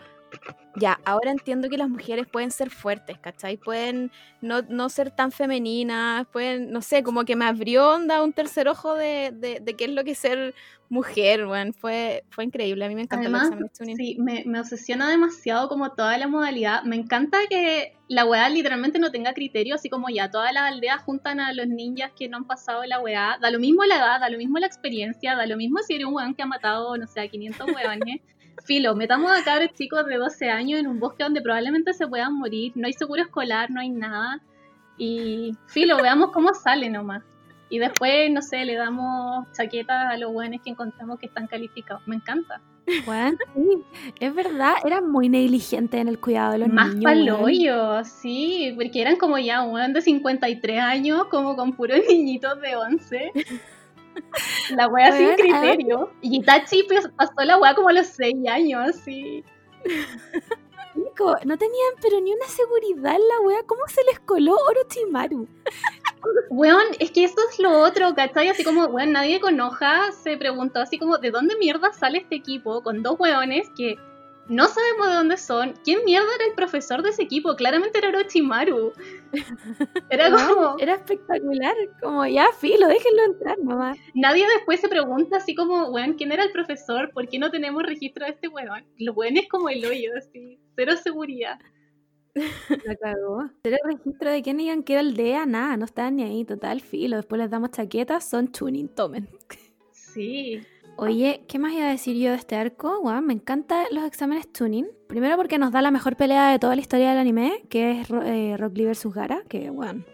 [0.76, 3.56] Ya, ahora entiendo que las mujeres pueden ser fuertes, ¿cachai?
[3.56, 8.32] Pueden no, no ser tan femeninas, pueden, no sé, como que me abrió onda un
[8.32, 10.54] tercer ojo de, de, de qué es lo que es ser
[10.88, 11.72] mujer, weón.
[11.74, 13.50] Fue, fue increíble, a mí me encanta Además,
[13.96, 16.82] sí, me, me obsesiona demasiado como toda la modalidad.
[16.82, 21.02] Me encanta que la weá literalmente no tenga criterio, así como ya todas las aldeas
[21.02, 23.38] juntan a los ninjas que no han pasado la weá.
[23.40, 26.06] Da lo mismo la edad, da lo mismo la experiencia, da lo mismo si eres
[26.06, 28.20] un weón que ha matado, no sé, a 500 weones.
[28.64, 32.34] Filo, metamos a cabros chicos de 12 años en un bosque donde probablemente se puedan
[32.34, 34.40] morir, no hay seguro escolar, no hay nada.
[34.96, 37.22] Y filo, veamos cómo sale nomás.
[37.68, 42.06] Y después, no sé, le damos chaquetas a los buenos que encontramos que están calificados.
[42.06, 42.60] Me encanta.
[43.04, 43.82] Juan, sí.
[44.20, 47.04] Es verdad, era muy negligente en el cuidado de los Más niños.
[47.04, 47.26] weón.
[47.26, 52.76] paloyo, sí, porque eran como ya un de 53 años, como con puros niñitos de
[52.76, 53.32] 11.
[54.70, 56.12] La wea sin criterio.
[56.20, 59.44] Y Itachi pues, pasó la wea como a los 6 años, sí.
[60.94, 63.62] Nico, no tenían pero ni una seguridad en la wea.
[63.66, 65.48] ¿Cómo se les coló Orochimaru?
[66.50, 68.48] Weón, es que eso es lo otro, ¿cachai?
[68.48, 72.36] Así como, weón, nadie con hoja se preguntó así como, ¿de dónde mierda sale este
[72.36, 73.96] equipo con dos weones que
[74.48, 75.74] no sabemos de dónde son?
[75.84, 77.56] ¿Quién mierda era el profesor de ese equipo?
[77.56, 78.92] Claramente era Orochimaru.
[80.10, 80.78] Era Weón, como...
[80.78, 81.74] Era espectacular.
[82.00, 83.96] Como ya, filo, déjenlo entrar, mamá.
[84.14, 87.10] Nadie después se pregunta así como, weón, ¿quién era el profesor?
[87.12, 88.84] ¿Por qué no tenemos registro de este weón?
[88.96, 91.58] Los weones como el hoyo, así, cero seguridad.
[92.34, 93.50] La cagó.
[93.62, 97.16] Pero el registro de quién iban qué aldea, nada, no estaban ni ahí, total, filo.
[97.16, 99.28] Después les damos chaquetas, son tuning, tomen.
[99.92, 100.62] Sí.
[100.96, 103.00] Oye, ¿qué más iba a decir yo de este arco?
[103.00, 104.86] Weón, me encantan los exámenes tuning.
[105.08, 108.08] Primero porque nos da la mejor pelea de toda la historia del anime, que es
[108.10, 110.06] eh, Rock Lee vs Gara, que weón.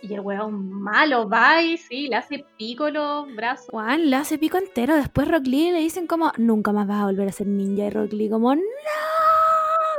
[0.00, 3.68] Y el weón malo va y sí, le hace pico los brazos.
[3.72, 4.96] Weón, le hace pico entero.
[4.96, 7.84] Después Rock Lee le dicen como, nunca más vas a volver a ser ninja.
[7.84, 8.62] Y Rock Lee como, no.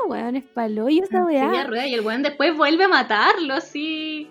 [0.10, 1.88] weón, es esa en silla de weá.
[1.88, 4.30] y el weón después vuelve a matarlo, así.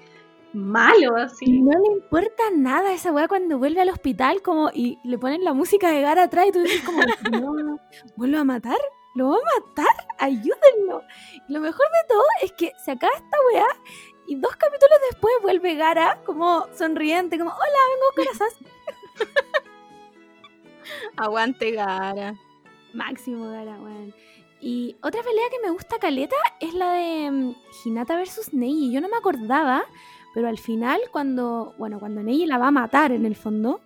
[0.53, 1.61] Malo, así.
[1.61, 5.55] No le importa nada esa weá cuando vuelve al hospital como y le ponen la
[5.55, 7.01] música de Gara atrás y tú dices como,
[7.33, 7.79] no,
[8.16, 8.79] ¿vuelve a matar?
[9.15, 10.07] ¿Lo va a matar?
[10.19, 11.03] Ayúdenlo.
[11.49, 13.66] Y lo mejor de todo es que se acaba esta weá
[14.27, 18.70] y dos capítulos después vuelve Gara como sonriente, como, hola, vengo a buscar a Sasuke".
[21.16, 22.35] Aguante Gara.
[22.93, 24.15] Máximo Gara, weón.
[24.61, 27.55] Y otra pelea que me gusta caleta es la de mm,
[27.85, 28.93] Hinata versus Neji.
[28.93, 29.85] Yo no me acordaba,
[30.35, 33.81] pero al final cuando, bueno, cuando Neji la va a matar en el fondo,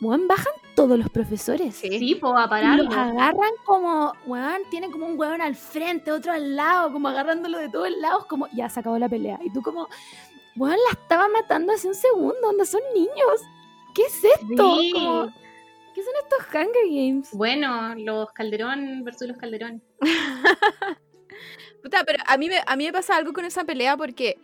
[0.00, 1.74] weón, bajan todos los profesores.
[1.76, 1.98] Sí.
[1.98, 2.84] Sí, pues a Y pararlo.
[2.84, 7.58] los agarran como, weón, tienen como un weón al frente, otro al lado, como agarrándolo
[7.58, 9.38] de todos lados, como, ya se acabó la pelea.
[9.42, 9.88] Y tú como,
[10.56, 13.40] weón, la estaba matando hace un segundo, donde son niños.
[13.94, 14.76] ¿Qué es esto?
[14.78, 14.92] Sí.
[14.92, 15.28] Como,
[15.94, 17.30] ¿Qué son estos Hunger Games?
[17.32, 19.82] Bueno, los Calderón versus los Calderón.
[21.82, 24.38] Puta, pero a mí, me, a mí me pasa algo con esa pelea porque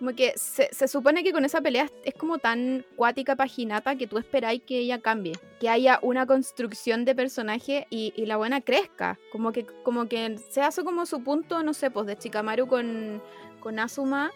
[0.00, 4.06] como que se, se supone que con esa pelea es- como tan cuática paginata que
[4.08, 8.60] tú esperáis que ella cambie, que haya una construcción de personaje y, y la buena
[8.62, 12.66] crezca, como que, como que se hace como su punto, no sé, pues de Chikamaru
[12.66, 13.22] con,
[13.60, 14.32] con Asuma,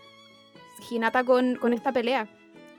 [0.91, 2.29] Hinata con, con esta pelea.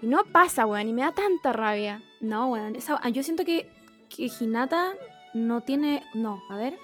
[0.01, 2.03] Y no pasa, weón, y me da tanta rabia.
[2.21, 2.75] No, weón.
[2.75, 3.67] esa- ah, yo siento que,
[4.15, 4.93] que Hinata
[5.33, 6.03] no tiene.
[6.13, 6.77] No, a ver.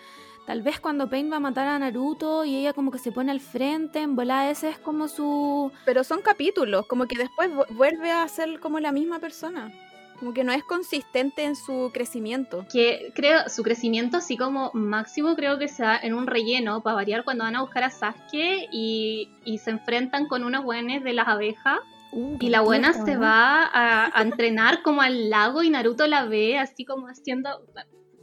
[0.45, 3.31] Tal vez cuando Pain va a matar a Naruto y ella como que se pone
[3.31, 5.71] al frente, en volada ese es como su.
[5.85, 9.71] Pero son capítulos, como que después vu- vuelve a ser como la misma persona.
[10.19, 12.65] Como que no es consistente en su crecimiento.
[12.71, 16.95] Que creo, su crecimiento así como máximo creo que se da en un relleno, para
[16.95, 21.13] variar, cuando van a buscar a Sasuke y, y se enfrentan con unos buenos de
[21.13, 21.79] las abejas.
[22.11, 23.21] Uh, Y la buena se ¿no?
[23.21, 27.49] va a, a entrenar como al lago y Naruto la ve así como haciendo...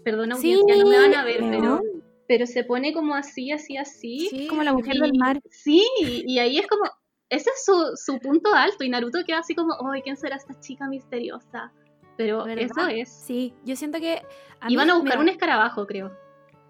[0.05, 1.81] Perdón, Sí, audiencia, no me van a ver, pero,
[2.29, 4.29] pero se pone como así, así, así.
[4.31, 5.41] Sí, Como la mujer Y- del mar.
[5.51, 6.83] Sí, y ahí es como...
[7.31, 10.59] Ese es su, su punto alto y Naruto queda así como, ¡ay, quién será esta
[10.61, 11.73] chica misteriosa!
[12.17, 12.63] Pero ¿Verdad?
[12.65, 13.09] eso es.
[13.11, 14.23] Sí, yo siento que.
[14.61, 16.11] a Iban mí, a buscar mira, un escarabajo, creo.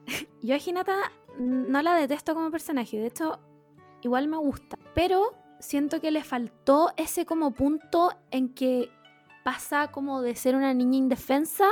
[0.43, 3.39] Yo a Hinata no la detesto como personaje, de hecho,
[4.03, 8.91] igual me gusta, pero siento que le faltó ese como punto en que
[9.45, 11.69] pasa como de ser una niña indefensa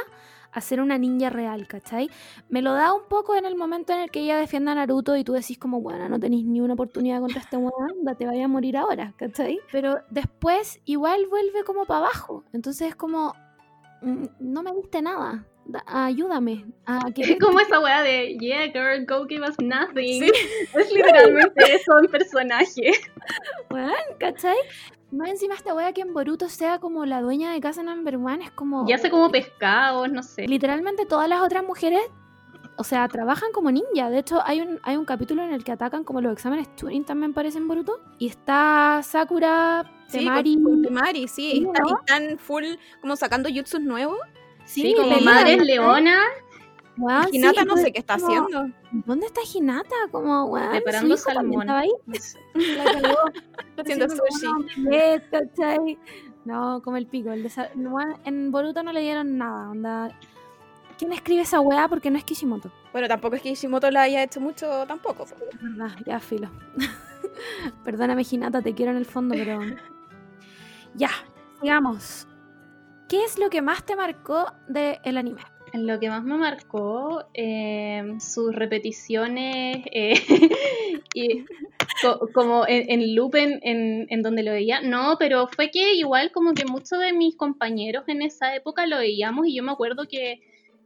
[0.56, 2.08] a ser una ninja real, ¿cachai?
[2.48, 5.14] Me lo da un poco en el momento en el que ella defiende a Naruto
[5.16, 8.46] y tú decís como, bueno, no tenéis ni una oportunidad contra este weón, te vaya
[8.46, 9.60] a morir ahora, ¿cachai?
[9.70, 13.34] Pero después igual vuelve como para abajo, entonces es como,
[14.00, 18.66] mm, no me diste nada, da- ayúdame a que Es como esa weá de, yeah,
[18.72, 20.24] girl, go give us nothing.
[20.24, 20.32] Sí.
[20.74, 22.92] Es literalmente eso en personaje.
[23.70, 24.56] Weón, ¿cachai?
[25.16, 28.44] Más encima esta wea que en Boruto sea como la dueña de casa number one
[28.44, 28.84] es como...
[28.88, 30.47] Y hace como pescados, no sé.
[30.47, 32.01] Literalmente todas las otras mujeres,
[32.76, 34.10] o sea, trabajan como ninja.
[34.10, 37.05] De hecho, hay un, hay un capítulo en el que atacan como los exámenes Turing
[37.05, 38.01] también parece en Boruto.
[38.18, 40.55] Y está Sakura, Sí, Temari...
[40.55, 41.51] con, con Temari, sí.
[41.52, 41.88] Sí, está- ¿no?
[41.88, 42.64] y están full
[43.01, 44.18] como sacando jutsus nuevos.
[44.64, 46.24] Sí, como pelean, madres leonas
[46.97, 48.74] Sí, Hinata no tú sé qué está como, haciendo.
[48.90, 49.94] ¿Dónde está Hinata?
[50.10, 51.62] Como, weón, preparando salmón.
[51.62, 51.93] estaba ahí.
[52.55, 53.18] La cagó.
[53.77, 55.98] Haciendo sushi.
[56.47, 57.31] No, como el pico.
[57.32, 57.51] el
[58.24, 59.70] en Boruto no le dieron nada.
[59.70, 60.18] Onda.
[60.98, 61.89] ¿Quién escribe esa weá?
[61.89, 62.70] Porque no es Kishimoto.
[62.93, 65.24] Bueno, tampoco es que Ishimoto la haya hecho mucho tampoco.
[65.24, 66.48] Es verdad, ya filo.
[67.85, 69.60] Perdóname, Hinata, te quiero en el fondo, pero.
[70.94, 71.10] ya,
[71.60, 72.27] sigamos.
[73.09, 75.43] ¿Qué es lo que más te marcó del anime?
[75.72, 80.14] Lo que más me marcó, eh, sus repeticiones, eh,
[81.14, 81.44] y
[82.01, 84.80] co- como en, en loop en, en- en donde lo veía.
[84.80, 88.98] No, pero fue que igual como que muchos de mis compañeros en esa época lo
[88.98, 90.40] veíamos y yo me acuerdo que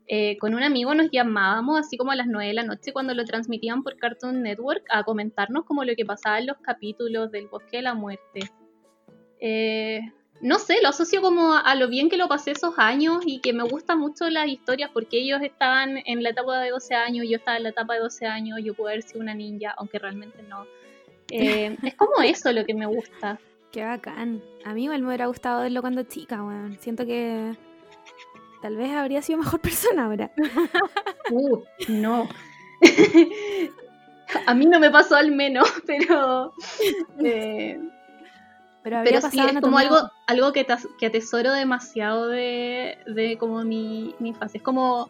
[0.09, 3.15] eh, con un amigo nos llamábamos así como a las 9 de la noche cuando
[3.15, 7.47] lo transmitían por Cartoon Network a comentarnos como lo que pasaba en los capítulos del
[7.47, 8.41] Bosque de la Muerte.
[9.41, 10.01] Eh,
[10.41, 13.41] no sé, lo asocio como a, a lo bien que lo pasé esos años y
[13.41, 17.27] que me gustan mucho las historias porque ellos estaban en la etapa de 12 años,
[17.29, 19.99] yo estaba en la etapa de 12 años, yo pude haber sido una ninja, aunque
[19.99, 20.67] realmente no.
[21.31, 23.39] Eh, es como eso lo que me gusta.
[23.71, 24.43] Qué bacán.
[24.65, 26.77] A mí igual me hubiera gustado verlo cuando chica, weón.
[26.81, 27.55] Siento que.
[28.63, 30.31] Tal vez habría sido mejor persona ahora.
[31.33, 32.29] Uh, no.
[34.47, 36.53] a mí no me pasó al menos, pero...
[37.25, 37.79] eh,
[38.83, 39.97] Pero habría Pero sí, pasado es como algo,
[40.27, 44.59] algo que, tas- que atesoro demasiado de, de como mi, mi infancia.
[44.59, 45.09] Es como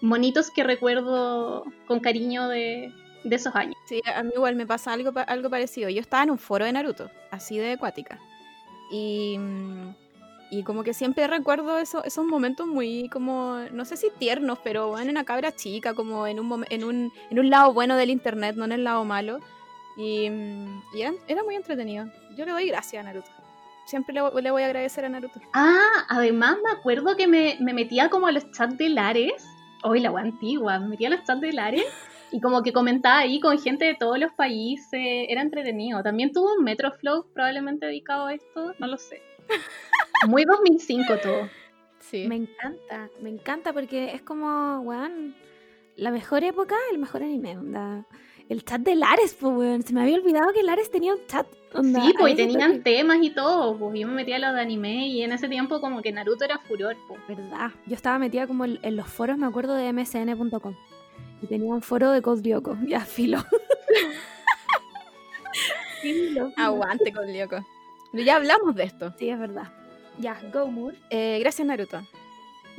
[0.00, 2.92] monitos que recuerdo con cariño de,
[3.24, 3.76] de esos años.
[3.86, 5.90] Sí, a mí igual me pasa algo, algo parecido.
[5.90, 8.18] Yo estaba en un foro de Naruto, así de acuática.
[8.90, 9.38] Y,
[10.50, 14.98] Y como que siempre recuerdo eso, esos momentos muy como, no sé si tiernos, pero
[14.98, 18.56] en una cabra chica, como en un, en un, en un lado bueno del internet,
[18.56, 19.38] no en el lado malo.
[19.96, 22.06] Y, mm, y era, era muy entretenido.
[22.36, 23.30] Yo le doy gracias a Naruto.
[23.84, 25.40] Siempre le, le voy a agradecer a Naruto.
[25.52, 29.44] Ah, además me acuerdo que me, me metía como a los chats de Lares.
[29.82, 31.86] Hoy la wea antigua, me metía a los chats de Lares
[32.30, 35.00] y como que comentaba ahí con gente de todos los países.
[35.28, 36.02] Era entretenido.
[36.02, 39.20] También tuvo un Metroflow probablemente dedicado a esto, no lo sé.
[40.28, 41.48] Muy 2005 todo.
[41.98, 42.26] Sí.
[42.28, 45.34] Me encanta, me encanta porque es como, weón,
[45.96, 48.06] la mejor época, el mejor anime, onda.
[48.52, 49.82] El chat de Lares, pues, weón.
[49.82, 51.46] Se me había olvidado que Lares tenía un chat.
[51.72, 53.78] Onda, Sí, pues y tenían temas y todo.
[53.78, 56.44] Pues yo me metía a los de anime y en ese tiempo como que Naruto
[56.44, 56.94] era furor.
[57.08, 57.18] Pues.
[57.28, 57.70] Verdad.
[57.86, 60.74] Yo estaba metida como en, en los foros, me acuerdo, de msn.com.
[61.40, 62.76] Y tenía un foro de Code Lyoko.
[62.86, 63.38] Ya, filo.
[66.58, 67.64] Aguante con Lyoko.
[68.12, 69.14] Pero Ya hablamos de esto.
[69.18, 69.72] Sí, es verdad.
[70.18, 70.98] Ya, go Moore.
[71.08, 72.02] Eh, gracias, Naruto.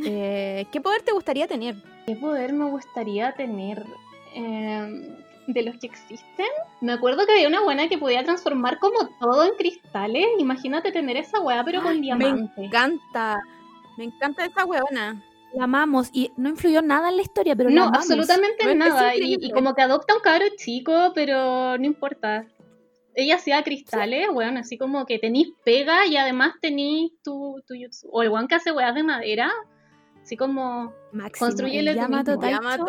[0.03, 1.75] Eh, ¿Qué poder te gustaría tener?
[2.07, 3.85] ¿Qué poder me gustaría tener
[4.33, 5.15] eh,
[5.47, 6.47] de los que existen?
[6.81, 10.25] Me acuerdo que había una buena que podía transformar como todo en cristales.
[10.39, 12.61] Imagínate tener esa weá pero con diamante.
[12.61, 13.41] Me encanta.
[13.97, 15.23] Me encanta esa huevona.
[15.53, 18.09] La amamos y no influyó nada en la historia, pero la No, amamos.
[18.09, 19.15] absolutamente nada.
[19.15, 22.47] Y, como que adopta un cabro chico, pero no importa.
[23.15, 28.09] Ella hacía cristales, weón, así como que tenís pega y además tenís tu, tu jutsu.
[28.11, 29.51] O el weón que hace weas de madera,
[30.23, 31.47] así como Máximo.
[31.47, 32.85] Construyele El Yamato Yamato.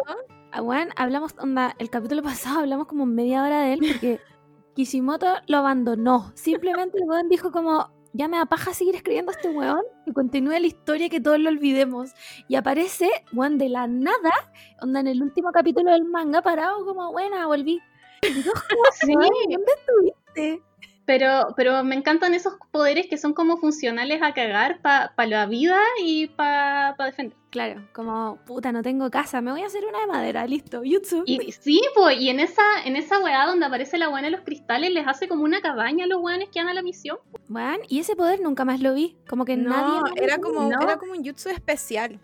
[0.55, 4.21] Ah, weón, hablamos, onda, el capítulo pasado hablamos como media hora de él porque
[4.75, 6.33] Kishimoto lo abandonó.
[6.35, 10.13] Simplemente el weón dijo como, ya me da paja seguir escribiendo a este weón y
[10.13, 12.13] continúe la historia que todos lo olvidemos.
[12.49, 14.33] Y aparece, weón, de la nada,
[14.81, 17.81] onda en el último capítulo del manga, parado como, buena, volví.
[18.23, 19.15] Y todos como, Sí.
[19.17, 20.63] "Weón, ¿Dónde estuviste?
[21.07, 25.79] Pero, pero me encantan esos poderes que son como funcionales a cagar para la vida
[26.03, 27.37] y para defender.
[27.51, 31.25] Claro, como, puta, no tengo casa, me voy a hacer una de madera, listo, YouTube.
[31.27, 34.41] Y sí, pues, y en esa, en esa weá donde aparece la buena de los
[34.41, 37.19] cristales, les hace como una cabaña a los weones que van a la misión.
[37.49, 39.17] Weón, y ese poder nunca más lo vi.
[39.29, 40.01] Como que nadie.
[40.01, 40.81] No, lo era como, ¿no?
[40.81, 42.19] era como un jutsu especial.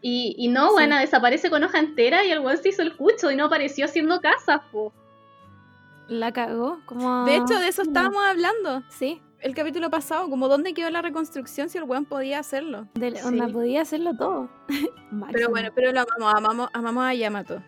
[0.00, 0.72] Y, y no, Sí.
[0.74, 3.84] buena, desaparece con hoja entera y el weón se hizo el cucho y no apareció
[3.84, 4.92] haciendo casas, po.
[6.08, 6.80] La cagó.
[6.86, 7.24] Como...
[7.24, 8.82] De hecho, de eso estábamos hablando.
[8.88, 12.86] Sí, El capítulo pasado, como dónde quedó la reconstrucción si el weón podía hacerlo.
[12.94, 13.26] de, Sí.
[13.26, 14.48] onda, podía hacerlo todo.
[15.32, 17.62] Pero bueno, pero lo amamos, amamos, amamos a Yamato.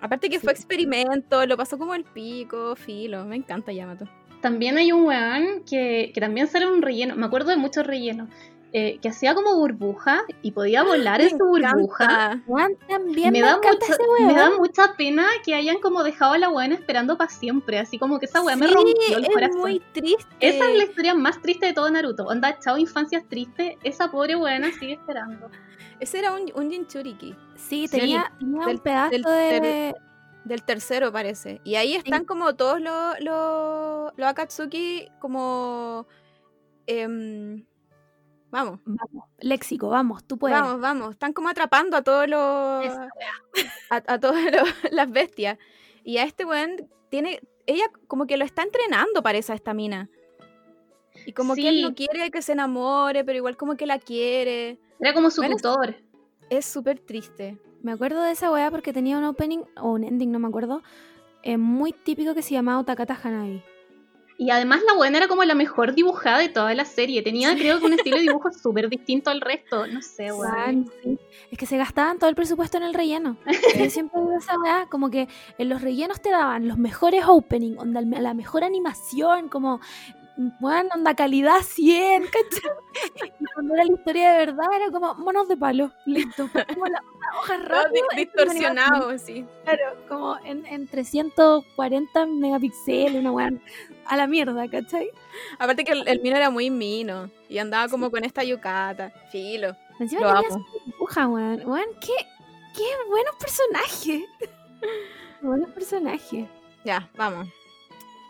[0.00, 3.24] Aparte que fue experimento, lo pasó como el pico, filo.
[3.24, 4.06] Me encanta Yamato.
[4.40, 8.28] También hay un weón que, que también sale un relleno, me acuerdo de muchos rellenos,
[8.72, 12.42] eh, que hacía como burbuja y podía volar en Me su burbuja.
[12.88, 14.26] también Me me, da, mucha, ese weón.
[14.26, 17.98] me da mucha pena que hayan como dejado a la weona esperando para siempre, así
[17.98, 19.60] como que esa weá me rompió el es corazón.
[19.60, 20.26] muy triste.
[20.40, 22.24] Esa es la historia más triste de todo Naruto.
[22.24, 23.76] Onda, chao, infancias tristes.
[23.82, 25.50] Esa pobre weona sigue esperando.
[25.98, 27.34] Ese era un, un Jinchuriki.
[27.54, 29.94] Sí, Sí, tenía, tenía del- un pedazo del- de.
[30.44, 31.60] Del tercero, parece.
[31.64, 36.06] Y ahí están como todos los, los, los Akatsuki como...
[36.86, 37.64] em,
[38.64, 40.58] vamos, Vamos, léxico, vamos, tú puedes.
[40.58, 41.10] vamos, vamos.
[41.12, 42.38] Están como atrapando a todos los...
[43.90, 44.42] A, a todas
[44.90, 45.58] las bestias.
[46.04, 47.40] Y a este weón tiene...
[47.66, 50.08] Ella como que lo está entrenando para esa esta mina.
[51.26, 54.78] Y como que él no quiere que se enamore, pero igual como que la quiere.
[55.00, 55.96] Era como su Bueno, tutor.
[56.50, 57.58] Es súper triste.
[57.82, 60.82] Me acuerdo de esa weá porque tenía un opening o un ending, no me acuerdo.
[61.42, 63.62] eh, muy típico que se llamaba Takata Hanabi.
[64.38, 67.22] Y además la buena era como la mejor dibujada de toda la serie.
[67.22, 69.86] Tenía, creo que un estilo de dibujo súper distinto al resto.
[69.86, 70.90] No sé, weón.
[71.02, 71.18] Sí.
[71.50, 73.36] Es que se gastaban todo el presupuesto en el relleno.
[73.78, 77.76] Yo siempre digo esa weá, como que en los rellenos te daban los mejores opening,
[77.78, 79.80] onda, la mejor animación, como,
[80.60, 83.32] bueno, onda calidad 100, ¿cachai?
[83.40, 86.48] Y cuando era la historia de verdad era como monos de palo, listo.
[86.74, 88.04] Como la, una hoja rápida.
[88.12, 88.16] animación.
[88.16, 89.46] distorsionado, sí.
[89.64, 93.50] Claro, como en, en 340 megapíxeles, una weá
[94.08, 95.10] a la mierda, ¿cachai?
[95.58, 97.30] Aparte que el, el mino era muy mino.
[97.48, 99.12] Y andaba como con esta yucata.
[99.30, 99.76] Filo.
[99.98, 100.66] Encima Lo amo.
[100.84, 101.62] dibuja, weón.
[101.66, 102.12] Weón, qué,
[102.74, 104.24] qué buenos personajes.
[105.42, 106.46] Buenos personajes.
[106.84, 107.48] Ya, vamos.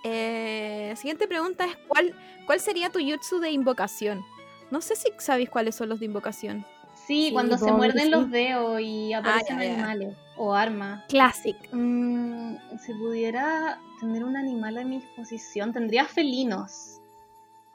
[0.04, 2.14] Eh, siguiente pregunta es: ¿cuál,
[2.46, 4.24] ¿cuál sería tu jutsu de invocación?
[4.70, 6.64] No sé si sabéis cuáles son los de invocación.
[7.06, 8.10] Sí, Sí, cuando se muerden sí.
[8.10, 9.72] los dedos y aparecen ya, ya.
[9.74, 11.04] animales o armas.
[11.08, 11.56] Classic.
[11.72, 17.00] Mm, si pudiera tener un animal a mi disposición, tendría felinos.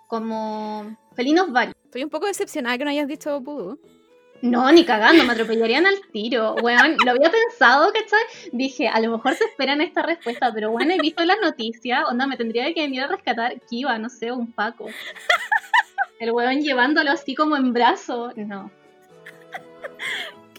[0.07, 1.75] Como felinos varios.
[1.85, 3.79] Estoy un poco decepcionada que no hayas dicho Pudu.
[4.41, 6.55] No, ni cagando, me atropellarían al tiro.
[6.63, 8.49] Weón, lo había pensado, ¿cachai?
[8.51, 12.25] Dije, a lo mejor se esperan esta respuesta, pero bueno, he visto las noticias, onda,
[12.25, 14.87] me tendría que venir a rescatar Kiva, no sé, un Paco.
[16.19, 18.33] El weón llevándolo así como en brazo.
[18.35, 18.71] No.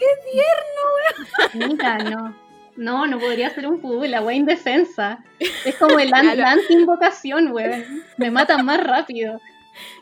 [0.03, 1.69] ¡Qué tierno, weón!
[1.77, 2.37] Mira, no.
[2.75, 5.23] No, no podría ser un fútbol, la wea indefensa.
[5.39, 6.41] Es como el an- Claro.
[6.41, 7.85] la anti-invocación, weón.
[8.17, 9.39] Me matan más rápido.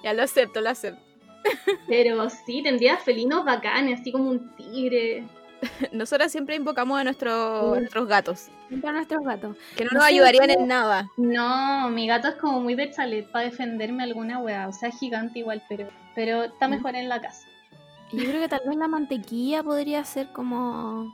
[0.04, 1.02] Ya lo acepto, lo acepto.
[1.88, 5.24] Pero sí, tendría felinos bacanes, así como un tigre.
[5.92, 8.48] Nosotras siempre invocamos a, nuestro- a nuestros gatos,
[8.80, 9.56] Para nuestros gatos.
[9.76, 11.08] que no No nos ayudarían en nada.
[11.16, 14.68] No, mi gato es como muy de chalet para defenderme alguna wea.
[14.68, 17.46] O sea, gigante igual, pero, pero está mejor en la casa.
[18.12, 21.12] Y Yo creo que tal vez la mantequilla podría ser como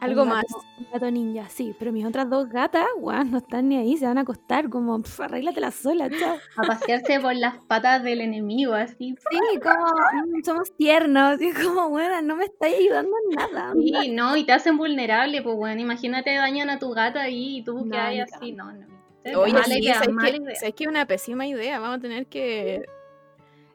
[0.00, 0.42] Algo un más.
[0.42, 1.74] gato- un gato ninja, sí.
[1.78, 5.00] Pero mis otras dos gatas, guau, no están ni ahí, se van a acostar como,
[5.00, 6.36] pff, arréglatela sola, chao.
[6.56, 9.14] A pasearse por las patas del enemigo, así.
[9.30, 13.72] Sí, como, mm, somos tiernos, y es como, bueno, no me estáis ayudando en nada.
[13.74, 17.62] Sí, no, y te hacen vulnerable, pues bueno, imagínate dañan a tu gata ahí y
[17.64, 18.86] tú No, que hay así, no, no.
[19.40, 20.54] Oye, mala sí, idea, ¿sabes mala que, idea.
[20.56, 21.78] sabes que es una pésima idea?
[21.78, 22.84] Vamos a tener que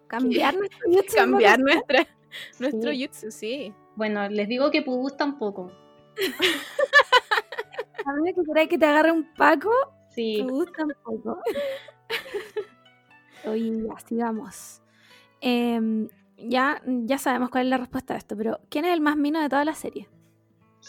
[0.07, 2.06] Cambiar YouTube, cambiar nuestra,
[2.59, 3.05] nuestro Sí.
[3.05, 3.73] jutsu, sí.
[3.95, 5.71] Bueno, les digo que Pudus tampoco.
[8.05, 9.69] A mí que queráis que te agarre un paco,
[10.09, 11.39] Sí, me gusta un poco.
[13.45, 14.81] Oye, ya, sigamos.
[15.41, 19.15] Em, ya, ya sabemos cuál es la respuesta a esto, pero ¿quién es el más
[19.17, 20.07] mino de toda la serie?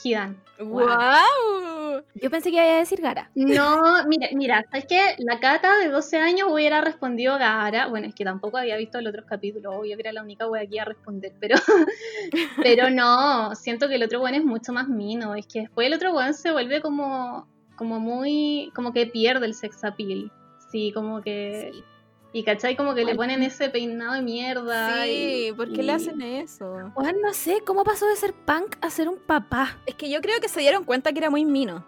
[0.02, 0.40] Hidan.
[0.58, 2.02] ¡Wow!
[2.14, 3.30] Yo pensé que iba a decir Gara.
[3.34, 5.14] No, mira, mira, ¿sabes qué?
[5.18, 7.86] La Cata de 12 años hubiera respondido Gara.
[7.86, 10.66] Bueno, es que tampoco había visto los otros capítulos, obvio que era la única wea
[10.66, 11.56] que iba a responder, pero,
[12.62, 15.34] pero no, siento que el otro weón es mucho más mino.
[15.34, 19.54] Es que después el otro weón se vuelve como, como muy, como que pierde el
[19.54, 20.32] sex appeal.
[20.70, 21.70] Sí, como que.
[21.72, 21.84] Sí.
[22.32, 25.02] Y cachai, como que le ponen ese peinado de mierda.
[25.04, 26.92] Sí, y- ¿por qué le hacen eso?
[26.94, 29.78] Bueno, no sé, ¿cómo pasó de ser punk a ser un papá?
[29.86, 31.86] Es que yo creo que se dieron cuenta que era muy mino.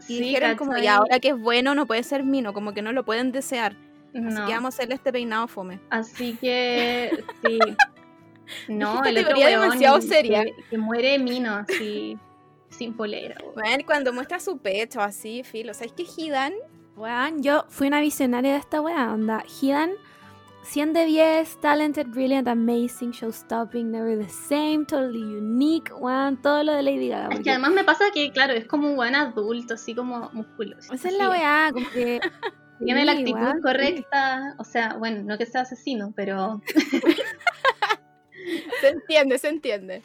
[0.00, 2.80] Y Sí, dijeron como, ya, ahora que es bueno no puede ser mino, como que
[2.80, 3.76] no lo pueden desear.
[4.14, 5.78] Así que vamos a hacerle este peinado fome.
[5.90, 7.10] Así que
[7.44, 7.58] sí.
[8.68, 10.44] No, el otro weón demasiado que- seria.
[10.70, 12.16] Que, muere mino así,
[12.70, 13.36] sin polera.
[13.54, 15.74] Bueno, cuando muestra su pecho así, filo.
[15.74, 16.54] ¿Sabes que Hidan?
[16.96, 19.44] Weón, yo fui una visionaria de esta wea, onda.
[19.60, 19.90] Hidan,
[20.62, 26.72] 100 de 10, talented, brilliant, amazing, showstopping, never the same, totally unique, weón, todo lo
[26.72, 27.34] de Lady Gaga.
[27.34, 30.92] Es que además me pasa que, claro, es como un buen adulto, así como musculoso.
[30.92, 32.20] Esa es la weá, como que...
[32.84, 33.62] Tiene la actitud weón, sí.
[33.62, 34.54] correcta.
[34.58, 36.60] O sea, bueno, no que sea asesino, pero
[38.80, 40.02] Se entiende, se entiende.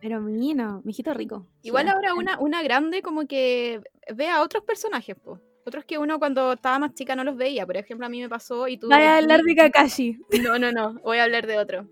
[0.00, 1.46] Pero mino, mijito rico.
[1.62, 3.80] Igual ahora una, una grande como que
[4.14, 5.40] ve a otros personajes, po.
[5.66, 7.64] Otros que uno cuando estaba más chica no los veía.
[7.64, 8.90] Por ejemplo, a mí me pasó y tuve...
[8.90, 10.18] Vaya a hablar de Kakashi.
[10.42, 10.94] No, no, no.
[11.02, 11.86] Voy a hablar de otro.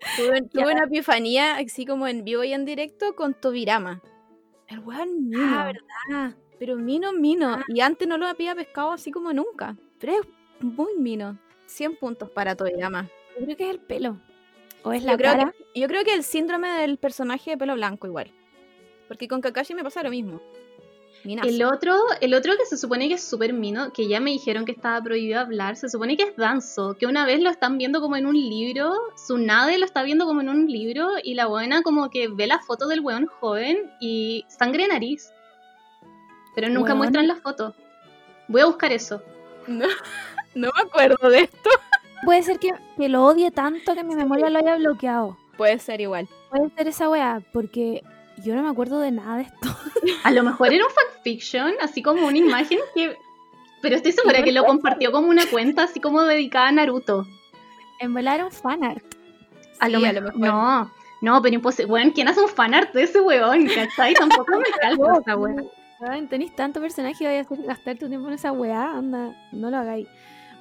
[0.52, 4.00] Tuve, una epifanía así como en vivo y en directo con Tobirama.
[4.68, 5.42] El weón mino.
[5.42, 6.36] Ah, verdad.
[6.58, 7.54] Pero mino, mino.
[7.54, 7.64] Ah.
[7.68, 9.76] Y antes no lo había pescado así como nunca.
[9.98, 10.20] Pero es
[10.60, 11.38] muy mino.
[11.66, 13.08] 100 puntos para Tobirama.
[13.36, 14.20] Yo creo que es el pelo.
[14.84, 15.52] O es Yo la creo, cara.
[15.74, 18.30] que, yo creo que el síndrome del personaje de pelo blanco igual.
[19.08, 20.40] Porque con Kakashi me pasa lo mismo.
[21.28, 21.46] Minazo.
[21.46, 24.64] el otro, el otro que se supone que es súper mino, que ya me dijeron
[24.64, 28.00] que estaba prohibido hablar, se supone que es Danzo, que una vez lo están viendo
[28.00, 31.82] como en un libro, Tsunade lo está viendo como en un libro, y la buena
[31.82, 35.30] como que ve la foto del weón joven y sangre de nariz.
[36.54, 36.98] Pero nunca Weón.
[36.98, 37.74] muestran la foto.
[38.48, 39.22] Voy a buscar eso.
[39.66, 39.86] No,
[40.54, 41.70] no me acuerdo de esto.
[42.24, 45.36] Puede ser que, que lo odie tanto que mi memoria lo haya bloqueado.
[45.58, 46.26] Puede ser igual.
[46.48, 48.02] Puede ser esa weá, porque
[48.42, 49.68] yo no me acuerdo de nada de esto.
[50.24, 53.16] A lo mejor era un fanfiction, así como una imagen que...
[53.80, 57.26] Pero estoy segura que lo compartió como una cuenta así como dedicada a Naruto.
[58.00, 59.04] En volar era un fanart.
[59.80, 60.38] A, Sí, lo, a me- lo mejor.
[60.40, 60.90] No,
[61.20, 61.92] no, pero imposible.
[61.92, 63.66] Weón, ¿quién hace un fanart de ese weón?
[63.66, 64.14] ¿Cachai?
[64.14, 65.36] Tampoco me calco esa.
[66.12, 69.70] Ay, Tenéis tanto personaje y vais a gastar tu tiempo en esa weá, anda, no
[69.70, 70.08] lo hagáis.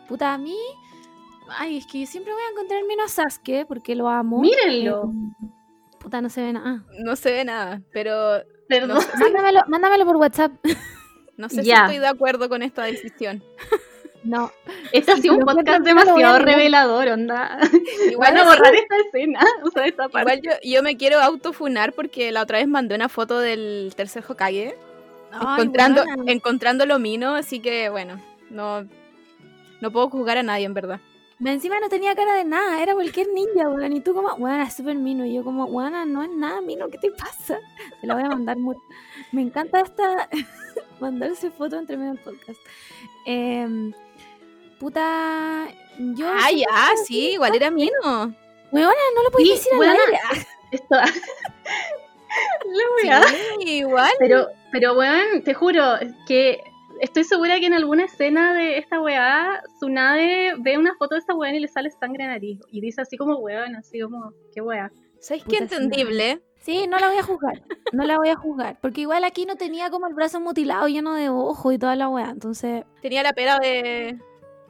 [0.07, 0.55] Puta, a mí.
[1.49, 4.39] Ay, es que yo siempre voy a encontrar menos Sasuke porque lo amo.
[4.41, 5.11] Mírenlo.
[5.11, 5.47] Eh,
[6.07, 6.83] puta, no se ve nada.
[6.99, 7.81] No se ve nada.
[7.91, 8.95] Pero Perdón.
[8.97, 10.51] no sé, Mándamelo, mándamelo por WhatsApp.
[11.37, 13.43] no sé si estoy de acuerdo con esta decisión.
[14.23, 14.51] No,
[14.91, 17.59] Este ha sido un podcast demasiado revelador, onda.
[18.11, 20.19] Igual, Van a así- borrar esta escena, o sea, esta parte.
[20.19, 24.25] igual yo, yo me quiero autofunar porque la otra vez mandé una foto del tercer
[24.27, 24.75] Hokage.
[25.31, 28.85] Ay, encontrando, encontrando lo mino, así que bueno, no,
[29.79, 30.99] no puedo juzgar a nadie en verdad.
[31.39, 33.93] Me encima no tenía cara de nada, era cualquier ninja, weón.
[33.93, 35.25] Y tú como, weón, es súper mino.
[35.25, 37.59] Y yo como, weón, no es nada mino, ¿qué te pasa?
[38.01, 38.75] Te la voy a mandar muy...
[39.31, 40.29] Me encanta esta...
[40.99, 42.59] mandarse foto entre medio del podcast.
[43.25, 43.93] Em,
[44.79, 45.67] puta...
[45.99, 46.27] Yo...
[46.27, 47.91] Ah, ya, sí, igual era mino.
[48.71, 49.93] Weona, no lo Sí, decir weona.
[49.93, 50.47] aire.
[50.71, 50.95] Esto...
[52.65, 53.23] La
[53.59, 54.11] Sí, igual.
[54.19, 55.95] Pero, pero weón, te juro
[56.27, 56.61] que
[57.01, 61.33] estoy segura que en alguna escena de esta weá, Tsunade ve una foto de esta
[61.35, 62.59] weá y le sale sangre en nariz.
[62.71, 64.91] Y dice así como weón, así como, qué weá.
[65.19, 66.41] ¿Sabes qué entendible?
[66.59, 67.63] Sí, no la voy a juzgar.
[67.93, 68.77] No la voy a juzgar.
[68.81, 72.09] Porque igual aquí no tenía como el brazo mutilado lleno de ojo y toda la
[72.09, 72.29] weá.
[72.29, 74.19] Entonces, Tenía la pera de.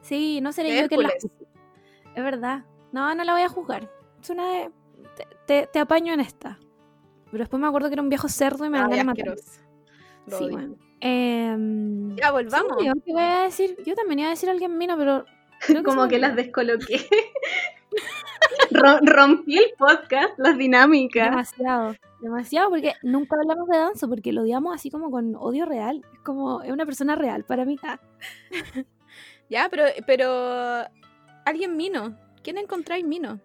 [0.02, 1.08] sí, no seré De yo que la.
[1.08, 2.64] Es verdad.
[2.92, 3.90] No, no la voy a juzgar.
[4.22, 4.70] Es una de.
[5.16, 6.58] Te, te- te apaño en esta.
[7.30, 9.36] Pero después me acuerdo que era un viejo cerdo y me Ay, van a matar.
[10.28, 10.76] Sí, bueno.
[11.00, 12.76] Em, Ya, volvamos.
[12.78, 13.76] sí, yo, ¿qué voy a decir?
[13.86, 15.24] Yo también iba a decir a alguien mino, pero.
[15.60, 17.06] creo como que las descoloqué.
[18.70, 21.30] Ro- rompí el podcast, las dinámicas.
[21.30, 26.02] Demasiado, demasiado, porque nunca hablamos de Danzo, porque lo odiamos así como con odio real.
[26.12, 27.76] Es como, es una persona real para mí.
[29.50, 30.84] Ya, pero, pero.
[31.46, 32.14] Alguien mino.
[32.42, 33.40] ¿Quién encontráis mino?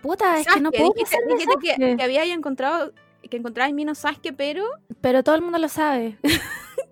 [0.00, 1.18] Puta, es que no puedo dijiste,
[1.60, 2.92] que, que había encontrado.
[3.28, 4.64] Que encontráis mino Sasuke, pero.
[5.00, 6.16] Pero todo el mundo lo sabe.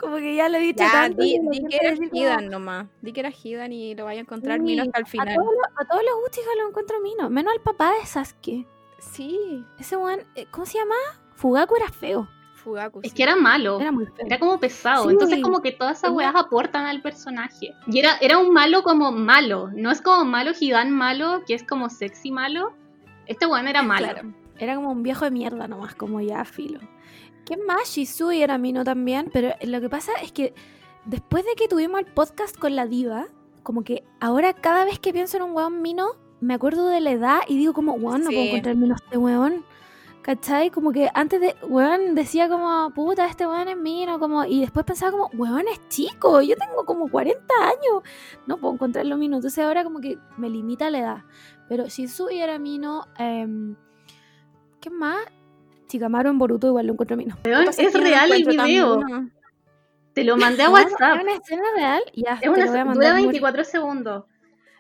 [0.01, 1.23] Como que ya lo he dicho Ya, tanto.
[1.23, 2.87] di, que di era como, Hidan nomás.
[3.03, 5.35] Di que era Hidan y lo vaya a encontrar mino Sí, hasta el A final.
[5.37, 8.67] todos, los, a todos los Uchiha lo encuentro mino, menos al papá de Sasuke.
[8.99, 10.95] Sí, Ese weón, eh, ¿cómo se llama?
[11.35, 12.29] Fugaku era feo.
[12.55, 13.01] Fugaku.
[13.03, 13.17] Es sí.
[13.17, 13.81] que era malo.
[13.81, 14.27] Era muy feo.
[14.27, 15.11] Era como pesado, Sí.
[15.13, 17.75] entonces como que todas esas weas aportan al personaje.
[17.87, 21.63] Y era, era un malo como malo, no es como malo Hidan malo, que es
[21.63, 22.75] como sexy malo.
[23.27, 24.09] Este weón era malo.
[24.09, 24.35] Claro.
[24.59, 26.81] Era como un viejo de mierda nomás, como ya filo.
[27.45, 27.89] ¿Quién más?
[27.89, 30.55] Shisui era Mino también, pero lo que pasa es que
[31.05, 33.27] después de que tuvimos el podcast con la diva,
[33.63, 36.09] como que ahora cada vez que pienso en un weón Mino,
[36.41, 38.49] me acuerdo de la edad y digo como, weón, no puedo Sí.
[38.49, 39.65] encontrar Mino este weón.
[40.23, 40.71] ¿Cachai?
[40.71, 44.85] Como que antes de, weón, decía como, puta, este weón es Mino, como, y después
[44.85, 48.03] pensaba como, weón, es chico, yo tengo como 40 años,
[48.47, 49.37] no puedo encontrarlo Mino.
[49.37, 51.25] Entonces ahora como que me limita la edad.
[51.71, 53.77] Pero Shisui era Mino, em,
[54.81, 55.21] ¿qué más?
[55.91, 57.17] Chikamaru en Boruto igual lo encuentro.
[57.17, 59.01] Weón, Pasa es real el video.
[60.15, 61.17] Te lo mandé a WhatsApp.
[61.19, 62.03] ¿Es una escena real?
[62.15, 63.13] Ya, Es te una, lo voy a mandar.
[63.15, 63.23] Muri.
[63.25, 64.25] 24 segundos.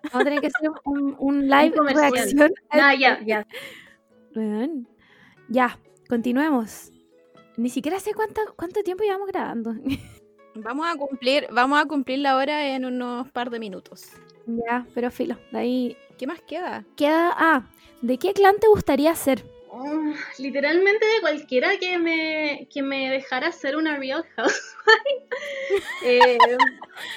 [0.05, 2.11] Vamos a tener que hacer un, un live comercial.
[2.12, 2.53] reacción.
[2.70, 3.01] a esto.
[3.01, 3.47] ya, ya.
[5.49, 5.78] Ya,
[6.09, 6.91] continuemos.
[7.57, 9.74] Ni siquiera sé cuánto, cuánto tiempo llevamos grabando.
[10.55, 14.11] Vamos a cumplir, vamos a cumplir la hora en unos par de minutos.
[14.47, 15.37] ya, pero filo.
[15.53, 16.85] De ahí ¿Qué más queda?
[16.97, 17.32] queda.
[17.37, 17.62] Ah,
[18.03, 19.45] ¿de qué clan te gustaría ser?
[19.72, 25.28] Oh, literalmente de cualquiera que me, que me dejara ser una Real Housewife.
[26.05, 26.38] eh,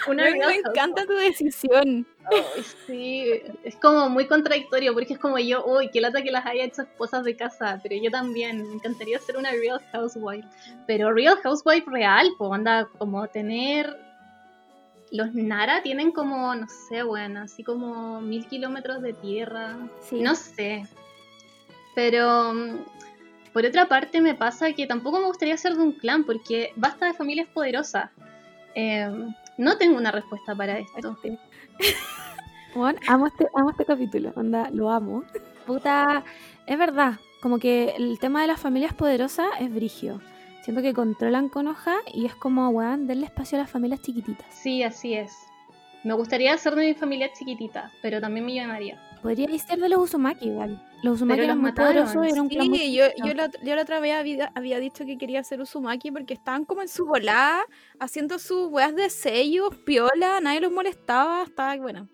[0.07, 2.05] una Me, Real me encanta tu decisión.
[2.25, 6.45] Ay, sí, es como muy contradictorio porque es como yo, uy, qué lata que las
[6.45, 10.47] haya hecho esposas de casa, pero yo también, me encantaría ser una Real Housewife.
[10.85, 13.97] Pero Real Housewife real, pues anda como tener...
[15.09, 19.77] Los Nara tienen como, no sé, bueno, así como mil kilómetros de tierra.
[20.01, 20.21] Sí.
[20.21, 20.87] No sé.
[21.95, 22.79] Pero mm,
[23.53, 27.05] por otra parte me pasa que tampoco me gustaría ser de un clan porque basta
[27.05, 28.09] de familias poderosas.
[28.75, 29.09] Eh,
[29.57, 31.17] no tengo una respuesta para esto.
[32.75, 35.23] Bueno, amo este, amo este capítulo, onda, lo amo.
[35.67, 36.23] Puta,
[36.65, 40.19] es verdad, como que el tema de las familias poderosas es brigio.
[40.63, 44.47] Siento que controlan con hoja y es como, weón, denle espacio a las familias chiquititas.
[44.49, 45.37] Sí, así es.
[46.03, 48.99] Me gustaría ser de mi familia chiquitita, pero también millonaria.
[49.21, 50.81] Podría ser de los Uzumaki igual.
[51.03, 53.33] Los Uzumaki Pero eran los muy mataron, poderosos y eran un muy Sí, yo, yo,
[53.33, 56.81] la, yo la otra vez había, había dicho que quería ser Uzumaki porque estaban como
[56.81, 57.65] en su volada,
[57.99, 62.07] haciendo sus weas de sellos, piola, nadie los molestaba, hasta, bueno,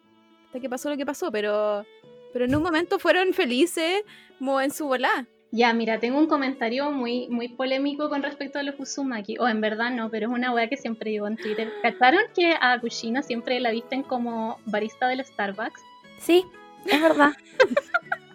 [0.48, 1.86] hasta que pasó lo que pasó, pero,
[2.34, 4.02] pero en un momento fueron felices
[4.40, 5.28] como en su volada.
[5.52, 9.38] Ya, mira, tengo un comentario muy, muy polémico con respecto a los Uzumaki.
[9.40, 11.72] O en verdad no, pero es una wea que siempre digo en Twitter.
[11.82, 15.82] ¿Cacharon que a Kushina siempre la visten como barista del Starbucks?
[16.20, 16.46] Sí,
[16.86, 17.34] es verdad.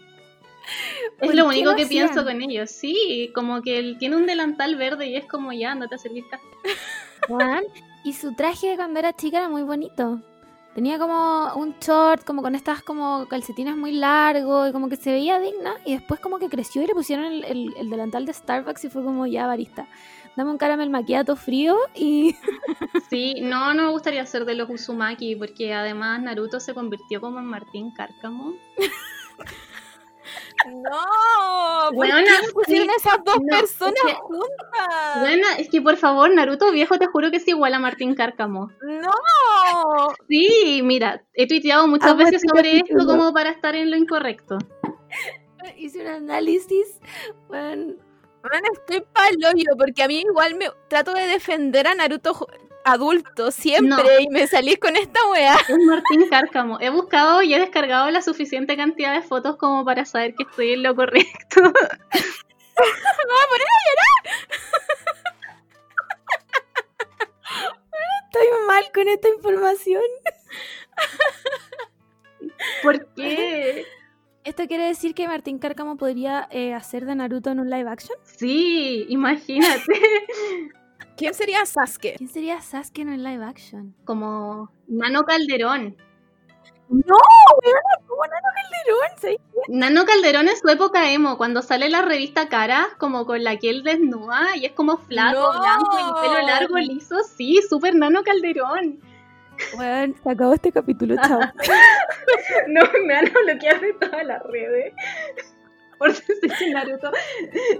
[1.20, 2.70] Es ¿Por lo único que pienso con ellos.
[2.70, 6.24] Sí, como que él tiene un delantal verde y es como ya, andate a servir
[6.30, 6.44] café.
[8.04, 10.20] Y su traje de cuando era chica era muy bonito.
[10.74, 15.12] Tenía como un short, como con estas como calcetines muy largos y como que se
[15.12, 15.74] veía digna.
[15.84, 18.88] Y después como que creció y le pusieron el, el- el delantal de Starbucks y
[18.90, 19.86] fue como ya barista.
[20.36, 22.34] Dame un caramel maquiato frío y...
[23.10, 27.38] Sí, no, no me gustaría ser de los Uzumaki porque además Naruto se convirtió como
[27.38, 28.54] en Martín Cárcamo.
[30.66, 35.20] No, ¿por Weona, qué pusieron sí, esas dos no, personas es que- juntas?
[35.20, 38.70] Bueno, es que por favor, Naruto viejo, te juro que es igual a Martín Cárcamo.
[38.82, 39.10] No,
[40.28, 43.96] Sí, mira, he tuiteado muchas Amo veces este sobre esto como para estar en lo
[43.96, 44.58] incorrecto.
[45.76, 46.98] Hice un análisis.
[47.48, 47.94] Bueno,
[48.42, 52.34] Bueno, estoy paloyo porque a mí igual me trato de defender a Naruto
[52.84, 54.20] adulto siempre No.
[54.20, 55.56] y me salís con esta wea.
[55.68, 56.78] Es Martín Cárcamo.
[56.80, 60.72] He buscado y he descargado la suficiente cantidad de fotos como para saber que estoy
[60.74, 61.60] en lo correcto.
[68.26, 70.02] estoy mal con esta información.
[72.82, 73.86] ¿Por qué?
[74.44, 78.18] ¿Esto quiere decir que Martín Cárcamo podría eh, hacer de Naruto en un live action?
[78.24, 79.92] Sí, imagínate.
[81.16, 82.16] ¿Quién sería Sasuke?
[82.16, 83.94] ¿Quién sería Sasuke en el live action?
[84.04, 85.96] Como Nano Calderón.
[86.88, 87.16] No,
[87.62, 89.36] weón, como Nano Calderón, ¿sabes?
[89.68, 93.70] Nano Calderón en su época emo, cuando sale la revista Cara, como con la que
[93.70, 95.60] él desnuda y es como flaco, No.
[95.60, 97.16] blanco y pelo largo, liso.
[97.36, 99.00] Sí, súper Nano Calderón.
[99.78, 101.40] Weón, se acabó este capítulo, chao.
[102.68, 104.92] No, me van a bloquear de todas las redes.
[105.98, 107.10] Por decir que Naruto,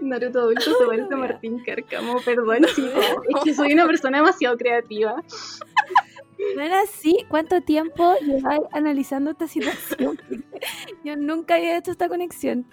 [0.01, 2.21] Naruto adulto se parece a Martín Cárcamo.
[2.25, 2.65] Perdón.
[2.65, 2.75] Es
[3.45, 5.23] que soy una persona demasiado creativa.
[6.55, 10.21] Bueno, sí, ¿cuánto tiempo lleváis analizando esta situación?
[11.05, 12.67] Yo nunca había hecho esta conexión.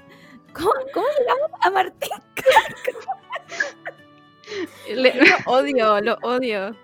[0.53, 2.09] ¿Cómo, cómo llegamos a Martín?
[4.93, 6.75] Le- Lo odio, lo odio.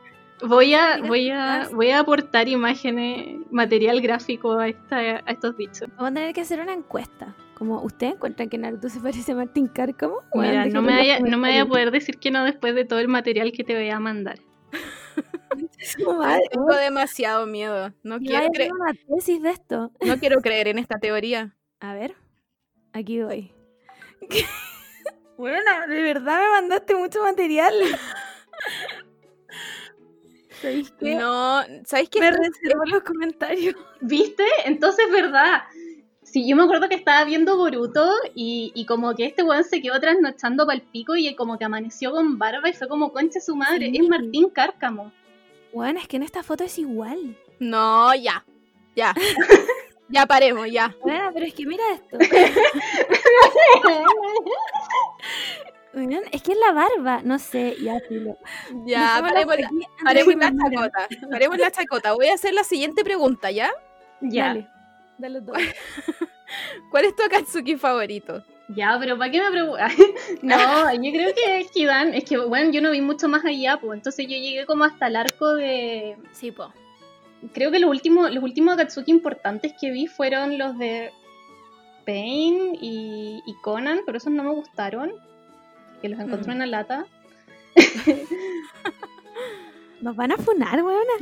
[0.41, 5.89] voy, a, voy, a, voy a aportar imágenes, material gráfico a, esta, a estos dichos.
[5.97, 7.35] Vamos a tener que hacer una encuesta.
[7.57, 10.17] Como, ¿usted encuentra que Naruto se parece a Martín Cárcamo?
[10.35, 12.99] Mira, no me, vaya, no me vaya a poder decir que no después de todo
[12.99, 14.37] el material que te voy a mandar.
[16.51, 17.93] Tengo demasiado miedo.
[18.03, 19.91] No quiero, voy a cre- hacer una tesis de esto.
[20.05, 21.55] no quiero creer en esta teoría.
[21.79, 22.13] A ver,
[22.93, 23.51] aquí voy.
[25.37, 27.73] Bueno, de verdad me mandaste mucho material.
[30.61, 31.15] ¿Sabéis qué?
[31.15, 32.19] No, ¿sabéis qué?
[32.19, 33.75] Me reservo los comentarios.
[34.01, 34.43] ¿Viste?
[34.65, 35.61] Entonces, verdad.
[36.37, 39.81] Sí, yo me acuerdo que estaba viendo Boruto y, y como que este weón se
[39.81, 43.41] quedó trasnochando para el pico y como que amaneció con barba y fue como concha
[43.41, 43.89] su madre.
[43.89, 43.97] Sí.
[43.99, 45.11] Es Martín Cárcamo.
[45.73, 47.35] Bueno, es que en esta foto es igual.
[47.57, 48.45] No, ya.
[48.95, 49.15] Ya.
[50.09, 50.95] ya paremos, ya.
[51.01, 52.19] Bueno, pero es que mira esto.
[55.95, 57.21] Weón, es que es la barba.
[57.23, 58.37] No sé, ya, filo.
[58.85, 59.71] Ya, paremos la,
[60.03, 61.07] paremos la chacota.
[61.31, 62.13] Paremos la chacota.
[62.13, 63.71] Voy a hacer la siguiente pregunta, ¿ya?
[64.21, 64.76] Ya, Dale,
[65.17, 65.55] dale todo.
[66.91, 68.43] ¿Cuál es tu Akatsuki favorito?
[68.75, 69.93] ya, pero ¿para qué me preguntas?
[70.41, 73.97] no, yo creo que Hidan, es que bueno, yo no vi mucho más allá, pues
[73.97, 76.17] entonces yo llegué como hasta el arco de...
[76.31, 76.71] Sí, po.
[77.53, 81.11] Creo que los últimos, los últimos Akatsuki importantes que vi fueron los de
[82.05, 85.13] Pain y, y Conan, pero esos no me gustaron.
[86.01, 86.51] Que los encontré Mm.
[86.51, 87.05] en la lata.
[90.01, 91.13] Nos van a funar, weona.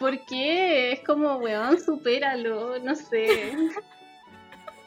[0.00, 0.92] ¿Por qué?
[0.92, 3.52] Es como, weón, supéralo, no sé.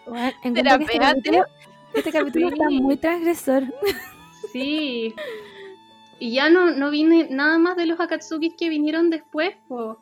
[0.06, 1.45] Que este capítulo,
[1.94, 3.64] este capítulo está muy transgresor.
[4.52, 5.14] Sí.
[6.18, 9.99] Y ya no, no vine nada más de los Akatsukis que vinieron después, po.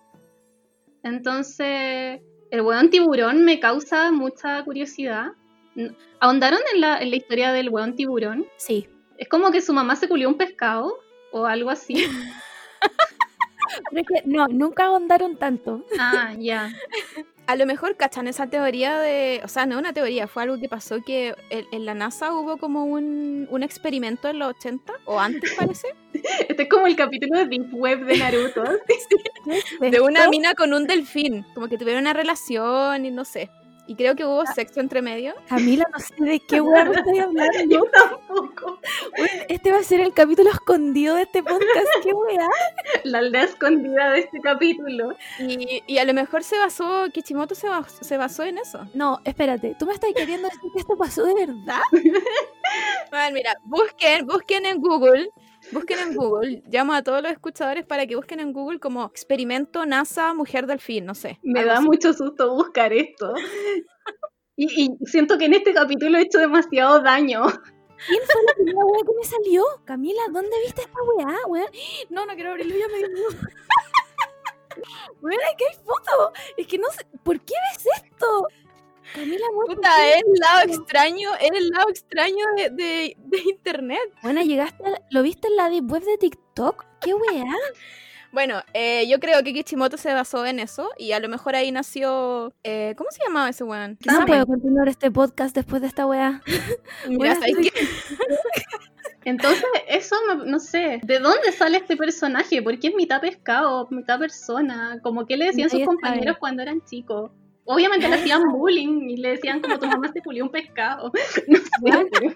[1.04, 5.34] Entonces, el weón tiburón me causa mucha curiosidad.
[6.22, 8.46] ¿Ahondaron en la, en la historia del weón tiburón?
[8.56, 8.88] Sí.
[9.18, 10.98] Es como que su mamá se culió un pescado
[11.34, 12.06] o algo así.
[13.90, 15.86] Pero es que no, nunca ahondaron tanto.
[16.00, 16.72] Ah, ya.
[17.48, 19.42] A lo mejor cachan esa teoría de.
[19.44, 22.58] O sea, no una teoría, fue algo que pasó que en, en la NASA hubo
[22.58, 27.40] como un, un experimento en los 80, o antes parece, Este es como el capítulo
[27.40, 28.64] de Deep Web de Naruto.
[29.82, 31.46] de una mina con un delfín.
[31.54, 33.50] Como que tuvieron una relación y no sé.
[33.92, 35.34] Y creo que hubo sexo entre medio.
[35.50, 37.60] Camila, no sé de qué weón me estoy hablando.
[37.70, 38.80] Yo tampoco.
[39.50, 41.88] Este va a ser el capítulo escondido de este podcast.
[42.02, 42.48] ¿Qué weá?
[43.04, 45.14] La aldea escondida de este capítulo.
[45.40, 48.88] Y, y a lo mejor se basó, Kishimoto se basó, se basó en eso.
[48.94, 49.76] No, espérate.
[49.78, 51.82] ¿Tú me estás queriendo decir que esto pasó de verdad?
[53.10, 55.30] Bueno, mira, busquen, busquen en Google,
[55.72, 59.86] busquen en Google, llamo a todos los escuchadores para que busquen en Google como experimento
[59.86, 61.40] NASA mujer delfín, no sé.
[61.44, 61.86] Me da así.
[61.86, 63.34] mucho susto buscar esto.
[64.56, 67.44] Y, y siento que en este capítulo he hecho demasiado daño.
[68.08, 69.64] ¿Quién fue la primera weá que me salió?
[69.86, 71.70] Camila, ¿dónde viste esta weá, weón?
[72.10, 73.30] No, no quiero abrirlo, ya me dio miedo.
[75.22, 76.34] Weón, aquí hay foto.
[76.58, 78.48] Es que no sé, ¿por qué ves esto?
[79.14, 83.38] Camila, weón, ¿por Puta, es el lado extraño, es el lado extraño de, de- de
[83.50, 84.00] internet.
[84.24, 86.86] Bueno, llegaste, a- ¿lo viste en la deep web de TikTok?
[87.02, 87.44] ¿Qué weá?
[88.34, 91.70] Bueno, eh, yo creo que Kishimoto se basó en eso y a lo mejor ahí
[91.70, 92.54] nació...
[92.64, 93.98] eh, ¿Cómo se llamaba ese weón?
[94.06, 94.26] No Same.
[94.26, 96.42] puedo continuar este podcast después de esta weá.
[97.10, 97.70] Mira, Bueno, ¿sabes sí.
[97.72, 97.88] qué?
[99.26, 101.02] Entonces, eso no, no sé.
[101.04, 102.62] ¿De dónde sale este personaje?
[102.62, 104.98] Porque es mitad pescado, mitad persona.
[105.04, 106.40] Como que le decían sus compañeros sabe.
[106.40, 107.32] cuando eran chicos.
[107.74, 111.12] Obviamente le hacían bullying y le decían como tu mamá se culió un pescado.
[111.48, 112.34] No sé.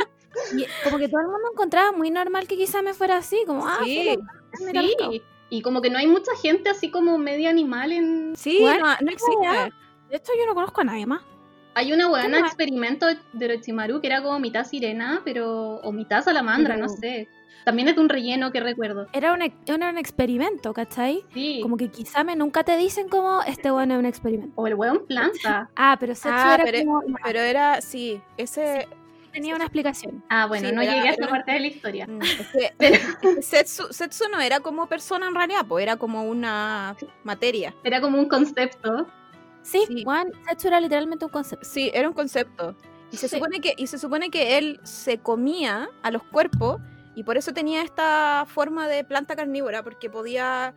[0.58, 3.66] Y como que todo el mundo encontraba muy normal que quizá me fuera así, como,
[3.66, 4.18] ah, Sí,
[4.60, 4.82] mira.
[4.82, 5.22] Sí.
[5.50, 8.34] Y como que no hay mucha gente así como media animal en...
[8.36, 9.74] sí, Bueno, no, no existe.
[10.10, 11.22] De hecho, yo no conozco a nadie más.
[11.76, 15.76] Hay una buena experimento de Orochimaru que era como mitad sirena, pero...
[15.78, 17.28] o mitad salamandra, Pero- no sé.
[17.66, 19.08] También es de un relleno que recuerdo.
[19.12, 21.26] Era un, era un experimento, ¿cachai?
[21.34, 21.60] Sí.
[21.62, 24.54] Como que quizá me nunca te dicen como este bueno es un experimento.
[24.56, 25.70] O el weón planta.
[25.76, 27.02] Ah, pero Setsu Ah, era pero- como...
[27.24, 28.88] Pero era, sí, ese...
[29.34, 30.24] tenía una explicación.
[30.30, 32.08] Ah, bueno, Sí, no era- llegué a esa parte de la historia.
[32.08, 32.48] Mm, es
[32.80, 37.74] que- Setsu, Setsu no era como persona en realidad, pues era como una materia.
[37.84, 39.08] Era como un concepto.
[39.64, 40.04] Sí, Sí.
[40.04, 41.66] Juan, Setsu era literalmente un concepto.
[41.68, 42.76] Sí, era un concepto.
[43.12, 43.36] Y se, Sí.
[43.38, 46.80] supone que, y se supone que él se comía a los cuerpos
[47.16, 50.74] y por eso tenía esta forma de planta carnívora, porque podía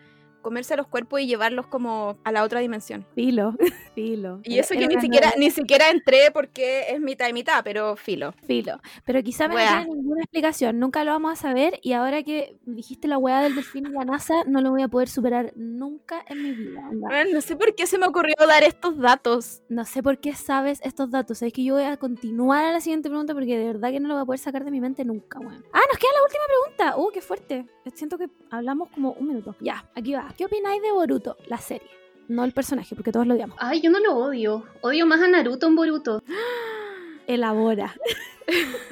[0.48, 3.04] comerse a los cuerpos y llevarlos como a la otra dimensión.
[3.14, 3.54] Filo,
[3.94, 4.40] filo.
[4.44, 8.32] Y eso que ni siquiera, ni siquiera entré porque es mitad y mitad, pero filo.
[8.46, 8.80] Filo.
[9.04, 10.78] Pero quizá me no tiene ninguna explicación.
[10.78, 11.78] Nunca lo vamos a saber.
[11.82, 14.88] Y ahora que dijiste la weá del delfín y la NASA, no lo voy a
[14.88, 16.88] poder superar nunca en mi vida.
[16.92, 19.60] Bueno, no sé por qué se me ocurrió dar estos datos.
[19.68, 21.42] No sé por qué sabes estos datos.
[21.42, 24.08] Es que yo voy a continuar a la siguiente pregunta porque de verdad que no
[24.08, 25.62] lo voy a poder sacar de mi mente nunca, weón.
[25.74, 26.96] Ah, nos queda la última pregunta.
[26.96, 27.66] Uh, qué fuerte.
[27.94, 29.54] Siento que hablamos como un minuto.
[29.60, 30.28] Ya, aquí va.
[30.38, 31.90] ¿Qué opináis de Boruto, la serie?
[32.28, 33.56] No el personaje, porque todos lo odiamos.
[33.58, 34.64] Ay, yo no lo odio.
[34.82, 36.22] Odio más a Naruto en Boruto.
[37.26, 37.96] Elabora.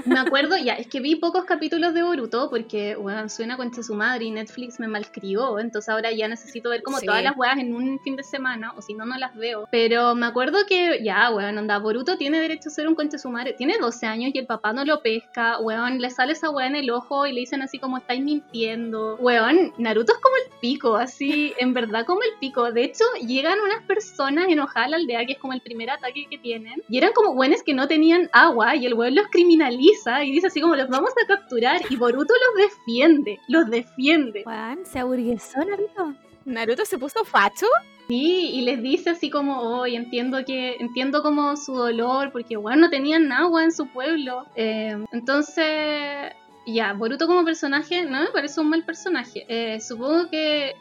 [0.05, 3.79] Me acuerdo, ya, es que vi pocos capítulos de Boruto porque, bueno, soy una concha
[3.79, 7.07] de su madre y Netflix me malcrió, entonces ahora ya necesito ver como Sí.
[7.07, 9.67] todas las weas en un fin de semana, o si no, no las veo.
[9.71, 13.19] Pero me acuerdo que, ya, weón, onda, Boruto tiene derecho a ser un concha de
[13.19, 16.51] su madre, tiene 12 años y el papá no lo pesca, weón, le sale esa
[16.51, 19.17] wea en el ojo y le dicen así como estáis mintiendo.
[19.17, 22.73] Weón, Naruto es como el pico, así, en verdad como el pico.
[22.73, 26.27] De hecho, llegan unas personas enojadas a la aldea, que es como el primer ataque
[26.31, 30.25] que tienen, y eran como weones que no tenían agua y el weón los criminaliza
[30.25, 34.43] y dice así como los vamos a capturar y Boruto los defiende, los defiende.
[34.45, 36.15] Juan, se aburguesó Naruto.
[36.45, 37.67] Naruto se puso facho.
[38.09, 42.83] Sí, y les dice así como, hoy entiendo que, entiendo como su dolor, porque bueno,
[42.83, 44.47] no tenían agua en su pueblo.
[44.55, 46.33] Eh, entonces,
[46.67, 49.45] ya, Boruto como personaje no me parece un mal personaje.
[49.49, 50.75] Eh, supongo que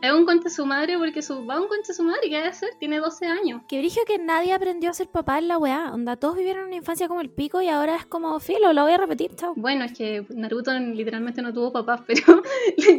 [0.00, 2.38] es un concha de su madre porque su, va un concha de su madre, ¿qué
[2.40, 2.70] va a hacer?
[2.78, 3.62] Tiene 12 años.
[3.68, 5.90] Que brillo que nadie aprendió a ser papá en la weá.
[5.92, 8.92] Onda, todos vivieron una infancia como el pico y ahora es como filo, lo voy
[8.92, 9.54] a repetir, chao.
[9.56, 12.42] Bueno, es que Naruto literalmente no tuvo papás, pero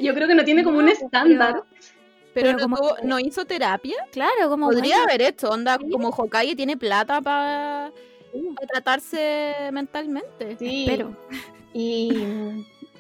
[0.02, 1.64] yo creo que no tiene como un estándar.
[2.34, 3.96] Pero, Pero no, como tuvo- no hizo terapia.
[4.12, 5.90] Claro, como Podría bueno, haber hecho, onda, Sí.
[5.90, 7.92] como Hokage tiene plata para
[8.32, 10.56] sí, tratarse mentalmente.
[10.60, 11.16] Sí, Pero,
[11.74, 12.12] Y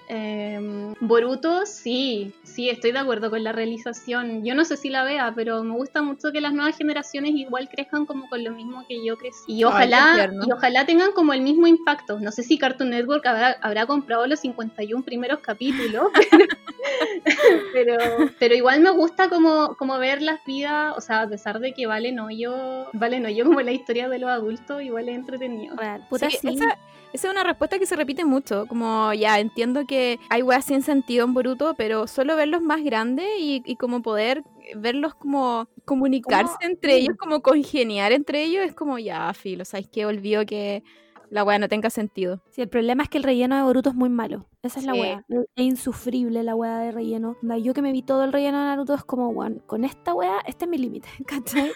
[0.10, 4.44] em, Boruto, sí, sí, estoy de acuerdo con la realización.
[4.44, 7.70] Yo no sé si la vea, pero me gusta mucho que las nuevas generaciones igual
[7.70, 9.44] crezcan como con lo mismo que yo crecí.
[9.48, 12.20] Y ojalá, y ojalá tengan como el mismo impacto.
[12.20, 16.08] No sé si Cartoon Network habrá, habrá comprado los 51 primeros capítulos,
[17.74, 17.98] pero, pero,
[18.40, 21.86] pero igual me gusta como, como ver las vidas, o sea, a pesar de que
[21.88, 25.76] valen hoyo, valen hoyo como la historia de los adultos, igual es entretenido.
[25.76, 26.48] real, puta Sí, sí.
[26.56, 26.78] Esa,
[27.12, 28.66] esa es una respuesta que se repite mucho.
[28.68, 29.99] Como ya entiendo que
[30.30, 34.44] hay weas sin sentido en Boruto, pero solo verlos más grandes y, y como poder
[34.76, 39.66] verlos como comunicarse entre ellos, como congeniar entre ellos, es como ya, filo.
[39.66, 40.06] ¿Sabes qué?
[40.06, 40.84] Olvido que
[41.30, 42.42] la wea no tenga sentido.
[42.50, 44.46] Sí, el problema es que el relleno de Boruto es muy malo.
[44.64, 45.00] Esa es la Sí.
[45.00, 45.26] wea.
[45.30, 47.38] Es es insufrible la wea de relleno.
[47.62, 50.40] Yo que me vi todo el relleno de Naruto es como, weón, con esta wea,
[50.46, 51.72] este es mi límite, ¿cachai?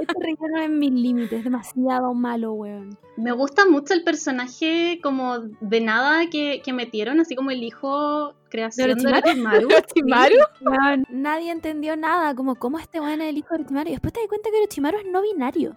[0.00, 2.98] Este relleno es mi límite, es demasiado malo, weón.
[3.16, 8.34] Me gusta mucho el personaje como de nada que, que metieron, así como el hijo
[8.50, 9.66] creación de Orochimaru?
[9.66, 9.66] Orochimaru.
[9.74, 10.36] ¿Orochimaru?
[10.60, 13.88] Weón, Nadie entendió nada, como cómo este weón es el hijo de Orochimaru.
[13.88, 15.76] Y después te das cuenta que Orochimaru es no binario.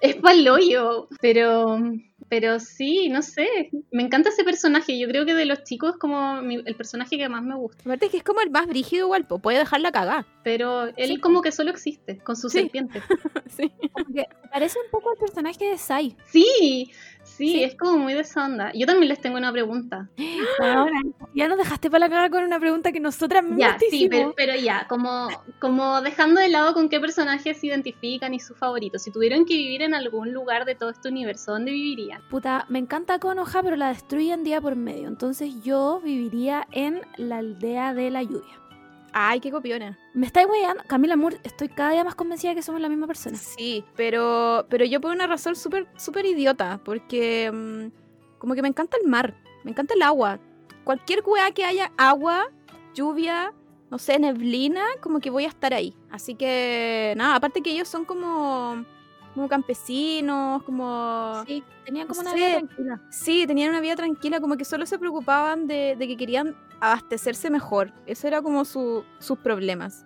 [0.00, 1.78] Es paloyo, pero
[2.32, 3.46] pero sí, no sé.
[3.90, 4.98] Me encanta ese personaje.
[4.98, 7.82] Yo creo que de los chicos es como mi- el personaje que más me gusta.
[7.84, 10.24] Aparte que es como el más brígido igual, puede dejarla cagar.
[10.42, 11.20] Pero él Sí.
[11.20, 12.60] como que solo existe con su Sí.
[12.60, 13.02] serpiente.
[13.54, 13.70] Sí.
[13.92, 16.16] Como que parece un poco al personaje de Sai.
[16.24, 16.90] Sí,
[17.46, 17.64] sí, Sí.
[17.64, 18.72] es como muy de esa onda.
[18.74, 20.08] Yo también les tengo una pregunta.
[20.60, 20.92] Ahora,
[21.34, 24.32] ya nos dejaste para la cara con una pregunta que nosotras mismas Ya, sí, pero,
[24.36, 25.28] pero ya, como,
[25.60, 29.02] como dejando de lado con qué personajes se identifican y sus favoritos.
[29.02, 32.22] Si tuvieran que vivir en algún lugar de todo este universo, ¿dónde vivirían?
[32.30, 35.08] Puta, me encanta Konoha, pero la destruyen día por medio.
[35.08, 38.61] Entonces yo viviría en la aldea de la lluvia.
[39.12, 39.98] Ay, qué copiona.
[40.14, 40.82] Me estáis weyando.
[40.86, 43.36] Camila Moore, estoy cada día más convencida de que somos la misma persona.
[43.36, 48.68] Sí, pero, pero yo por una razón súper súper idiota, porque mm, como que me
[48.68, 49.34] encanta el mar,
[49.64, 50.40] me encanta el agua.
[50.84, 52.50] Cualquier weá que haya agua,
[52.94, 53.52] lluvia,
[53.90, 55.94] no sé, neblina, como que voy a estar ahí.
[56.10, 58.84] Así que, nada, aparte que ellos son como,
[59.34, 61.42] como campesinos, como...
[61.46, 62.46] Sí, tenían como No una sé.
[62.46, 63.00] vida tranquila.
[63.10, 67.50] Sí, tenían una vida tranquila, como que solo se preocupaban de, de que querían abastecerse
[67.50, 67.92] mejor.
[68.06, 70.04] Eso era como su- sus problemas.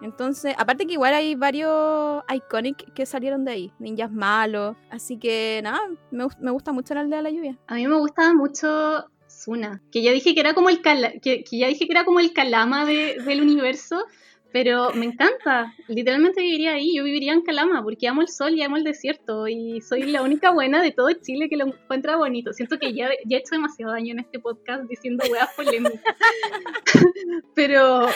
[0.00, 4.76] Entonces, aparte que igual hay varios iconic que salieron de ahí, ninjas malos.
[4.90, 5.80] Así que nada,
[6.10, 7.56] me, me gusta mucho la aldea de la lluvia.
[7.68, 9.80] A mí me gustaba mucho Suna.
[9.92, 12.18] Que ya dije que era como el cala- que, que ya dije que era como
[12.20, 14.04] el calama de- del universo,
[14.52, 15.72] pero me encanta.
[15.88, 16.94] Literalmente viviría ahí.
[16.96, 19.48] Yo viviría en Calama porque amo el sol y amo el desierto.
[19.48, 22.52] Y soy la única buena de todo Chile que lo encuentra bonito.
[22.52, 26.00] Siento que ya, ya he hecho demasiado daño en este podcast diciendo weas polémicas.
[27.54, 28.06] pero,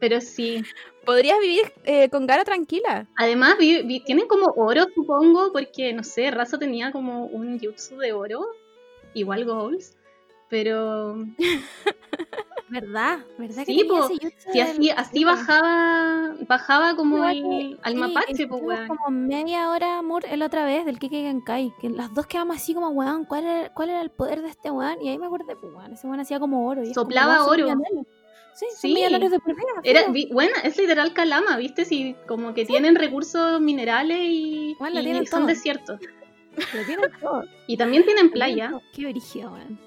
[0.00, 0.62] pero sí.
[1.04, 3.06] Podrías vivir eh, con Gara tranquila.
[3.16, 7.98] Además, vi- vi- tienen como oro, supongo, porque no sé, Razo tenía como un jutsu
[7.98, 8.40] de oro,
[9.12, 9.96] igual goals,
[10.48, 11.16] pero
[12.68, 13.18] ¿Verdad?
[13.38, 14.08] ¿Verdad Sí, que tenía po,
[14.52, 15.30] si así, así sí, po.
[15.32, 18.88] bajaba, bajaba como el, al sí, mapache, weón.
[18.88, 21.72] como media hora amor el otra vez del Kike Genkai.
[21.80, 24.70] Que las dos quedamos así como, weón, ¿cuál era, cuál era el poder de este
[24.70, 25.00] weón?
[25.02, 26.82] Y ahí me acordé, pues weón, ese weón hacía como oro.
[26.82, 27.68] y es como, Soplaba oro.
[28.54, 28.94] Sí, son Sí.
[28.94, 29.66] millonarios de por vida.
[29.82, 31.84] Era, vi- bueno, es literal Calama, ¿viste?
[31.84, 35.46] Si como que tienen recursos minerales y, Bueno, y son todo.
[35.48, 36.00] desiertos.
[36.74, 37.44] Lo tienen todo.
[37.66, 38.72] Y también tienen playa.
[38.92, 39.78] Qué brígido, weón.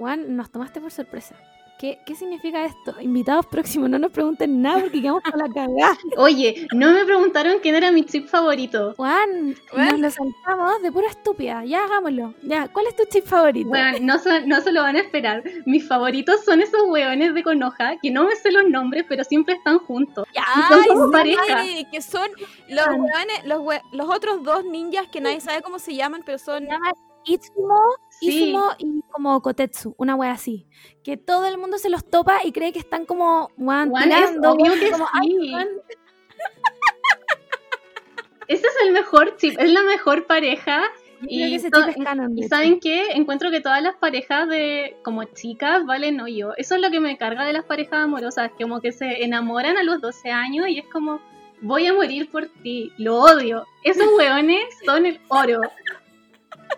[0.00, 1.36] Weón, nos tomaste por sorpresa.
[1.78, 2.94] ¿Qué, ¿Qué significa esto?
[3.00, 5.96] Invitados próximos, no nos pregunten nada porque quedamos con la cagada.
[6.18, 8.92] Oye, no me preguntaron quién era mi chip favorito.
[8.98, 9.92] Juan, Bueno.
[9.92, 11.64] nos lo saltamos de pura estúpida.
[11.64, 12.34] Ya hagámoslo.
[12.42, 13.70] Ya, ¿cuál es tu chip favorito?
[13.70, 15.42] Bueno, no, son- no se lo van a esperar.
[15.64, 19.54] Mis favoritos son esos hueones de Konoha, que no me sé los nombres, pero siempre
[19.54, 20.26] están juntos.
[20.34, 21.62] Ya, son Ay, como pareja.
[21.90, 22.28] que son
[22.68, 26.36] los hueones- los, hue- los otros dos ninjas que nadie sabe cómo se llaman, pero
[26.36, 26.68] son...
[27.26, 27.78] Itsumo,
[28.20, 28.50] Sí.
[28.50, 30.66] Izumo y como Kotetsu, una wea así.
[31.02, 34.50] Que todo el mundo se los topa y cree que están como weón, es tirando.
[34.50, 34.90] como, sí.
[35.52, 35.68] weón,
[38.48, 40.82] Ese es el mejor chip, es la mejor pareja.
[41.20, 42.36] yo creo Y que ese chip es canon.
[42.36, 43.12] ¿Y saben qué?
[43.12, 46.56] Encuentro que todas las parejas de como chicas valen hoyo.
[46.56, 49.76] Eso es lo que me carga de las parejas amorosas, que como que se enamoran
[49.76, 51.20] a los 12 años y es como,
[51.62, 53.64] voy a morir por ti, lo odio.
[53.84, 55.60] Esos hueones son el oro.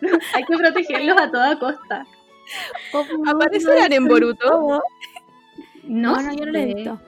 [0.34, 2.06] Hay que protegerlos a toda costa.
[2.92, 4.48] Oh, ¿Aparecerán en Boruto?
[4.50, 4.82] No,
[5.84, 7.00] No, no, yo no lo he visto.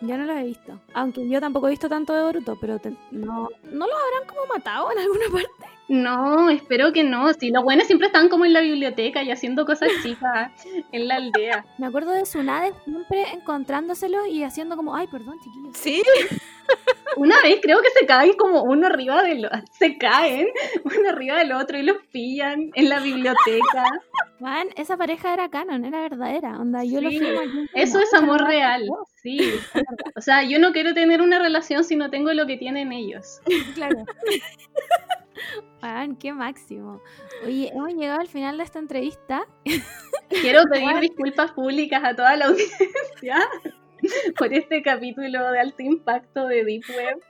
[0.00, 0.78] Yo no lo he visto.
[0.94, 4.46] Aunque yo tampoco he visto tanto de Boruto, pero te- no, no los habrán como
[4.46, 5.77] matado en alguna parte.
[5.88, 7.32] No, espero que no.
[7.32, 10.52] Si los buenos siempre están como en la biblioteca y haciendo cosas chicas
[10.92, 11.64] en la aldea.
[11.78, 15.76] Me acuerdo de Tsunade siempre encontrándoselo y haciendo como, ay, perdón, chiquillos.
[15.76, 16.02] Sí,
[17.16, 19.60] Una vez creo que se caen como uno arriba del otro.
[19.72, 20.46] Se caen
[20.84, 23.84] uno arriba del otro y los pillan en la biblioteca.
[24.40, 26.58] Man, esa pareja era canon, era verdadera.
[26.60, 27.68] Onda, yo lo Sí, aquí.
[27.74, 28.88] Eso es amor real.
[29.28, 29.60] Sí.
[30.16, 33.40] O sea, yo no quiero tener una relación si no tengo lo que tienen ellos.
[33.74, 34.04] Claro.
[35.80, 37.00] Man, qué máximo.
[37.44, 39.46] Oye, hemos llegado al final de esta entrevista.
[40.28, 43.36] Quiero pedir disculpas públicas a toda la audiencia
[44.38, 47.20] por este capítulo de alto impacto de Deep Web.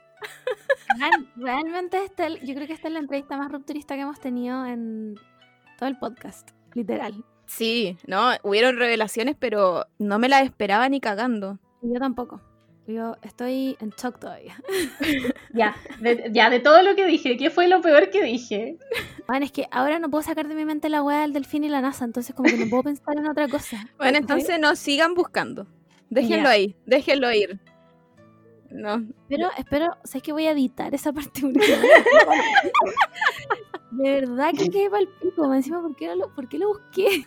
[0.97, 4.65] Man, realmente esta, yo creo que esta es la entrevista más rupturista que hemos tenido
[4.65, 5.15] en
[5.77, 6.49] todo el podcast.
[6.73, 7.23] Literal.
[7.45, 11.59] sí, no, hubieron revelaciones, pero no me las esperaba ni cagando.
[11.81, 12.41] Y yo tampoco.
[12.87, 14.55] Yo estoy en shock todavía.
[15.51, 18.77] Ya, de, ya, de todo lo que dije, ¿qué fue lo peor que dije?
[19.27, 21.69] Man, es que ahora no puedo sacar de mi mente la weá del delfín y
[21.69, 23.83] la NASA, entonces como que no puedo pensar en otra cosa.
[23.97, 25.65] Bueno, entonces no sigan buscando.
[26.11, 26.51] Déjenlo Ya.
[26.51, 27.59] ahí, déjenlo ir.
[28.69, 31.41] No, Pero espero, ¿sabes que voy a editar esa parte?
[33.91, 35.51] De verdad que quedé para el pico.
[35.51, 37.23] Encima, ¿por qué, lo, ¿por qué lo busqué?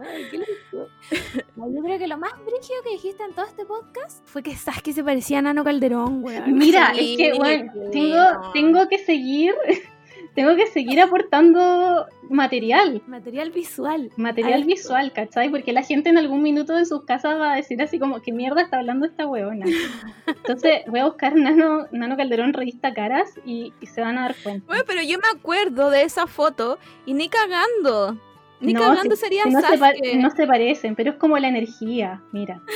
[0.00, 0.26] Ay,
[1.56, 4.92] Yo creo que lo más brígido que dijiste en todo este podcast fue que Sasuke
[4.92, 6.56] se parecía a Nano Calderón, weón.
[6.56, 9.54] Mira, Sí, es que, bueno, sí, tengo, tengo que seguir,
[10.34, 13.02] tengo que seguir aportando material.
[13.06, 14.10] Material visual.
[14.16, 15.50] Material visual, ¿cachai?
[15.50, 18.32] Porque la gente en algún minuto de sus casas va a decir así como, ¿qué
[18.32, 19.66] mierda está hablando esta huevona?
[20.26, 24.36] Entonces voy a buscar Nano, Nano Calderón revista Caras y, y se van a dar
[24.42, 24.66] cuenta.
[24.66, 28.18] Bueno, pero yo me acuerdo de esa foto y ni cagando.
[28.60, 30.16] Ni No, cagando si- sería si no, se pa- Sasuke.
[30.16, 32.60] no se parecen, pero es como la energía, mira.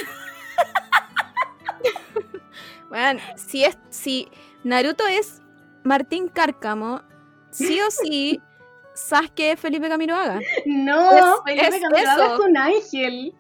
[2.89, 4.28] Bueno, si es si
[4.65, 5.40] Naruto es
[5.85, 7.02] Martín Cárcamo,
[7.51, 8.40] sí o sí
[8.94, 10.40] Sasuke es Felipe Camiroaga.
[10.66, 12.35] No, Es- Felipe es Camiroaga eso.
[12.35, 13.35] es un ángel.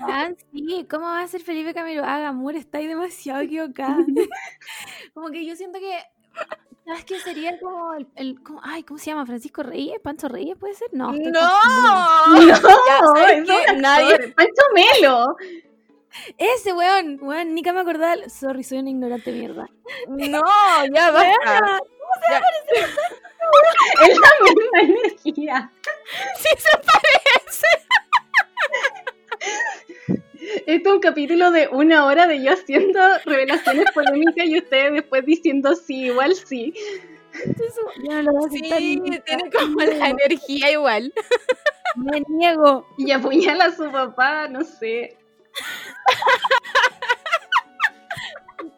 [0.00, 2.04] Ah, sí, ¿cómo va a ser Felipe Camilo?
[2.04, 3.98] Haga, amor, estáis demasiado equivocada.
[5.14, 5.98] como que yo siento que.
[6.86, 9.26] ¿Sabes qué sería como el, el- como- ay, ¿cómo se llama?
[9.26, 9.98] ¿Francisco Reyes?
[10.00, 10.88] ¿Pancho Reyes puede ser?
[10.92, 11.12] No.
[11.12, 11.50] No.
[12.30, 15.36] No, Nadie- Pancho Melo.
[16.38, 18.14] Ese weón, weón, ni que me acordaba.
[18.28, 19.68] Sorry, soy una ignorante mierda.
[20.08, 20.40] no,
[20.94, 21.80] ya basta.
[22.30, 22.40] Ya,
[24.02, 25.72] Es la misma energía.
[26.38, 27.68] sí se parece.
[30.66, 35.24] Este es un capítulo de una hora de yo haciendo revelaciones polémicas y ustedes después
[35.26, 36.72] diciendo sí, igual sí.
[38.04, 41.12] Yo no lo Sí, tiene como la energía igual.
[41.96, 42.86] Me niego.
[42.96, 45.16] Y apuñala a su papá, no sé.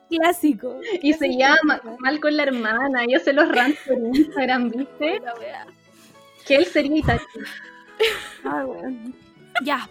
[0.08, 0.80] Clásico.
[1.02, 3.04] Y se llama mal con la hermana.
[3.06, 5.20] Yo se los rant por Instagram, ¿viste?
[5.24, 5.66] La wea.
[6.46, 7.24] Que él sería Itachi.
[8.44, 9.14] Ay, weón.
[9.62, 9.88] Ya.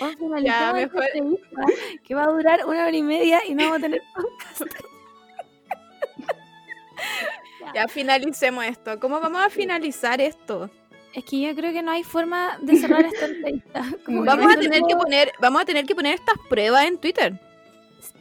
[0.00, 1.60] Vamos a finalizar Ya, esta mejor- entrevista,
[2.04, 4.62] que va a durar una hora y media y no vamos a tener podcast.
[7.74, 8.98] Ya finalicemos esto.
[8.98, 10.70] ¿Cómo vamos a finalizar esto?
[11.14, 13.84] Es que yo creo que no hay forma de cerrar esta entrevista.
[14.06, 17.38] Como Vamos a tener que poner, vamos a tener que poner estas pruebas en Twitter.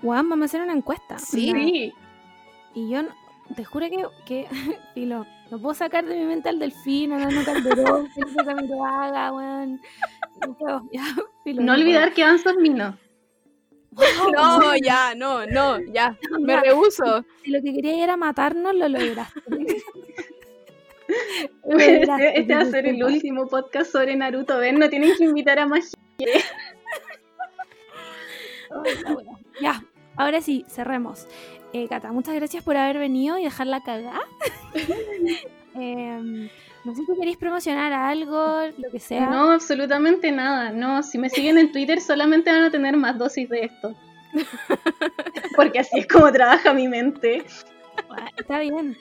[0.03, 1.17] Weón, vamos a hacer una encuesta.
[1.17, 1.93] Sí.
[2.73, 3.15] Y yo no-
[3.55, 4.47] te juro que, que
[4.93, 9.81] filo, no puedo sacar de mi mente al delfín, a Nano Calderón, Felipe Camiroaga, weón.
[10.45, 11.03] No puedo, ya,
[11.43, 11.79] filo, No puedo.
[11.81, 12.95] olvidar que van sus minos.
[14.31, 16.15] No, ya, no, no, ya.
[16.39, 16.61] Me Ya.
[16.61, 17.25] rehuso.
[17.43, 19.41] Si lo que quería era matarnos, lo lograste.
[21.65, 24.57] Lo Este, lograste, este va a ser el último podcast sobre Naruto.
[24.59, 25.93] Ven, no tienen que invitar a más.
[29.61, 29.83] Ya,
[30.15, 31.25] ahora sí, cerremos.
[31.73, 34.21] Eh, Cata, muchas gracias por haber venido y dejarla cagada.
[35.79, 36.49] Em,
[36.85, 39.29] no sé si queréis promocionar algo, lo que sea.
[39.29, 40.71] No, absolutamente nada.
[40.71, 43.95] No, si me siguen en Twitter solamente van a tener más dosis de esto.
[45.55, 47.45] Porque así es como trabaja mi mente.
[48.37, 48.97] Está bien.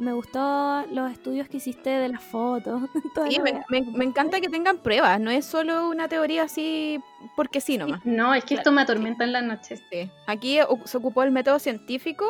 [0.00, 2.82] Me gustó los estudios que hiciste de las fotos.
[3.28, 3.64] Sí, la me, wea.
[3.68, 7.00] me- me encanta que tengan pruebas, no es solo una teoría así
[7.36, 8.04] porque sí nomás.
[8.04, 9.82] No, es que esto me atormenta en las noches.
[9.90, 10.10] Sí.
[10.26, 12.26] Aquí se ocupó el método científico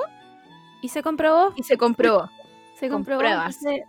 [0.82, 1.52] Y se comprobó.
[1.56, 2.28] y se comprobó.
[2.78, 3.20] Se con comprobó.
[3.20, 3.56] pruebas.
[3.62, 3.86] entonces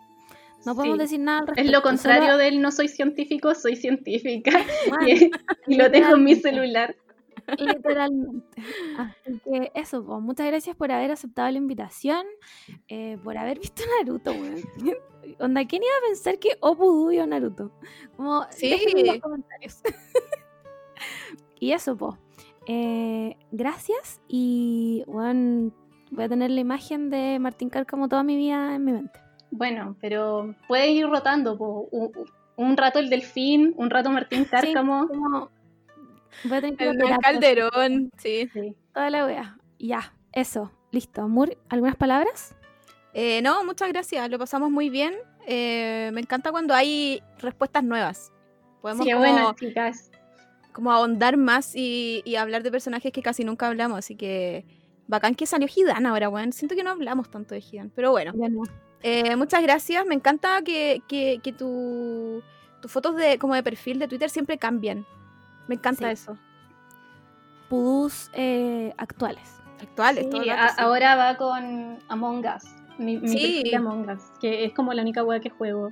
[0.65, 1.01] No podemos Sí.
[1.03, 1.67] decir nada al respecto.
[1.69, 4.51] Es lo contrario solo- del no soy científico, soy científica.
[4.89, 5.05] Bueno,
[5.67, 6.95] Y, y lo tengo en mi celular.
[7.59, 8.57] Literalmente.
[8.97, 12.25] Así que eso, pues, muchas gracias por haber aceptado la invitación,
[12.87, 14.61] eh, por haber visto Naruto, weón.
[15.39, 17.71] Onda, ¿quién iba a pensar que Oppu vio Naruto?
[18.15, 18.73] Como, Sí.
[18.95, 19.81] en los comentarios.
[21.59, 22.15] y eso, pues.
[23.51, 25.71] gracias y, bueno,
[26.11, 29.19] voy a tener la imagen de Martín Cárcamo toda mi vida en mi mente.
[29.51, 31.57] Bueno, pero puede ir rotando.
[31.57, 31.87] po.
[31.91, 32.11] Un,
[32.57, 35.07] un rato el delfín, un rato Martín Cárcamo.
[35.07, 35.49] Como,
[36.43, 38.49] voy a tener que ir a El Calderón, sí.
[38.53, 38.75] Sí.
[38.93, 39.57] Toda la wea.
[39.79, 41.21] Ya, eso, listo.
[41.21, 42.55] Amor, ¿algunas palabras?
[43.13, 45.13] Eh, no, muchas gracias, lo pasamos muy bien.
[45.47, 48.31] Eh, me encanta cuando hay respuestas nuevas.
[48.81, 50.11] Podemos Qué como, buenas, chicas.
[50.73, 53.97] como ahondar más y, y hablar de personajes que casi nunca hablamos.
[53.99, 54.65] Así que
[55.07, 56.51] bacán que salió Hidan ahora, weón.
[56.51, 57.89] Siento que no hablamos tanto de Hidan.
[57.95, 58.63] Pero bueno, Ya no.
[59.03, 60.05] eh, muchas gracias.
[60.05, 62.41] Me encanta que, que, que tu-
[62.81, 65.05] tus fotos de, como de perfil de Twitter siempre cambian.
[65.67, 66.13] Me encanta Sí.
[66.13, 66.37] eso.
[67.69, 69.59] Pudús eh, actuales.
[69.81, 72.63] Actuales, Sí, a- ahora va con Among Us.
[72.97, 73.73] Mi, mi Sí.
[73.75, 75.91] Among Us, que es como la única wea que juego.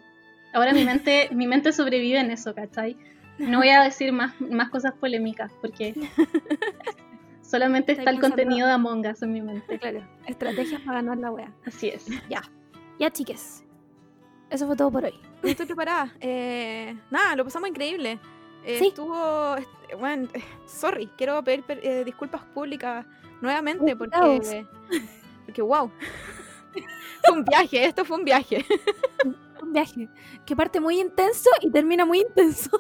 [0.54, 2.96] Ahora mi mente, mi mente sobrevive en eso, ¿cachai?
[3.40, 5.96] No voy a decir más, más cosas polémicas porque
[7.42, 9.80] solamente está el contenido de Among Us en mi mente.
[9.80, 10.02] Claro.
[10.28, 11.52] Estrategias para ganar la wea.
[11.66, 12.06] Así es.
[12.30, 13.66] Ya, chiques.
[14.50, 15.14] Eso fue todo por hoy.
[15.42, 16.14] No estoy preparada.
[16.22, 18.20] Eh, nada, lo pasamos increíble.
[18.64, 18.88] Eh, Sí.
[18.88, 19.56] Estuvo.
[19.58, 19.70] est-
[20.00, 23.06] Bueno, eh, sorry, quiero pedir eh, disculpas públicas
[23.42, 24.40] nuevamente Uy, caos.
[24.40, 24.66] porque.
[25.46, 25.92] Porque, wow.
[27.26, 28.66] fue un viaje, esto fue un viaje.
[29.62, 30.10] Un viaje
[30.46, 32.72] que parte muy intenso y termina muy intenso.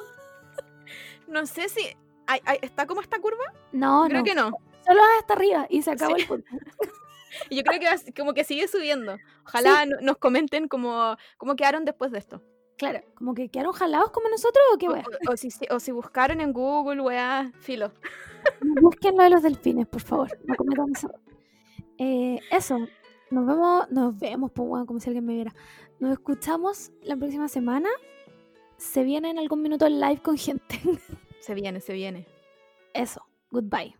[1.27, 1.81] No sé si.
[2.27, 3.43] ay, ay, ¿Está como esta curva?
[3.72, 4.23] No, creo no.
[4.23, 4.51] que no.
[4.85, 6.22] Solo hasta arriba y se acabó Sí.
[6.23, 6.61] el podcast.
[7.49, 9.18] Y yo creo que como que sigue subiendo.
[9.43, 12.43] Ojalá no- nos comenten cómo, cómo quedaron después de esto.
[12.78, 15.04] Claro, como que quedaron jalados como nosotros o qué O, wea.
[15.30, 17.91] o- o si, si- o si buscaron en Google, weá, filo.
[18.82, 20.28] Busquen lo de los delfines, por favor.
[20.45, 21.20] No cometan error.
[21.98, 22.78] Eh, eso.
[23.30, 25.56] Nos vemos, nos vemos, pues, weón, como si alguien me viera.
[26.00, 27.90] Nos escuchamos la próxima semana.
[28.78, 30.80] Se viene en algún minuto el live con gente.
[31.40, 32.26] Se viene, se viene.
[32.94, 33.22] Eso.
[33.52, 33.91] Goodbye.